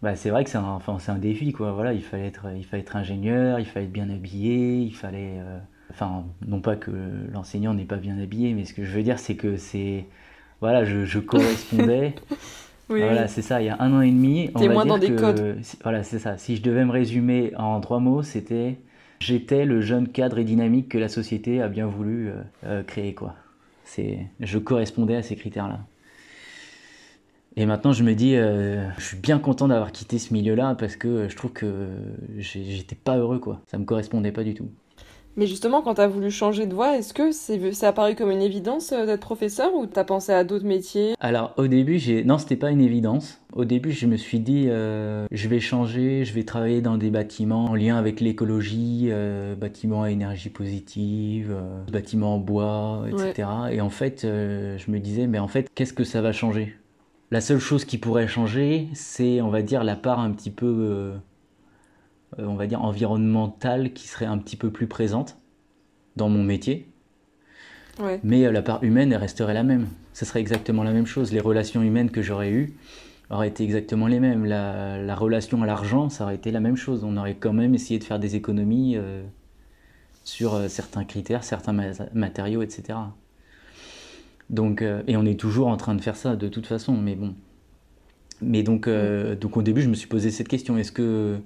Bah, 0.01 0.17
c'est 0.17 0.31
vrai 0.31 0.45
que 0.45 0.51
c'est 0.51 0.57
un, 0.59 0.65
enfin, 0.65 0.99
c'est 0.99 1.11
un 1.11 1.19
défi, 1.19 1.53
quoi. 1.53 1.73
Voilà, 1.73 1.93
il 1.93 2.03
fallait 2.03 2.29
être, 2.29 2.47
il 2.57 2.65
fallait 2.65 2.83
être 2.83 2.97
ingénieur, 2.97 3.61
il 3.61 3.67
fallait 3.67 3.87
être 3.87 3.93
bien 3.93 4.09
habillé, 4.09 4.79
il 4.79 4.95
fallait. 4.95 5.41
Enfin, 5.91 6.25
non 6.47 6.61
pas 6.61 6.77
que 6.77 6.91
l'enseignant 7.33 7.75
n'est 7.75 7.85
pas 7.85 7.97
bien 7.97 8.19
habillé, 8.19 8.53
mais 8.55 8.65
ce 8.65 8.75
que 8.75 8.85
je 8.85 8.93
veux 8.95 9.03
dire, 9.03 9.19
c'est 9.19 9.37
que 9.37 9.57
c'est. 9.57 10.07
Voilà, 10.61 10.85
je, 10.85 11.05
je 11.05 11.19
correspondais. 11.19 12.15
Oui, 12.91 13.01
Voilà, 13.01 13.23
oui. 13.23 13.29
c'est 13.29 13.43
ça, 13.43 13.61
il 13.63 13.67
y 13.67 13.69
a 13.69 13.77
un 13.81 13.93
an 13.93 14.01
et 14.01 14.11
demi, 14.11 14.51
T'es 14.57 14.67
va 14.67 14.75
moins 14.75 14.87
dans 14.87 14.99
des 14.99 15.11
codes. 15.15 15.41
que. 15.41 15.59
si- 15.63 15.77
Voilà, 15.83 16.03
c'est 16.03 16.19
ça. 16.19 16.39
Si 16.39 16.57
je 16.57 16.63
devais 16.63 16.85
me 16.85 16.91
résumer 16.93 17.53
en 17.57 17.81
trois 17.81 18.01
mots, 18.01 18.23
c'était. 18.23 18.79
J'étais 19.21 19.65
le 19.67 19.81
jeune 19.81 20.09
cadre 20.09 20.39
et 20.39 20.45
dynamique 20.45 20.89
que 20.91 20.99
la 20.99 21.09
société 21.09 21.61
a 21.63 21.69
bien 21.69 21.87
voulu 21.87 22.29
euh, 22.31 22.35
euh, 22.65 22.83
créer, 22.85 23.15
quoi. 23.15 23.35
C'est, 23.85 24.27
je 24.41 24.59
correspondais 24.59 25.17
à 25.17 25.23
ces 25.23 25.37
critères-là. 25.37 25.81
Et 27.57 27.67
maintenant, 27.67 27.93
je 27.93 28.05
me 28.05 28.15
dis, 28.15 28.37
euh, 28.37 28.89
je 28.99 29.05
suis 29.05 29.17
bien 29.17 29.39
content 29.39 29.69
d'avoir 29.69 29.91
quitté 29.93 30.19
ce 30.19 30.33
milieu-là 30.33 30.75
parce 30.77 30.97
que 30.97 31.29
je 31.29 31.37
trouve 31.37 31.53
que 31.53 31.89
j'étais 32.39 32.95
pas 32.95 33.17
heureux, 33.19 33.39
quoi. 33.41 33.63
Ça 33.67 33.79
me 33.79 33.85
correspondait 33.85 34.33
pas 34.33 34.45
du 34.45 34.55
tout. 34.55 34.71
Mais 35.39 35.47
justement, 35.47 35.83
quand 35.83 35.95
tu 35.95 36.01
as 36.01 36.09
voulu 36.09 36.33
changer 36.33 36.67
de 36.67 36.75
voie, 36.75 36.97
est-ce 36.99 37.15
que 37.15 37.31
c'est 37.31 37.73
c'est 37.73 37.87
apparu 37.87 38.17
comme 38.17 38.33
une 38.33 38.43
évidence 38.43 38.91
euh, 38.91 39.07
d'être 39.07 39.21
professeur 39.21 39.73
ou 39.73 39.87
t'as 39.87 40.03
pensé 40.03 40.33
à 40.33 40.43
d'autres 40.43 40.67
métiers? 40.67 41.15
Alors, 41.21 41.55
au 41.59 41.69
début, 41.69 42.01
j'ai, 42.01 42.25
non, 42.25 42.39
c'était 42.39 42.57
pas 42.57 42.71
une 42.73 42.81
évidence. 42.81 43.41
Au 43.53 43.65
début, 43.65 43.93
je 43.93 44.07
me 44.07 44.17
suis 44.17 44.41
dit, 44.41 44.65
euh, 44.67 45.27
je 45.31 45.49
vais 45.49 45.61
changer, 45.61 46.25
je 46.25 46.35
vais 46.35 46.43
travailler 46.43 46.81
dans 46.81 46.97
des 46.99 47.11
bâtiments 47.11 47.67
en 47.67 47.77
lien 47.77 47.97
avec 47.97 48.21
l'écologie, 48.21 49.11
euh, 49.11 49.55
bâtiments 49.55 50.03
à 50.03 50.11
énergie 50.11 50.49
positive, 50.49 51.53
euh, 51.53 51.85
bâtiments 51.89 52.35
en 52.35 52.39
bois, 52.39 53.03
Ouais. 53.13 53.31
etc. 53.31 53.49
Et 53.71 53.81
en 53.81 53.91
fait, 53.91 54.23
je 54.25 54.91
me 54.91 54.99
disais, 54.99 55.29
mais 55.29 55.39
en 55.39 55.49
fait, 55.49 55.69
qu'est-ce 55.77 55.93
que 55.93 56.03
ça 56.05 56.21
va 56.21 56.33
changer? 56.33 56.75
La 57.31 57.41
seule 57.41 57.61
chose 57.61 57.85
qui 57.85 57.99
pourrait 57.99 58.27
changer, 58.27 58.89
c'est, 58.93 59.41
on 59.41 59.51
va 59.51 59.63
dire, 59.63 59.85
la 59.85 59.95
part 59.95 60.19
un 60.19 60.33
petit 60.33 60.51
peu, 60.51 61.13
on 62.37 62.55
va 62.55 62.67
dire, 62.67 62.83
environnementale 62.83 63.93
qui 63.93 64.07
serait 64.07 64.27
un 64.27 64.39
petit 64.39 64.57
peu 64.57 64.71
plus 64.71 64.87
présente 64.87 65.39
dans 66.17 66.29
mon 66.29 66.43
métier. 66.43 66.87
Ouais. 68.01 68.21
Mais 68.23 68.45
euh, 68.45 68.53
la 68.53 68.63
part 68.63 68.83
humaine, 68.85 69.13
elle 69.13 69.19
resterait 69.19 69.55
la 69.55 69.63
même. 69.63 69.89
Ce 70.13 70.25
serait 70.25 70.41
exactement 70.41 70.83
la 70.83 70.93
même 70.93 71.07
chose. 71.07 71.33
Les 71.33 71.41
relations 71.41 71.83
humaines 71.83 72.11
que 72.11 72.23
j'aurais 72.23 72.51
eues 72.51 72.75
auraient 73.31 73.49
été 73.49 73.65
exactement 73.65 74.07
les 74.07 74.21
mêmes. 74.21 74.45
La, 74.45 74.99
la 74.99 75.15
relation 75.15 75.63
à 75.63 75.67
l'argent, 75.67 76.09
ça 76.09 76.25
aurait 76.25 76.35
été 76.35 76.51
la 76.51 76.61
même 76.61 76.77
chose. 76.77 77.05
On 77.05 77.17
aurait 77.17 77.35
quand 77.35 77.53
même 77.53 77.75
essayé 77.75 77.99
de 77.99 78.05
faire 78.05 78.19
des 78.19 78.37
économies 78.37 78.97
euh, 78.97 79.23
sur 80.25 80.55
euh, 80.55 80.69
certains 80.69 81.05
critères, 81.05 81.45
certains 81.45 81.73
ma- 81.73 81.93
matériaux, 82.15 82.63
etc. 82.63 82.99
Donc, 84.51 84.83
euh, 84.83 85.03
et 85.07 85.17
on 85.17 85.25
est 85.27 85.39
toujours 85.39 85.69
en 85.69 85.77
train 85.77 85.95
de 85.95 86.01
faire 86.01 86.17
ça 86.17 86.37
de 86.37 86.49
toute 86.49 86.67
façon, 86.67 86.97
mais 86.97 87.15
bon. 87.15 87.35
Mais 88.41 88.63
donc, 88.63 88.87
euh, 88.87 89.35
donc 89.35 89.57
au 89.57 89.63
début, 89.63 89.83
je 89.83 89.89
me 89.89 89.95
suis 89.95 90.09
posé 90.09 90.31
cette 90.31 90.49
question 90.49 90.79
est-ce 90.79 90.93
que, 90.93 91.39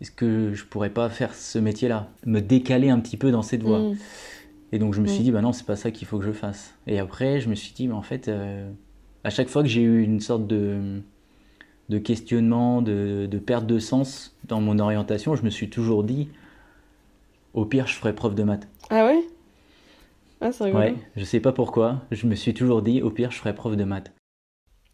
est-ce 0.00 0.10
que 0.10 0.54
je 0.54 0.64
pourrais 0.64 0.90
pas 0.90 1.10
faire 1.10 1.34
ce 1.34 1.58
métier-là 1.58 2.10
Me 2.26 2.40
décaler 2.40 2.88
un 2.90 3.00
petit 3.00 3.16
peu 3.16 3.30
dans 3.30 3.42
cette 3.42 3.62
voie 3.62 3.88
Mm, 3.90 3.94
et 4.72 4.78
donc 4.78 4.94
je 4.94 5.00
me 5.00 5.06
suis 5.06 5.22
mm. 5.22 5.24
dit, 5.24 5.32
bah 5.32 5.40
non, 5.42 5.52
c'est 5.52 5.66
pas 5.66 5.76
ça 5.76 5.90
qu'il 5.90 6.06
faut 6.06 6.18
que 6.18 6.24
je 6.24 6.32
fasse. 6.32 6.74
Et 6.86 6.98
après, 6.98 7.40
je 7.40 7.48
me 7.48 7.54
suis 7.54 7.72
dit, 7.74 7.88
mais 7.88 7.94
en 7.94 8.02
fait, 8.02 8.28
euh, 8.28 8.70
à 9.24 9.30
chaque 9.30 9.48
fois 9.48 9.62
que 9.62 9.68
j'ai 9.68 9.82
eu 9.82 10.02
une 10.02 10.20
sorte 10.20 10.46
de, 10.46 11.02
de 11.88 11.98
questionnement, 11.98 12.82
de, 12.82 13.26
de 13.30 13.38
perte 13.38 13.66
de 13.66 13.78
sens 13.78 14.36
dans 14.46 14.60
mon 14.60 14.78
orientation, 14.78 15.36
je 15.36 15.42
me 15.44 15.50
suis 15.50 15.70
toujours 15.70 16.04
dit, 16.04 16.28
au 17.54 17.64
pire, 17.66 17.86
je 17.86 17.94
ferai 17.94 18.14
prof 18.14 18.34
de 18.34 18.42
maths. 18.42 18.68
Ah 18.90 19.06
ouais? 19.06 19.22
Ah, 20.40 20.52
c'est 20.52 20.64
Ouais, 20.72 20.90
rigolo. 20.90 21.02
je 21.16 21.24
sais 21.24 21.40
pas 21.40 21.52
pourquoi, 21.52 22.06
je 22.10 22.26
me 22.26 22.34
suis 22.34 22.54
toujours 22.54 22.82
dit, 22.82 23.02
au 23.02 23.10
pire, 23.10 23.30
je 23.30 23.38
ferai 23.38 23.54
prof 23.54 23.76
de 23.76 23.84
maths. 23.84 24.12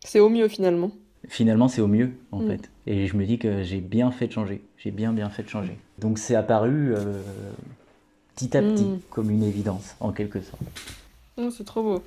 C'est 0.04 0.20
au 0.20 0.28
mieux 0.28 0.48
finalement. 0.48 0.92
Finalement, 1.28 1.68
c'est 1.68 1.80
au 1.80 1.86
mieux, 1.86 2.12
en 2.32 2.40
Mm. 2.40 2.46
fait. 2.48 2.70
Et 2.86 3.06
je 3.06 3.16
me 3.16 3.24
dis 3.24 3.38
que 3.38 3.62
j'ai 3.62 3.80
bien 3.80 4.10
fait 4.10 4.26
de 4.26 4.32
changer. 4.32 4.62
J'ai 4.76 4.90
bien, 4.90 5.12
bien 5.12 5.30
fait 5.30 5.42
de 5.42 5.48
changer. 5.48 5.76
Donc 5.98 6.18
c'est 6.18 6.34
apparu 6.34 6.94
euh, 6.94 7.20
petit 8.36 8.56
à 8.56 8.62
petit, 8.62 8.84
Mm. 8.84 8.98
comme 9.10 9.30
une 9.30 9.42
évidence, 9.42 9.96
en 10.00 10.12
quelque 10.12 10.40
sorte. 10.40 10.62
Oh, 11.38 11.50
c'est 11.50 11.64
trop 11.64 11.82
beau. 11.82 12.02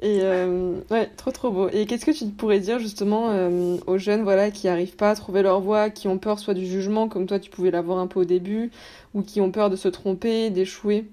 Et 0.00 0.20
euh, 0.22 0.78
ouais, 0.92 1.10
trop 1.16 1.32
trop 1.32 1.50
beau. 1.50 1.68
Et 1.70 1.84
qu'est-ce 1.86 2.06
que 2.06 2.12
tu 2.12 2.26
pourrais 2.26 2.60
dire 2.60 2.78
justement 2.78 3.30
euh, 3.30 3.76
aux 3.88 3.98
jeunes 3.98 4.22
voilà, 4.22 4.52
qui 4.52 4.68
n'arrivent 4.68 4.94
pas 4.94 5.10
à 5.10 5.14
trouver 5.16 5.42
leur 5.42 5.60
voie, 5.60 5.90
qui 5.90 6.06
ont 6.06 6.18
peur 6.18 6.38
soit 6.38 6.54
du 6.54 6.66
jugement, 6.66 7.08
comme 7.08 7.26
toi 7.26 7.40
tu 7.40 7.50
pouvais 7.50 7.72
l'avoir 7.72 7.98
un 7.98 8.06
peu 8.06 8.20
au 8.20 8.24
début, 8.24 8.70
ou 9.14 9.22
qui 9.22 9.40
ont 9.40 9.50
peur 9.50 9.70
de 9.70 9.76
se 9.76 9.88
tromper, 9.88 10.50
d'échouer? 10.50 11.10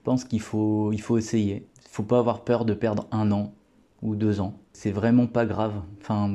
Je 0.00 0.04
pense 0.04 0.24
qu'il 0.24 0.40
faut, 0.40 0.90
il 0.92 1.02
faut 1.02 1.18
essayer. 1.18 1.66
Il 1.84 1.90
faut 1.90 2.02
pas 2.02 2.18
avoir 2.18 2.44
peur 2.44 2.64
de 2.64 2.72
perdre 2.72 3.06
un 3.12 3.30
an 3.30 3.52
ou 4.02 4.14
deux 4.14 4.40
ans. 4.40 4.54
C'est 4.72 4.90
vraiment 4.90 5.26
pas 5.26 5.46
grave. 5.46 5.74
Enfin, 6.00 6.30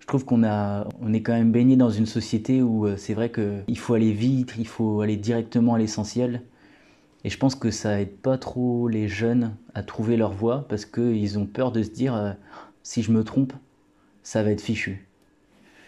je 0.00 0.06
trouve 0.06 0.24
qu'on 0.24 0.44
a, 0.44 0.86
on 1.00 1.12
est 1.12 1.22
quand 1.22 1.32
même 1.32 1.52
baigné 1.52 1.76
dans 1.76 1.90
une 1.90 2.06
société 2.06 2.62
où 2.62 2.86
euh, 2.86 2.96
c'est 2.96 3.14
vrai 3.14 3.30
que 3.30 3.60
il 3.68 3.78
faut 3.78 3.94
aller 3.94 4.12
vite, 4.12 4.54
il 4.58 4.66
faut 4.66 5.00
aller 5.00 5.16
directement 5.16 5.74
à 5.74 5.78
l'essentiel. 5.78 6.42
Et 7.24 7.30
je 7.30 7.38
pense 7.38 7.54
que 7.54 7.70
ça 7.70 8.00
aide 8.00 8.16
pas 8.16 8.36
trop 8.36 8.86
les 8.86 9.08
jeunes 9.08 9.54
à 9.74 9.82
trouver 9.82 10.16
leur 10.16 10.32
voie 10.32 10.66
parce 10.68 10.84
qu'ils 10.84 11.38
ont 11.38 11.46
peur 11.46 11.72
de 11.72 11.82
se 11.82 11.90
dire 11.90 12.14
euh, 12.14 12.32
si 12.82 13.02
je 13.02 13.12
me 13.12 13.24
trompe, 13.24 13.54
ça 14.22 14.42
va 14.42 14.50
être 14.50 14.60
fichu. 14.60 15.06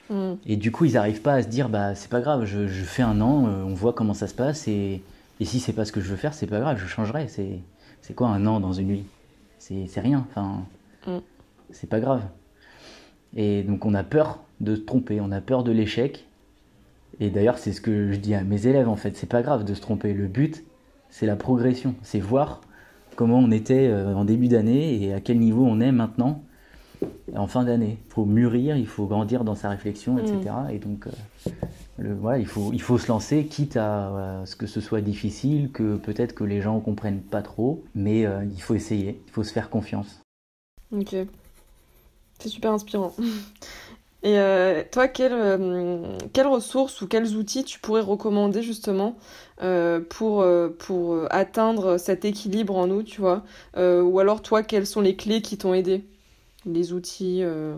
Mm. 0.08 0.34
Et 0.46 0.56
du 0.56 0.72
coup, 0.72 0.86
ils 0.86 0.94
n'arrivent 0.94 1.20
pas 1.20 1.34
à 1.34 1.42
se 1.42 1.48
dire, 1.48 1.68
bah, 1.68 1.94
c'est 1.94 2.10
pas 2.10 2.20
grave, 2.20 2.44
je, 2.44 2.68
je 2.68 2.84
fais 2.84 3.02
un 3.02 3.20
an, 3.20 3.48
euh, 3.48 3.62
on 3.64 3.74
voit 3.74 3.92
comment 3.92 4.14
ça 4.14 4.28
se 4.28 4.34
passe, 4.34 4.66
et, 4.68 5.02
et 5.40 5.44
si 5.44 5.60
c'est 5.60 5.72
pas 5.72 5.84
ce 5.84 5.92
que 5.92 6.00
je 6.00 6.08
veux 6.08 6.16
faire, 6.16 6.32
c'est 6.32 6.46
pas 6.46 6.60
grave, 6.60 6.78
je 6.78 6.86
changerai. 6.86 7.28
C'est, 7.28 7.58
c'est 8.00 8.14
quoi 8.14 8.28
un 8.28 8.46
an 8.46 8.60
dans 8.60 8.72
une 8.72 8.92
vie? 8.92 9.04
C'est, 9.58 9.86
c'est 9.86 10.00
rien, 10.00 10.26
enfin, 10.30 10.64
Mm. 11.06 11.18
c'est 11.70 11.88
pas 11.88 12.00
grave. 12.00 12.22
Et 13.36 13.62
donc, 13.62 13.84
on 13.84 13.94
a 13.94 14.02
peur 14.02 14.40
de 14.60 14.74
se 14.74 14.80
tromper, 14.80 15.20
on 15.20 15.30
a 15.30 15.40
peur 15.40 15.62
de 15.62 15.70
l'échec. 15.72 16.26
Et 17.20 17.30
d'ailleurs, 17.30 17.58
c'est 17.58 17.72
ce 17.72 17.80
que 17.80 18.12
je 18.12 18.18
dis 18.18 18.34
à 18.34 18.42
mes 18.42 18.66
élèves, 18.66 18.88
en 18.88 18.96
fait, 18.96 19.16
c'est 19.16 19.28
pas 19.28 19.42
grave 19.42 19.64
de 19.64 19.72
se 19.74 19.80
tromper. 19.80 20.12
Le 20.12 20.26
but, 20.26 20.64
c'est 21.10 21.26
la 21.26 21.36
progression, 21.36 21.94
c'est 22.02 22.18
voir 22.20 22.60
comment 23.14 23.38
on 23.38 23.50
était 23.50 23.86
euh, 23.88 24.14
en 24.14 24.24
début 24.24 24.48
d'année 24.48 25.02
et 25.02 25.14
à 25.14 25.20
quel 25.20 25.38
niveau 25.38 25.64
on 25.64 25.80
est 25.80 25.92
maintenant 25.92 26.42
en 27.34 27.46
fin 27.46 27.64
d'année. 27.64 27.98
Il 28.06 28.12
faut 28.12 28.24
mûrir, 28.24 28.76
il 28.76 28.86
faut 28.86 29.06
grandir 29.06 29.44
dans 29.44 29.54
sa 29.54 29.68
réflexion, 29.68 30.18
etc. 30.18 30.54
Et 30.72 30.78
donc, 30.78 31.06
euh, 31.06 31.50
le, 31.98 32.14
voilà, 32.14 32.38
il 32.38 32.46
faut, 32.46 32.70
il 32.72 32.80
faut 32.80 32.98
se 32.98 33.08
lancer, 33.08 33.46
quitte 33.46 33.76
à, 33.76 34.42
ce 34.44 34.56
que 34.56 34.66
ce 34.66 34.80
soit 34.80 35.00
difficile, 35.00 35.70
que 35.72 35.96
peut-être 35.96 36.34
que 36.34 36.44
les 36.44 36.60
gens 36.60 36.80
comprennent 36.80 37.20
pas 37.20 37.42
trop, 37.42 37.84
mais 37.94 38.26
euh, 38.26 38.44
il 38.44 38.62
faut 38.62 38.74
essayer, 38.74 39.20
il 39.26 39.32
faut 39.32 39.44
se 39.44 39.52
faire 39.52 39.70
confiance. 39.70 40.20
Ok, 40.92 41.16
c'est 42.38 42.48
super 42.48 42.72
inspirant. 42.72 43.14
Et 44.22 44.40
euh, 44.40 44.82
toi, 44.90 45.06
quelles, 45.06 46.18
quelles 46.32 46.48
ressources 46.48 47.00
ou 47.00 47.06
quels 47.06 47.36
outils 47.36 47.62
tu 47.62 47.78
pourrais 47.78 48.00
recommander 48.00 48.60
justement 48.60 49.16
euh, 49.62 50.00
pour, 50.00 50.40
euh, 50.40 50.68
pour 50.68 51.26
atteindre 51.30 51.96
cet 51.96 52.24
équilibre 52.24 52.76
en 52.76 52.88
nous, 52.88 53.04
tu 53.04 53.20
vois? 53.20 53.44
Euh, 53.76 54.02
ou 54.02 54.18
alors 54.18 54.42
toi, 54.42 54.62
quelles 54.64 54.86
sont 54.86 55.00
les 55.00 55.14
clés 55.14 55.42
qui 55.42 55.58
t'ont 55.58 55.74
aidé? 55.74 56.04
Les 56.66 56.92
outils. 56.92 57.42
euh, 57.42 57.76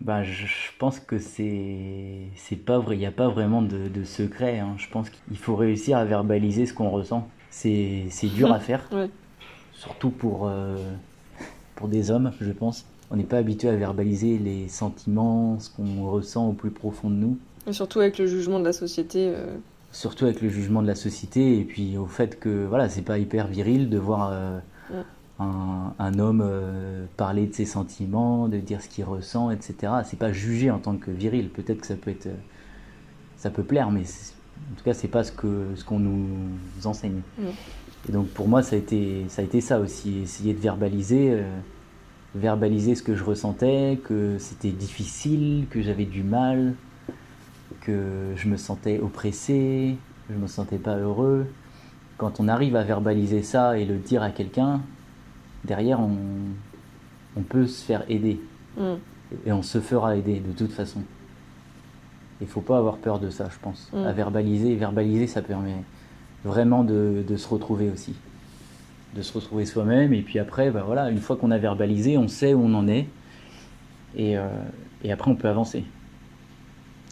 bah, 0.00 0.22
je 0.22 0.46
pense 0.78 0.98
que 1.00 1.18
c'est 1.18 2.28
c'est 2.36 2.56
pas 2.56 2.78
vrai, 2.78 2.96
il 2.96 3.00
n'y 3.00 3.06
a 3.06 3.10
pas 3.12 3.28
vraiment 3.28 3.62
de, 3.62 3.88
de 3.88 4.04
secret. 4.04 4.58
hein. 4.58 4.74
Je 4.78 4.88
pense 4.88 5.10
qu'il 5.10 5.36
faut 5.38 5.56
réussir 5.56 5.96
à 5.98 6.04
verbaliser 6.04 6.66
ce 6.66 6.72
qu'on 6.74 6.90
ressent. 6.90 7.28
C'est 7.50 8.04
c'est 8.10 8.28
dur 8.28 8.52
à 8.52 8.60
faire, 8.68 8.88
Ouais. 8.92 9.10
surtout 9.74 10.10
pour 10.10 10.46
euh, 10.48 10.76
pour 11.74 11.88
des 11.88 12.10
hommes, 12.10 12.32
je 12.40 12.52
pense. 12.52 12.84
On 13.10 13.16
n'est 13.16 13.24
pas 13.24 13.38
habitué 13.38 13.68
à 13.68 13.74
verbaliser 13.76 14.38
les 14.38 14.68
sentiments, 14.68 15.58
ce 15.58 15.68
qu'on 15.68 16.08
ressent 16.10 16.48
au 16.48 16.52
plus 16.52 16.70
profond 16.70 17.10
de 17.10 17.16
nous, 17.16 17.38
Et 17.66 17.72
surtout 17.72 17.98
avec 18.00 18.18
le 18.18 18.26
jugement 18.26 18.60
de 18.60 18.64
la 18.64 18.72
société. 18.72 19.32
euh, 19.34 19.56
surtout 19.92 20.26
avec 20.26 20.40
le 20.40 20.48
jugement 20.48 20.80
de 20.82 20.86
la 20.86 20.94
société 20.94 21.58
et 21.58 21.64
puis 21.64 21.96
au 21.98 22.06
fait 22.06 22.38
que 22.38 22.64
voilà, 22.66 22.88
c'est 22.88 23.02
pas 23.02 23.18
hyper 23.18 23.48
viril 23.48 23.90
de 23.90 23.98
voir 23.98 24.30
euh, 24.32 24.58
Ouais. 24.90 25.02
Un, 25.40 25.94
un 25.98 26.18
homme 26.18 26.42
euh, 26.44 27.06
parler 27.16 27.46
de 27.46 27.54
ses 27.54 27.64
sentiments, 27.64 28.48
de 28.48 28.58
dire 28.58 28.82
ce 28.82 28.88
qu'il 28.88 29.04
ressent, 29.04 29.50
etc. 29.50 29.92
C'est 30.04 30.18
pas 30.18 30.32
jugé 30.32 30.70
en 30.70 30.78
tant 30.78 30.96
que 30.96 31.10
viril. 31.10 31.48
Peut-être 31.48 31.80
que 31.80 31.86
ça 31.86 31.96
peut 31.96 32.10
être, 32.10 32.26
euh, 32.26 32.36
ça 33.36 33.50
peut 33.50 33.64
plaire, 33.64 33.90
mais 33.90 34.02
en 34.02 34.76
tout 34.76 34.84
cas, 34.84 34.92
c'est 34.92 35.08
pas 35.08 35.24
ce 35.24 35.32
que 35.32 35.68
ce 35.74 35.84
qu'on 35.84 35.98
nous 35.98 36.28
enseigne. 36.84 37.22
Ouais. 37.38 37.52
Et 38.08 38.12
donc 38.12 38.28
pour 38.28 38.48
moi, 38.48 38.62
ça 38.62 38.76
a 38.76 38.78
été 38.78 39.24
ça 39.28 39.42
a 39.42 39.44
été 39.44 39.60
ça 39.60 39.80
aussi, 39.80 40.20
essayer 40.20 40.52
de 40.52 40.60
verbaliser, 40.60 41.30
euh, 41.32 41.42
verbaliser 42.34 42.94
ce 42.94 43.02
que 43.02 43.14
je 43.14 43.24
ressentais, 43.24 43.98
que 44.04 44.36
c'était 44.38 44.70
difficile, 44.70 45.66
que 45.70 45.80
j'avais 45.80 46.04
du 46.04 46.22
mal, 46.22 46.74
que 47.80 48.32
je 48.36 48.48
me 48.48 48.58
sentais 48.58 49.00
oppressé, 49.00 49.96
que 50.28 50.34
je 50.34 50.38
me 50.38 50.46
sentais 50.46 50.78
pas 50.78 50.96
heureux. 50.96 51.46
Quand 52.18 52.40
on 52.40 52.48
arrive 52.48 52.76
à 52.76 52.82
verbaliser 52.82 53.42
ça 53.42 53.78
et 53.78 53.86
le 53.86 53.96
dire 53.96 54.22
à 54.22 54.30
quelqu'un, 54.30 54.82
derrière 55.64 56.00
on, 56.00 56.16
on 57.36 57.42
peut 57.42 57.66
se 57.66 57.84
faire 57.84 58.04
aider 58.08 58.40
hmm. 58.76 58.94
et 59.46 59.52
on 59.52 59.62
se 59.62 59.80
fera 59.80 60.16
aider 60.16 60.40
de 60.40 60.52
toute 60.52 60.72
façon. 60.72 61.02
Il 62.40 62.46
faut 62.46 62.62
pas 62.62 62.78
avoir 62.78 62.96
peur 62.96 63.18
de 63.18 63.28
ça, 63.28 63.48
je 63.52 63.58
pense. 63.60 63.90
Mm. 63.92 63.98
À 63.98 64.12
verbaliser, 64.12 64.74
verbaliser, 64.74 65.26
ça 65.26 65.42
permet 65.42 65.76
vraiment 66.44 66.84
de, 66.84 67.22
de 67.26 67.36
se 67.36 67.46
retrouver 67.48 67.90
aussi, 67.90 68.14
de 69.14 69.20
se 69.20 69.32
retrouver 69.34 69.66
soi-même. 69.66 70.14
Et 70.14 70.22
puis 70.22 70.38
après, 70.38 70.70
bah 70.70 70.82
voilà, 70.84 71.10
une 71.10 71.18
fois 71.18 71.36
qu'on 71.36 71.50
a 71.50 71.58
verbalisé, 71.58 72.16
on 72.16 72.28
sait 72.28 72.54
où 72.54 72.62
on 72.62 72.72
en 72.74 72.88
est, 72.88 73.06
et, 74.16 74.38
euh, 74.38 74.48
et 75.04 75.12
après 75.12 75.30
on 75.30 75.36
peut 75.36 75.48
avancer. 75.48 75.84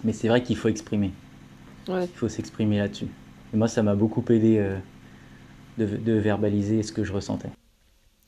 Mais 0.05 0.13
c'est 0.13 0.29
vrai 0.29 0.43
qu'il 0.43 0.57
faut 0.57 0.69
exprimer. 0.69 1.13
Ouais. 1.89 2.05
Il 2.05 2.17
faut 2.17 2.29
s'exprimer 2.29 2.79
là-dessus. 2.79 3.09
Et 3.53 3.57
moi, 3.57 3.69
ça 3.69 3.83
m'a 3.83 3.95
beaucoup 3.95 4.25
aidé 4.31 4.59
euh, 4.59 4.79
de, 5.77 5.85
de 5.85 6.13
verbaliser 6.13 6.83
ce 6.83 6.93
que 6.93 7.05
je 7.05 7.13
ressentais. 7.13 7.51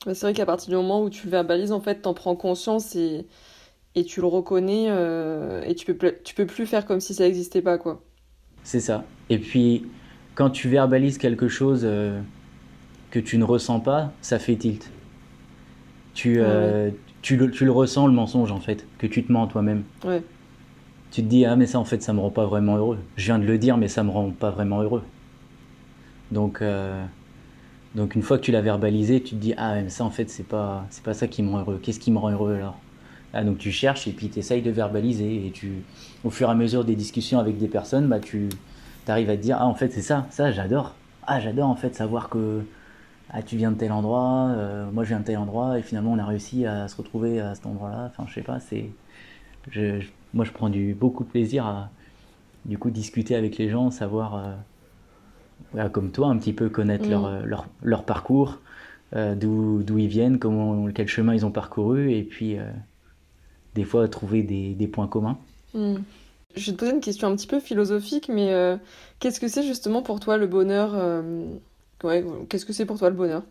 C'est 0.03 0.21
vrai 0.21 0.33
qu'à 0.33 0.45
partir 0.45 0.69
du 0.69 0.75
moment 0.75 1.03
où 1.03 1.09
tu 1.09 1.27
le 1.27 1.31
verbalises, 1.31 1.71
en 1.71 1.79
fait, 1.79 2.01
t'en 2.01 2.13
prends 2.13 2.35
conscience 2.35 2.95
et, 2.95 3.27
et 3.93 4.03
tu 4.03 4.19
le 4.21 4.27
reconnais 4.27 4.87
euh, 4.89 5.61
et 5.63 5.75
tu 5.75 5.93
peux, 5.93 6.15
tu 6.23 6.33
peux 6.33 6.47
plus 6.47 6.65
faire 6.65 6.85
comme 6.85 6.99
si 6.99 7.13
ça 7.13 7.23
n'existait 7.25 7.61
pas, 7.61 7.77
quoi. 7.77 8.01
C'est 8.63 8.79
ça. 8.79 9.03
Et 9.29 9.37
puis, 9.37 9.85
quand 10.33 10.49
tu 10.49 10.69
verbalises 10.69 11.19
quelque 11.19 11.47
chose 11.47 11.81
euh, 11.83 12.19
que 13.11 13.19
tu 13.19 13.37
ne 13.37 13.43
ressens 13.43 13.79
pas, 13.79 14.11
ça 14.21 14.39
fait 14.39 14.55
tilt. 14.55 14.89
Tu, 16.15 16.39
euh, 16.39 16.89
tu, 17.21 17.37
le, 17.37 17.51
tu 17.51 17.65
le 17.65 17.71
ressens, 17.71 18.07
le 18.07 18.13
mensonge, 18.13 18.51
en 18.51 18.59
fait, 18.59 18.87
que 18.97 19.05
tu 19.05 19.23
te 19.23 19.31
mens 19.31 19.45
toi-même. 19.45 19.83
Ouais. 20.03 20.23
Tu 21.11 21.21
te 21.21 21.27
dis, 21.27 21.45
ah, 21.45 21.55
mais 21.55 21.67
ça, 21.67 21.77
en 21.77 21.85
fait, 21.85 22.01
ça 22.01 22.11
me 22.13 22.21
rend 22.21 22.31
pas 22.31 22.45
vraiment 22.47 22.75
heureux. 22.75 22.97
Je 23.17 23.25
viens 23.25 23.37
de 23.37 23.45
le 23.45 23.57
dire, 23.59 23.77
mais 23.77 23.87
ça 23.87 24.03
me 24.03 24.09
rend 24.09 24.31
pas 24.31 24.49
vraiment 24.49 24.81
heureux. 24.81 25.03
Donc, 26.31 26.63
donc 27.95 28.15
une 28.15 28.21
fois 28.21 28.37
que 28.37 28.43
tu 28.43 28.51
l'as 28.51 28.61
verbalisé, 28.61 29.21
tu 29.21 29.35
te 29.35 29.39
dis, 29.41 29.53
ah, 29.57 29.81
mais 29.81 29.89
ça, 29.89 30.05
en 30.05 30.09
fait, 30.09 30.29
c'est 30.29 30.47
pas, 30.47 30.85
c'est 30.89 31.03
pas 31.03 31.13
ça 31.13 31.27
qui 31.27 31.43
me 31.43 31.49
rend 31.51 31.59
heureux. 31.59 31.79
Qu'est-ce 31.81 31.99
qui 31.99 32.11
me 32.11 32.17
rend 32.17 32.31
heureux 32.31 32.55
alors? 32.55 32.77
Ah, 33.33 33.43
Donc, 33.43 33.57
tu 33.57 33.71
cherches 33.71 34.07
et 34.07 34.11
puis 34.13 34.29
tu 34.29 34.39
essayes 34.39 34.61
de 34.61 34.71
verbaliser. 34.71 35.47
Et 35.47 35.51
tu, 35.51 35.83
au 36.23 36.29
fur 36.29 36.47
et 36.47 36.51
à 36.51 36.55
mesure 36.55 36.85
des 36.85 36.95
discussions 36.95 37.39
avec 37.39 37.57
des 37.57 37.67
personnes, 37.67 38.07
bah, 38.07 38.19
tu 38.19 38.49
arrives 39.07 39.29
à 39.29 39.35
te 39.35 39.41
dire, 39.41 39.57
ah, 39.59 39.67
en 39.67 39.75
fait, 39.75 39.89
c'est 39.91 40.01
ça, 40.01 40.27
ça, 40.29 40.51
j'adore. 40.51 40.95
Ah, 41.27 41.39
j'adore, 41.41 41.67
en 41.67 41.75
fait, 41.75 41.95
savoir 41.95 42.29
que 42.29 42.61
ah, 43.29 43.41
tu 43.43 43.57
viens 43.57 43.71
de 43.71 43.77
tel 43.77 43.91
endroit, 43.91 44.49
euh, 44.55 44.89
moi, 44.91 45.03
je 45.03 45.09
viens 45.09 45.19
de 45.19 45.25
tel 45.25 45.37
endroit, 45.37 45.79
et 45.79 45.81
finalement, 45.81 46.13
on 46.13 46.19
a 46.19 46.25
réussi 46.25 46.65
à 46.65 46.87
se 46.87 46.95
retrouver 46.97 47.39
à 47.41 47.55
cet 47.55 47.65
endroit-là. 47.65 48.09
Enfin, 48.11 48.25
je 48.27 48.33
sais 48.33 48.41
pas, 48.41 48.59
c'est. 48.59 48.89
Je, 49.71 50.01
moi, 50.33 50.45
je 50.45 50.51
prends 50.51 50.69
du, 50.69 50.93
beaucoup 50.93 51.23
de 51.23 51.29
plaisir 51.29 51.65
à 51.65 51.89
du 52.65 52.77
coup 52.77 52.91
discuter 52.91 53.35
avec 53.35 53.57
les 53.57 53.69
gens, 53.69 53.91
savoir, 53.91 54.35
euh, 54.35 54.55
comme 55.93 56.11
toi, 56.11 56.27
un 56.27 56.37
petit 56.37 56.53
peu 56.53 56.69
connaître 56.69 57.05
Mm. 57.05 57.09
leur, 57.11 57.25
euh, 57.25 57.41
leur, 57.45 57.67
leur 57.81 58.03
parcours, 58.03 58.59
euh, 59.15 59.35
d'où 59.35 59.97
ils 59.97 60.07
viennent, 60.07 60.39
comment, 60.39 60.89
quel 60.91 61.07
chemin 61.07 61.33
ils 61.33 61.45
ont 61.45 61.51
parcouru, 61.51 62.13
et 62.13 62.23
puis 62.23 62.57
euh, 62.57 62.63
des 63.75 63.83
fois 63.83 64.07
trouver 64.07 64.41
des, 64.43 64.73
des 64.73 64.87
points 64.87 65.07
communs. 65.07 65.37
Hmm. 65.73 65.97
Je 66.55 66.71
vais 66.71 66.77
te 66.77 66.79
poser 66.79 66.91
une 66.93 67.01
question 67.01 67.27
un 67.29 67.35
petit 67.35 67.47
peu 67.47 67.59
philosophique, 67.59 68.29
mais 68.29 68.53
euh, 68.53 68.77
qu'est-ce 69.19 69.39
que 69.39 69.47
c'est 69.47 69.63
justement 69.63 70.01
pour 70.01 70.19
toi 70.19 70.37
le 70.37 70.47
bonheur 70.47 70.91
euh, 70.95 71.45
Ouais, 72.03 72.25
qu'est-ce 72.49 72.65
que 72.65 72.73
c'est 72.73 72.85
pour 72.85 72.97
toi 72.97 73.09
le 73.09 73.15
bonheur? 73.15 73.43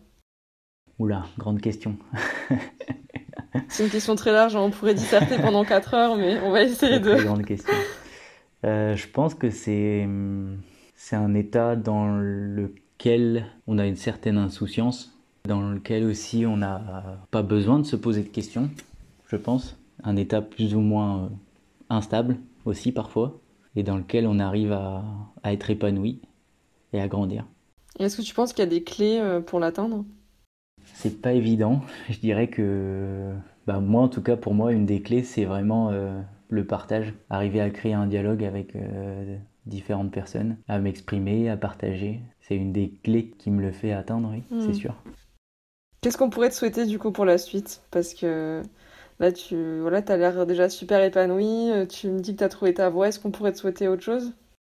Oula, 0.99 1.25
grande 1.37 1.61
question. 1.61 1.95
C'est 3.67 3.83
une 3.83 3.89
question 3.89 4.15
très 4.15 4.31
large, 4.31 4.55
hein, 4.55 4.61
on 4.61 4.69
pourrait 4.69 4.93
disserter 4.93 5.37
pendant 5.37 5.63
4 5.65 5.93
heures, 5.93 6.15
mais 6.17 6.39
on 6.41 6.51
va 6.51 6.63
essayer 6.63 6.99
de... 6.99 7.15
grande 7.15 7.45
question. 7.45 7.73
Je 8.63 9.07
pense 9.07 9.33
que 9.33 9.49
c'est 9.49 10.03
hum, 10.05 10.57
c'est 11.03 11.15
un 11.15 11.33
état 11.33 11.75
dans 11.75 12.15
lequel 12.15 13.47
on 13.65 13.79
a 13.79 13.87
une 13.87 13.95
certaine 13.95 14.37
insouciance, 14.37 15.19
dans 15.45 15.71
lequel 15.71 16.05
aussi 16.05 16.45
on 16.45 16.57
n'a 16.57 17.25
pas 17.31 17.41
besoin 17.41 17.79
de 17.79 17.85
se 17.85 17.95
poser 17.95 18.21
de 18.21 18.27
questions, 18.27 18.69
je 19.27 19.35
pense. 19.35 19.77
Un 20.03 20.15
état 20.15 20.43
plus 20.43 20.75
ou 20.75 20.79
moins 20.79 21.23
euh, 21.23 21.27
instable 21.89 22.37
aussi 22.65 22.91
parfois, 22.91 23.41
et 23.75 23.81
dans 23.81 23.97
lequel 23.97 24.27
on 24.27 24.37
arrive 24.37 24.73
à, 24.73 25.03
à 25.41 25.51
être 25.51 25.71
épanoui 25.71 26.21
et 26.93 27.01
à 27.01 27.07
grandir. 27.07 27.45
Est-ce 27.97 28.17
que 28.17 28.21
tu 28.21 28.35
penses 28.35 28.53
qu'il 28.53 28.63
y 28.63 28.67
a 28.67 28.69
des 28.69 28.83
clés 28.83 29.19
euh, 29.19 29.41
pour 29.41 29.59
l'atteindre? 29.59 30.05
C'est 30.93 31.19
pas 31.19 31.33
évident. 31.33 31.81
Je 32.09 32.19
dirais 32.19 32.47
que, 32.47 33.33
bah, 33.65 33.79
moi 33.79 34.03
en 34.03 34.07
tout 34.07 34.21
cas, 34.21 34.37
pour 34.37 34.53
moi, 34.53 34.71
une 34.71 34.85
des 34.85 35.01
clés, 35.01 35.23
c'est 35.23 35.45
vraiment 35.45 35.89
euh, 35.89 36.21
le 36.49 36.63
partage. 36.63 37.15
Arriver 37.31 37.59
à 37.59 37.71
créer 37.71 37.93
un 37.93 38.05
dialogue 38.05 38.43
avec 38.43 38.75
euh, 38.75 39.35
différentes 39.65 40.11
personnes, 40.11 40.57
à 40.67 40.79
m'exprimer, 40.79 41.49
à 41.49 41.57
partager. 41.57 42.21
C'est 42.41 42.55
une 42.55 42.73
des 42.73 42.91
clés 43.03 43.31
qui 43.37 43.51
me 43.51 43.61
le 43.61 43.71
fait 43.71 43.91
atteindre, 43.91 44.31
oui, 44.31 44.43
c'est 44.59 44.73
sûr. 44.73 44.95
Qu'est-ce 46.01 46.17
qu'on 46.17 46.29
pourrait 46.29 46.49
te 46.49 46.55
souhaiter 46.55 46.85
du 46.85 46.97
coup 46.97 47.11
pour 47.11 47.25
la 47.25 47.37
suite? 47.37 47.83
Parce 47.91 48.15
que 48.15 48.63
là, 49.19 49.31
tu 49.31 49.79
voilà, 49.79 50.01
as 50.07 50.17
l'air 50.17 50.45
déjà 50.47 50.67
super 50.67 51.03
épanoui, 51.03 51.71
euh, 51.71 51.85
tu 51.85 52.09
me 52.09 52.19
dis 52.19 52.33
que 52.33 52.39
tu 52.39 52.43
as 52.43 52.49
trouvé 52.49 52.73
ta 52.73 52.89
voie, 52.89 53.07
est-ce 53.07 53.19
qu'on 53.19 53.31
pourrait 53.31 53.51
te 53.51 53.59
souhaiter 53.59 53.87
autre 53.87 54.01
chose? 54.01 54.33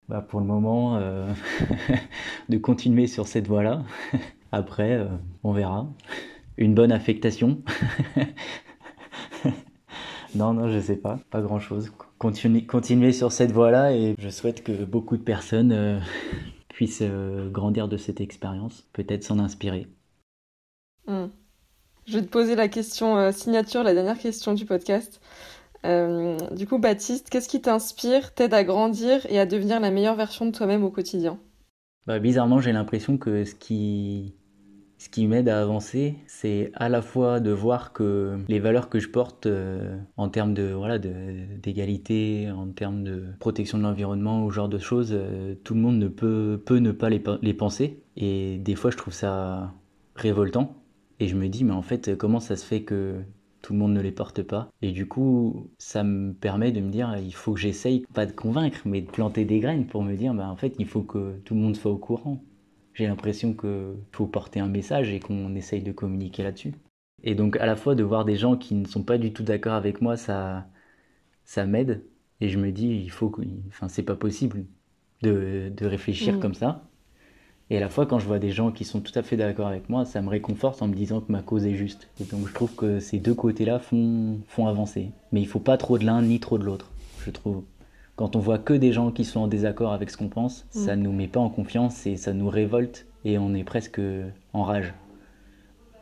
Bah, 0.09 0.20
pour 0.22 0.39
le 0.39 0.47
moment, 0.47 0.99
euh, 0.99 1.32
de 2.49 2.59
continuer 2.59 3.09
sur 3.09 3.26
cette 3.26 3.49
voie-là. 3.49 3.82
Après, 4.53 4.93
euh, 4.93 5.09
on 5.43 5.53
verra. 5.53 5.89
Une 6.59 6.74
bonne 6.74 6.93
affectation. 6.93 7.61
non, 10.37 10.55
non, 10.55 10.70
je 10.70 10.78
sais 10.78 10.97
pas, 10.97 11.18
pas 11.30 11.41
grand-chose. 11.41 11.91
Continuer, 12.18 12.64
continuer 12.64 13.12
sur 13.12 13.30
cette 13.30 13.52
voie-là 13.52 13.92
et 13.92 14.14
je 14.18 14.28
souhaite 14.30 14.64
que 14.64 14.84
beaucoup 14.84 15.18
de 15.18 15.22
personnes 15.22 15.72
euh, 15.72 16.00
puissent 16.68 17.02
euh, 17.02 17.50
grandir 17.50 17.88
de 17.88 17.98
cette 17.98 18.20
expérience, 18.20 18.86
peut-être 18.94 19.22
s'en 19.22 19.38
inspirer. 19.38 19.86
Hmm. 21.06 21.26
Je 22.06 22.18
vais 22.18 22.24
te 22.24 22.30
poser 22.30 22.54
la 22.54 22.68
question 22.68 23.18
euh, 23.18 23.32
signature, 23.32 23.82
la 23.82 23.92
dernière 23.92 24.18
question 24.18 24.54
du 24.54 24.64
podcast. 24.64 25.20
Du 25.84 26.66
coup, 26.66 26.78
Baptiste, 26.78 27.30
qu'est-ce 27.30 27.48
qui 27.48 27.60
t'inspire, 27.60 28.34
t'aide 28.34 28.54
à 28.54 28.64
grandir 28.64 29.24
et 29.28 29.38
à 29.38 29.46
devenir 29.46 29.78
la 29.78 29.92
meilleure 29.92 30.16
version 30.16 30.44
de 30.44 30.50
toi-même 30.50 30.82
au 30.82 30.90
quotidien? 30.90 31.38
Bah, 32.08 32.18
bizarrement, 32.18 32.60
j'ai 32.60 32.72
l'impression 32.72 33.18
que 33.18 33.44
ce 33.44 33.54
qui, 33.54 34.34
ce 34.99 35.09
qui 35.09 35.26
m'aide 35.26 35.49
à 35.49 35.61
avancer, 35.61 36.16
c'est 36.26 36.70
à 36.74 36.88
la 36.88 37.03
fois 37.03 37.40
de 37.40 37.51
voir 37.51 37.92
que 37.92 38.38
les 38.49 38.61
valeurs 38.61 38.88
que 38.88 38.99
je 38.99 39.09
porte 39.09 39.47
euh, 39.47 39.99
en 40.16 40.28
termes 40.28 40.55
de 40.55 40.72
voilà 40.72 40.99
d'égalité, 40.99 42.51
en 42.51 42.68
termes 42.68 43.05
de 43.05 43.24
protection 43.38 43.78
de 43.78 43.82
l'environnement 43.82 44.44
ou 44.44 44.51
genre 44.51 44.68
de 44.68 44.78
choses, 44.78 45.11
euh, 45.12 45.55
tout 45.64 45.74
le 45.74 45.80
monde 45.80 45.99
ne 45.99 46.09
peut 46.09 46.61
peut 46.64 46.78
ne 46.78 46.92
pas 46.92 47.11
les, 47.11 47.22
les 47.42 47.55
penser. 47.55 48.03
Et 48.16 48.59
des 48.59 48.74
fois, 48.74 48.90
je 48.90 48.97
trouve 48.97 49.12
ça 49.14 49.74
révoltant. 50.14 50.74
Et 51.20 51.28
je 51.28 51.36
me 51.36 51.49
dis, 51.49 51.64
mais 51.64 51.72
en 51.72 51.82
fait, 51.82 52.16
comment 52.16 52.40
ça 52.40 52.57
se 52.57 52.64
fait 52.64 52.82
que 52.82 53.20
tout 53.62 53.72
le 53.72 53.78
monde 53.78 53.92
ne 53.94 54.01
les 54.01 54.12
porte 54.12 54.42
pas? 54.42 54.70
Et 54.82 54.92
du 54.92 55.07
coup, 55.09 55.70
ça 55.78 56.05
me 56.05 56.32
permet 56.34 56.72
de 56.72 56.80
me 56.80 56.90
dire, 56.90 57.16
il 57.18 57.34
faut 57.34 57.55
que 57.55 57.61
j'essaye, 57.61 58.05
pas 58.14 58.26
de 58.26 58.32
convaincre, 58.32 58.80
mais 58.84 59.01
de 59.03 59.11
planter 59.11 59.44
des 59.44 59.61
graines 59.61 59.86
pour 59.86 60.03
me 60.03 60.14
dire, 60.16 60.34
bah, 60.34 60.49
en 60.49 60.57
fait, 60.57 60.74
il 60.78 60.86
faut 60.86 61.03
que 61.03 61.38
tout 61.44 61.55
le 61.55 61.61
monde 61.61 61.76
soit 61.76 61.90
au 61.92 61.99
courant. 61.99 62.42
J'ai 62.97 63.07
l'impression 63.09 63.55
qu'il 63.55 63.97
faut 64.12 64.26
porter 64.28 64.61
un 64.61 64.68
message 64.68 65.11
et 65.12 65.20
qu'on 65.20 65.55
essaye 65.57 65.82
de 65.84 65.92
communiquer 65.92 66.44
là-dessus. 66.44 66.74
Et 67.24 67.36
donc, 67.36 67.57
à 67.59 67.66
la 67.66 67.76
fois 67.76 67.94
de 67.97 68.05
voir 68.05 68.26
des 68.26 68.36
gens 68.36 68.57
qui 68.59 68.74
ne 68.74 68.86
sont 68.86 69.05
pas 69.05 69.18
du 69.18 69.32
tout 69.34 69.44
d'accord 69.44 69.74
avec 69.74 70.03
moi, 70.03 70.16
ça, 70.18 70.68
ça 71.44 71.66
m'aide. 71.66 72.05
Et 72.40 72.49
je 72.51 72.59
me 72.59 72.72
dis, 72.72 72.88
il 72.88 73.11
faut 73.11 73.30
que, 73.30 73.42
enfin, 73.68 73.88
c'est 73.88 74.05
pas 74.05 74.16
possible 74.16 74.66
de, 75.22 75.72
de 75.76 75.86
réfléchir 75.86 76.38
Mm. 76.38 76.40
comme 76.40 76.55
ça. 76.55 76.90
Et 77.70 77.76
à 77.78 77.80
la 77.80 77.88
fois, 77.90 78.07
quand 78.07 78.18
je 78.20 78.26
vois 78.26 78.38
des 78.40 78.51
gens 78.53 78.72
qui 78.72 78.84
sont 78.84 79.01
tout 79.01 79.16
à 79.18 79.22
fait 79.22 79.36
d'accord 79.36 79.68
avec 79.68 79.88
moi, 79.88 80.05
ça 80.05 80.22
me 80.22 80.28
réconforte 80.30 80.82
en 80.82 80.88
me 80.88 80.94
disant 80.94 81.20
que 81.20 81.32
ma 81.32 81.42
cause 81.42 81.66
est 81.66 81.74
juste. 81.74 82.11
Et 82.20 82.24
donc 82.24 82.49
je 82.49 82.55
trouve 82.55 82.74
que 82.76 83.01
ces 83.01 83.18
deux 83.20 83.34
côtés-là 83.34 83.78
font, 83.80 84.42
font 84.49 84.68
avancer. 84.68 85.12
Mais 85.32 85.40
il 85.42 85.49
faut 85.49 85.61
pas 85.61 85.78
trop 85.78 85.99
de 85.99 86.05
l'un 86.07 86.22
ni 86.22 86.40
trop 86.40 86.59
de 86.59 86.64
l'autre, 86.64 86.94
je 87.18 87.30
trouve. 87.30 87.64
Quand 88.16 88.34
on 88.34 88.38
voit 88.38 88.58
que 88.58 88.72
des 88.72 88.92
gens 88.92 89.10
qui 89.10 89.24
sont 89.24 89.40
en 89.40 89.46
désaccord 89.46 89.92
avec 89.92 90.10
ce 90.10 90.16
qu'on 90.16 90.28
pense, 90.28 90.64
Mm. 90.74 90.78
ça 90.86 90.96
nous 90.96 91.12
met 91.12 91.28
pas 91.28 91.40
en 91.40 91.50
confiance 91.50 92.06
et 92.06 92.16
ça 92.16 92.32
nous 92.32 92.48
révolte 92.48 93.06
et 93.24 93.38
on 93.38 93.54
est 93.54 93.64
presque 93.64 94.00
en 94.52 94.62
rage. 94.64 94.94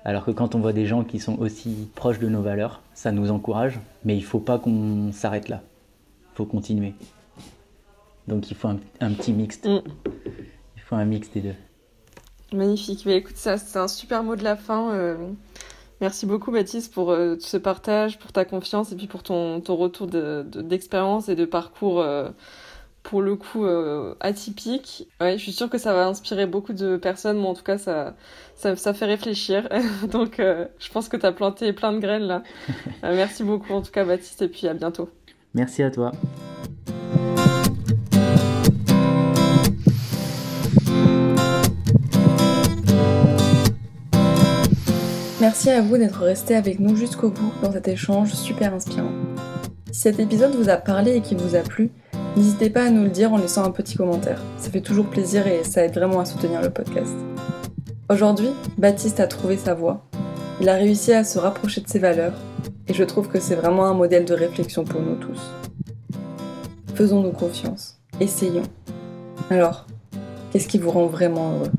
Alors 0.04 0.24
que 0.24 0.30
quand 0.30 0.54
on 0.54 0.60
voit 0.60 0.72
des 0.74 0.86
gens 0.86 1.02
qui 1.02 1.18
sont 1.18 1.38
aussi 1.40 1.88
proches 1.94 2.18
de 2.18 2.28
nos 2.28 2.42
valeurs, 2.42 2.82
ça 2.92 3.10
nous 3.10 3.30
encourage, 3.30 3.80
mais 4.04 4.16
il 4.16 4.22
faut 4.24 4.38
pas 4.38 4.58
qu'on 4.58 5.10
s'arrête 5.12 5.48
là. 5.48 5.62
Il 6.32 6.36
faut 6.36 6.44
continuer. 6.44 6.94
Donc 8.28 8.50
il 8.50 8.56
faut 8.56 8.68
un, 8.68 8.78
un 9.00 9.12
petit 9.12 9.32
mixte. 9.32 9.66
Mm. 9.66 9.80
Il 10.76 10.82
faut 10.82 10.94
un 10.96 11.04
mix 11.06 11.30
des 11.32 11.40
deux. 11.40 11.54
Magnifique. 12.52 13.04
Mais 13.06 13.16
écoute, 13.16 13.36
ça, 13.36 13.56
c'est 13.56 13.78
un 13.78 13.88
super 13.88 14.22
mot 14.22 14.36
de 14.36 14.44
la 14.44 14.54
fin. 14.56 14.92
euh, 14.92 15.16
Merci 16.00 16.26
beaucoup, 16.26 16.50
Baptiste, 16.50 16.92
pour 16.92 17.10
euh, 17.12 17.36
ce 17.38 17.56
partage, 17.56 18.18
pour 18.18 18.32
ta 18.32 18.44
confiance 18.44 18.92
et 18.92 18.96
puis 18.96 19.06
pour 19.06 19.22
ton, 19.22 19.60
ton 19.60 19.76
retour 19.76 20.06
de- 20.06 20.44
de- 20.46 20.60
d'expérience 20.60 21.28
et 21.28 21.36
de 21.36 21.44
parcours, 21.44 22.00
euh, 22.00 22.30
pour 23.02 23.22
le 23.22 23.36
coup, 23.36 23.64
euh, 23.64 24.14
atypique. 24.20 25.08
Ouais, 25.20 25.36
je 25.38 25.42
suis 25.42 25.52
sûre 25.52 25.70
que 25.70 25.78
ça 25.78 25.92
va 25.94 26.06
inspirer 26.06 26.46
beaucoup 26.46 26.72
de 26.72 26.96
personnes. 26.96 27.36
Moi, 27.38 27.50
en 27.50 27.54
tout 27.54 27.62
cas, 27.62 27.78
ça, 27.78 28.14
ça, 28.56 28.76
ça 28.76 28.92
fait 28.94 29.04
réfléchir. 29.06 29.68
Donc, 30.10 30.36
je 30.38 30.90
pense 30.92 31.08
que 31.08 31.16
tu 31.16 31.26
as 31.26 31.32
planté 31.32 31.72
plein 31.72 31.92
de 31.92 31.98
graines 32.00 32.24
là. 32.24 32.42
Merci 33.02 33.44
beaucoup, 33.44 33.72
en 33.72 33.82
tout 33.82 33.92
cas, 33.92 34.04
Baptiste, 34.04 34.42
et 34.42 34.48
puis 34.48 34.66
à 34.68 34.74
bientôt. 34.74 35.08
Merci 35.54 35.82
à 35.82 35.90
toi. 35.90 36.12
Merci 45.44 45.68
à 45.68 45.82
vous 45.82 45.98
d'être 45.98 46.22
resté 46.22 46.54
avec 46.54 46.80
nous 46.80 46.96
jusqu'au 46.96 47.28
bout 47.28 47.52
dans 47.62 47.70
cet 47.70 47.86
échange 47.86 48.32
super 48.32 48.72
inspirant. 48.72 49.12
Si 49.92 50.00
cet 50.00 50.18
épisode 50.18 50.54
vous 50.54 50.70
a 50.70 50.78
parlé 50.78 51.16
et 51.16 51.20
qu'il 51.20 51.36
vous 51.36 51.54
a 51.54 51.60
plu, 51.60 51.90
n'hésitez 52.34 52.70
pas 52.70 52.84
à 52.84 52.90
nous 52.90 53.02
le 53.02 53.10
dire 53.10 53.30
en 53.30 53.36
laissant 53.36 53.62
un 53.62 53.70
petit 53.70 53.94
commentaire. 53.94 54.40
Ça 54.56 54.70
fait 54.70 54.80
toujours 54.80 55.04
plaisir 55.04 55.46
et 55.46 55.62
ça 55.62 55.84
aide 55.84 55.92
vraiment 55.92 56.20
à 56.20 56.24
soutenir 56.24 56.62
le 56.62 56.70
podcast. 56.70 57.12
Aujourd'hui, 58.08 58.48
Baptiste 58.78 59.20
a 59.20 59.26
trouvé 59.26 59.58
sa 59.58 59.74
voie. 59.74 60.06
Il 60.62 60.70
a 60.70 60.76
réussi 60.76 61.12
à 61.12 61.24
se 61.24 61.38
rapprocher 61.38 61.82
de 61.82 61.88
ses 61.88 61.98
valeurs 61.98 62.40
et 62.88 62.94
je 62.94 63.04
trouve 63.04 63.28
que 63.28 63.38
c'est 63.38 63.54
vraiment 63.54 63.84
un 63.84 63.92
modèle 63.92 64.24
de 64.24 64.32
réflexion 64.32 64.84
pour 64.84 65.02
nous 65.02 65.16
tous. 65.16 65.52
Faisons-nous 66.94 67.32
confiance. 67.32 68.00
Essayons. 68.18 68.62
Alors, 69.50 69.86
qu'est-ce 70.50 70.68
qui 70.68 70.78
vous 70.78 70.90
rend 70.90 71.04
vraiment 71.04 71.52
heureux? 71.52 71.70